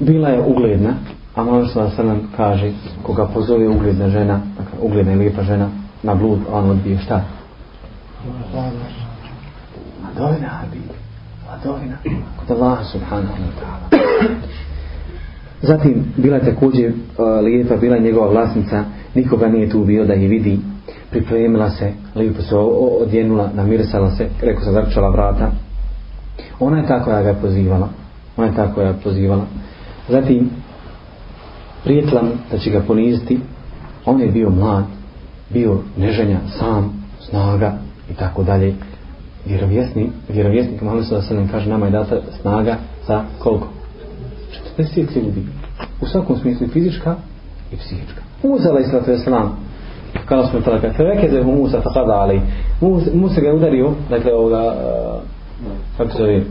bila 0.00 0.28
je 0.28 0.40
ugledna, 0.40 0.94
a 1.34 1.42
možda 1.42 1.68
se 1.68 1.80
da 1.80 1.90
se 1.90 2.04
nam 2.04 2.30
kaže 2.36 2.72
koga 3.02 3.26
pozove 3.26 3.68
ugledna 3.68 4.08
žena, 4.08 4.40
dakle 4.58 4.78
ugledna 4.80 5.12
i 5.12 5.16
lijepa 5.16 5.42
žena 5.42 5.68
na 6.02 6.14
blud, 6.14 6.38
on 6.52 6.70
odbije 6.70 6.98
šta? 6.98 7.22
Ladovina, 10.04 10.48
Habib. 10.48 10.90
Ladovina. 11.50 11.96
Kod 12.36 12.50
Allah 12.50 12.78
subhanahu 12.92 13.34
wa 13.34 13.52
ta'ala. 13.60 14.00
Zatim, 15.62 16.04
bila 16.16 16.36
je 16.36 16.54
također 16.54 16.92
uh, 16.92 17.44
lijepa, 17.44 17.76
bila 17.76 17.96
je 17.96 18.02
njegova 18.02 18.30
vlasnica, 18.30 18.84
nikoga 19.14 19.48
nije 19.48 19.70
tu 19.70 19.84
bio 19.84 20.04
da 20.04 20.12
je 20.12 20.28
vidi, 20.28 20.58
pripremila 21.10 21.70
se, 21.70 21.92
lijepo 22.14 22.42
se 22.42 22.56
odjenula, 23.00 23.50
namirisala 23.54 24.10
se, 24.10 24.28
rekao 24.40 24.64
sam, 24.64 24.72
zaključala 24.72 25.10
vrata. 25.10 25.50
Ona 26.60 26.78
je 26.78 26.86
ta 26.86 27.04
koja 27.04 27.22
ga 27.22 27.28
je 27.28 27.40
pozivala. 27.40 27.88
Ona 28.36 28.46
je 28.46 28.54
ta 28.54 28.74
koja 28.74 28.88
je 28.88 28.94
pozivala. 29.04 29.44
Zatim, 30.08 30.50
prijetla 31.84 32.22
mu 32.22 32.30
da 32.50 32.58
će 32.58 32.70
ga 32.70 32.80
poniziti, 32.80 33.40
on 34.04 34.20
je 34.20 34.28
bio 34.28 34.50
mlad, 34.50 34.84
bio 35.50 35.78
neženja, 35.96 36.38
sam, 36.58 37.04
snaga 37.28 37.78
i 38.10 38.14
tako 38.14 38.42
dalje. 38.42 38.74
Vjerovjesnik, 39.46 40.10
vjerovjesnik 40.28 40.82
Muhammed 40.82 41.06
sallallahu 41.06 41.32
alejhi 41.32 41.46
ve 41.46 41.52
kaže 41.52 41.70
nama 41.70 41.86
je 41.86 41.92
data 41.92 42.16
snaga 42.40 42.76
za 43.06 43.24
koliko? 43.38 43.68
40 44.78 45.16
ljudi. 45.16 45.46
U 46.00 46.06
svakom 46.06 46.38
smislu 46.38 46.68
fizička 46.68 47.16
i 47.72 47.76
psihička. 47.76 48.22
Musa 48.42 48.70
alejhi 48.70 48.90
salatu 48.90 49.10
vesselam 49.10 49.56
kada 50.28 50.46
smo 50.46 50.60
tada 50.60 50.80
kad 50.80 50.92
reke 50.98 51.28
da 51.28 51.42
Musa 51.42 51.80
faqada 51.80 52.12
ali 52.12 52.40
Musa 53.14 53.40
ga 53.40 53.54
udario, 53.54 53.92
dakle 54.10 54.34
ovoga 54.34 54.62
uh, 54.66 55.22
kako 55.96 56.10
se 56.10 56.18
zove 56.18 56.42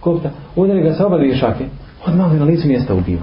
kopta, 0.00 0.30
udario 0.56 0.84
ga 0.84 0.94
sa 0.94 1.06
oba 1.06 1.18
dvije 1.18 1.36
šake, 1.36 1.64
odmah 2.06 2.32
na 2.32 2.44
licu 2.44 2.68
mjesta 2.68 2.94
ubio. 2.94 3.18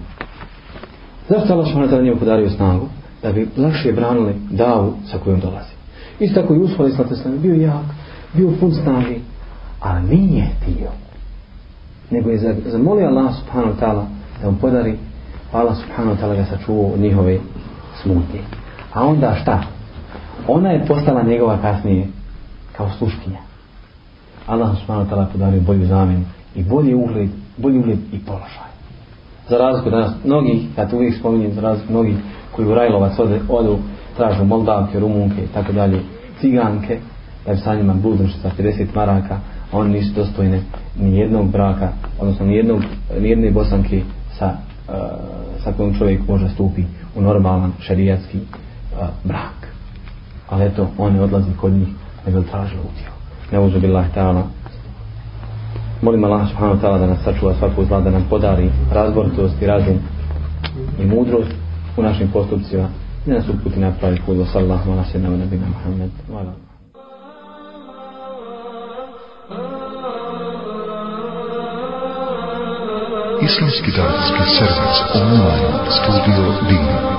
Zašto 1.30 1.54
Allah 1.54 1.68
subhanahu 1.68 1.92
ta'ala 1.92 2.04
njemu 2.04 2.20
podario 2.20 2.50
snagu? 2.50 2.88
Da 3.22 3.32
bi 3.32 3.48
lakše 3.58 3.92
branili 3.92 4.36
davu 4.52 4.94
sa 5.12 5.18
kojom 5.18 5.40
dolazi. 5.40 5.74
Isto 6.20 6.42
tako 6.42 6.54
i 6.54 6.60
Usfali 6.60 6.92
Slatoslan 6.92 7.40
bio 7.42 7.56
jak, 7.56 7.86
bio 8.34 8.52
pun 8.60 8.72
snage, 8.72 9.16
a 9.82 10.00
nije 10.00 10.46
htio. 10.46 10.90
Nego 12.12 12.30
je 12.30 12.56
zamolio 12.66 13.08
Allah 13.08 13.36
subhanahu 13.36 13.74
wa 13.74 13.80
ta'ala 13.80 14.06
da 14.42 14.52
mu 14.52 14.58
podari, 14.58 14.98
pa 15.52 15.60
Allah 15.60 15.76
subhanahu 15.78 16.16
wa 16.16 16.22
ta'ala 16.22 16.36
ga 16.36 16.46
sačuvao 16.46 16.94
od 16.94 17.00
njihove 17.00 17.40
smutnje. 18.02 18.40
A 18.94 19.08
onda 19.08 19.36
šta? 19.42 19.64
Ona 20.48 20.70
je 20.70 20.86
postala 20.86 21.24
njegova 21.24 21.58
kasnije 21.62 22.08
kao 22.78 22.90
sluškinja. 22.98 23.40
Allah 24.48 24.78
subhanahu 24.80 25.10
wa 25.10 25.16
ta'ala 25.16 25.32
podario 25.32 25.62
bolju 25.62 25.86
zamenu 25.86 26.26
i 26.56 26.64
bolji 26.64 26.94
ugled, 26.94 27.30
bolji 27.58 27.80
ugled 27.80 28.00
i 28.12 28.20
položaj. 28.20 28.74
Za 29.50 29.58
razliku 29.58 29.90
danas 29.90 30.12
nas 30.24 30.44
ja 30.78 30.88
to 30.90 30.96
uvijek 30.96 31.16
spominjem, 31.20 31.54
za 31.54 31.62
razliku 31.62 31.94
mnogi 31.94 32.16
koji 32.56 32.68
u 32.68 32.76
Rajlovac 32.76 33.20
ode, 33.20 33.40
odu, 33.50 33.78
tražu 34.18 34.46
Moldavke, 34.46 35.00
Rumunke 35.00 35.44
i 35.44 35.48
tako 35.54 35.72
dalje, 35.72 36.02
ciganke, 36.40 37.00
da 37.46 37.54
bi 37.54 37.58
sa 37.58 37.76
njima 37.76 37.94
budem 37.94 38.28
što 38.28 38.40
sa 38.40 38.52
50 38.60 38.86
maraka, 38.96 39.40
a 39.72 39.78
oni 39.78 39.94
nisu 39.94 40.14
dostojne 40.16 40.62
ni 41.00 41.18
jednog 41.18 41.52
braka, 41.52 41.90
odnosno 42.20 42.46
ni, 42.46 42.56
jednog, 42.56 42.82
ni 43.20 43.30
jedne 43.30 43.52
bosanke 43.52 44.02
sa, 44.40 44.46
uh, 44.46 44.94
sa 45.64 45.72
kojom 45.78 45.98
čovjek 45.98 46.28
može 46.28 46.50
stupi 46.50 46.84
u 47.16 47.22
normalan 47.22 47.72
šarijatski 47.80 48.38
uh, 48.38 48.44
eh, 49.02 49.08
brak. 49.24 49.63
Ali 50.54 50.66
eto, 50.66 50.88
on 50.98 51.14
ne 51.14 51.22
odlazi 51.22 51.52
kod 51.62 51.72
njih, 51.72 51.88
nego 52.26 52.42
traže 52.42 52.76
utjehu. 52.76 53.16
Ne 53.52 53.60
uzu 53.60 53.80
billahi 53.80 54.10
ta'ala. 54.14 54.44
Molim 56.02 56.24
Allah 56.24 56.50
subhanahu 56.50 56.82
ta'ala 56.82 56.98
da 56.98 57.08
nas 57.08 57.24
sačuva 57.24 57.54
svaku 57.54 57.86
zla, 57.86 58.02
da 58.02 58.12
nam 58.12 58.26
podari 58.30 58.70
razboritost 58.92 59.62
i 59.62 59.66
razum 59.66 59.98
i 61.00 61.06
mudrost 61.06 61.52
u 61.98 62.04
našim 62.04 62.28
postupcima. 62.34 62.88
Ne 63.26 63.34
nas 63.34 63.50
uputi 63.50 63.80
na 63.80 63.92
pravi 64.00 64.20
put. 64.26 64.38
Wa 64.38 64.46
sallahu 64.54 64.92
ala 64.92 65.04
sallam 65.04 65.34
wa 65.34 65.38
nabina 65.38 65.68
Muhammed. 65.68 66.12
Hvala. 66.28 66.54
Islamski 73.42 73.92
davetski 73.98 74.44
servis 74.58 75.00
online 75.16 75.92
studio 75.92 76.46
Dina. 76.70 77.13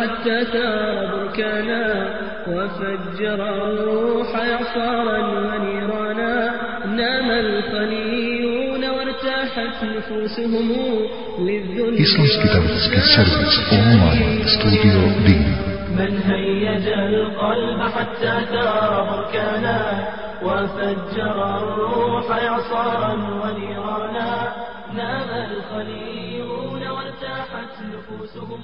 حتى 0.00 0.44
ثار 0.52 1.06
بركانا 1.12 1.84
وفجر 2.48 3.34
الروح 3.34 4.30
إعصارا 4.36 5.18
ونيرانا 5.28 6.34
نام 6.86 7.30
الخليون 7.30 8.82
وارتاحت 8.90 9.84
نفوسهم 9.84 10.68
للذل 11.38 11.94
Islamski 12.04 12.46
davetski 12.54 12.98
servis 13.14 13.56
online 13.76 14.40
studio 14.54 15.00
Din. 15.26 15.42
من 15.98 16.12
هيج 16.30 16.86
القلب 16.88 17.80
حتى 17.96 18.32
ثار 18.52 18.92
بركانا 19.10 19.80
وفجر 20.42 21.36
الروح 21.62 22.26
إعصارا 22.30 23.12
ونيرانا 23.42 24.30
نام 24.96 25.28
وارتاحت 25.50 26.29
نفوسهم 27.79 28.63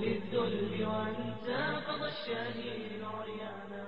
للذل 0.00 0.84
وانتقض 0.84 2.02
الشهيد 2.02 3.02
عريانا 3.02 3.82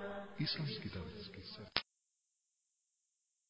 Islamski 0.44 0.88
davetski 0.94 1.40
servis 1.54 1.77